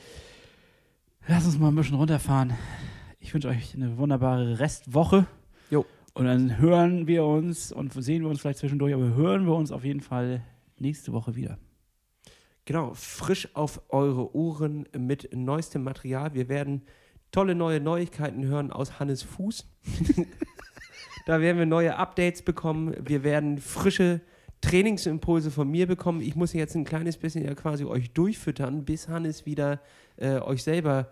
lass 1.28 1.46
uns 1.46 1.58
mal 1.58 1.70
ein 1.70 1.76
bisschen 1.76 1.98
runterfahren. 1.98 2.54
Ich 3.20 3.34
wünsche 3.34 3.50
euch 3.50 3.76
eine 3.76 3.98
wunderbare 3.98 4.60
Restwoche. 4.60 5.28
Jo. 5.70 5.86
Und 6.14 6.26
dann 6.26 6.58
hören 6.58 7.08
wir 7.08 7.26
uns 7.26 7.72
und 7.72 7.94
sehen 7.94 8.24
wir 8.24 8.30
uns 8.30 8.40
vielleicht 8.40 8.60
zwischendurch, 8.60 8.94
aber 8.94 9.16
hören 9.16 9.46
wir 9.46 9.56
uns 9.56 9.72
auf 9.72 9.84
jeden 9.84 10.02
Fall 10.02 10.42
nächste 10.80 11.12
Woche 11.12 11.36
wieder. 11.36 11.58
Genau, 12.66 12.94
frisch 12.94 13.50
auf 13.54 13.82
eure 13.90 14.36
Ohren 14.36 14.88
mit 14.98 15.30
neuestem 15.36 15.84
Material. 15.84 16.34
Wir 16.34 16.50
werden 16.50 16.82
tolle 17.32 17.54
neue 17.54 17.80
Neuigkeiten 17.80 18.46
hören 18.46 18.72
aus 18.72 19.00
Hannes 19.00 19.24
Fuß. 19.24 19.70
da 21.26 21.42
werden 21.42 21.58
wir 21.58 21.66
neue 21.66 21.98
Updates 21.98 22.42
bekommen. 22.42 22.96
Wir 23.04 23.24
werden 23.24 23.58
frische 23.58 24.22
Trainingsimpulse 24.62 25.52
von 25.52 25.70
mir 25.70 25.88
bekommen. 25.88 26.22
Ich 26.22 26.36
muss 26.36 26.54
jetzt 26.54 26.76
ein 26.76 26.86
kleines 26.86 27.18
bisschen 27.18 27.44
ja 27.44 27.54
quasi 27.54 27.86
euch 27.86 28.12
durchfüttern, 28.12 28.86
bis 28.86 29.08
Hannes 29.08 29.46
wieder 29.46 29.82
äh, 30.18 30.40
euch 30.40 30.64
selber, 30.64 31.10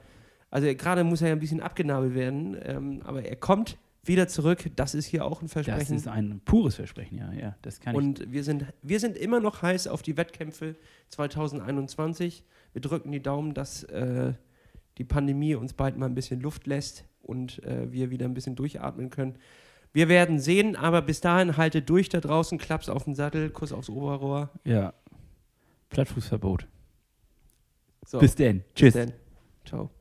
also 0.54 0.68
gerade 0.76 1.04
muss 1.04 1.24
er 1.24 1.30
ja 1.30 1.34
ein 1.34 1.40
bisschen 1.40 1.62
abgenabelt 1.62 2.14
werden, 2.14 2.56
ähm, 2.64 3.02
aber 3.06 3.24
er 3.24 3.36
kommt 3.36 3.76
wieder 4.04 4.28
zurück. 4.28 4.70
Das 4.76 4.94
ist 4.94 5.08
hier 5.08 5.26
auch 5.26 5.42
ein 5.42 5.46
Das 5.46 5.54
Versprechen. 5.54 5.96
ist 5.96 6.08
ein 6.08 6.42
pures 6.46 6.76
Versprechen, 6.76 7.18
ja. 7.18 7.34
ja 7.34 7.56
das 7.64 7.80
kann 7.80 7.96
ich. 7.96 7.98
Und 7.98 8.32
wir 8.32 8.44
sind, 8.44 8.68
wir 8.84 9.00
sind 9.00 9.18
immer 9.18 9.40
noch 9.40 9.64
heiß 9.64 9.88
auf 9.88 10.04
die 10.04 10.16
Wettkämpfe 10.16 10.76
2021. 11.10 12.44
Wir 12.72 12.82
drücken 12.84 13.12
die 13.12 13.20
Daumen, 13.20 13.56
dass 13.56 13.84
äh, 13.86 14.34
die 15.00 15.04
Pandemie 15.04 15.56
uns 15.56 15.74
bald 15.74 15.98
mal 15.98 16.06
ein 16.06 16.14
bisschen 16.14 16.40
Luft 16.40 16.68
lässt 16.68 17.04
und 17.24 17.64
äh, 17.64 17.92
wir 17.92 18.12
wieder 18.12 18.28
ein 18.28 18.36
bisschen 18.36 18.56
durchatmen 18.56 19.10
können. 19.10 19.40
Wir 19.94 20.10
werden 20.10 20.40
sehen, 20.40 20.76
aber 20.76 21.04
bis 21.04 21.22
dahin 21.22 21.56
haltet 21.56 21.88
durch 21.90 22.10
da 22.10 22.20
draußen, 22.20 22.58
Klaps 22.58 22.90
auf 22.90 23.04
den 23.04 23.14
Sattel, 23.14 23.52
Kuss 23.52 23.72
aufs 23.72 23.90
Oberrohr. 23.90 24.50
Ja. 24.64 24.94
Plattfußverbot. 25.90 26.68
So, 28.06 28.20
Bis 28.20 28.36
denn. 28.36 28.64
Tschüss. 28.76 28.96
dann. 28.96 29.14
Ciao. 29.66 29.92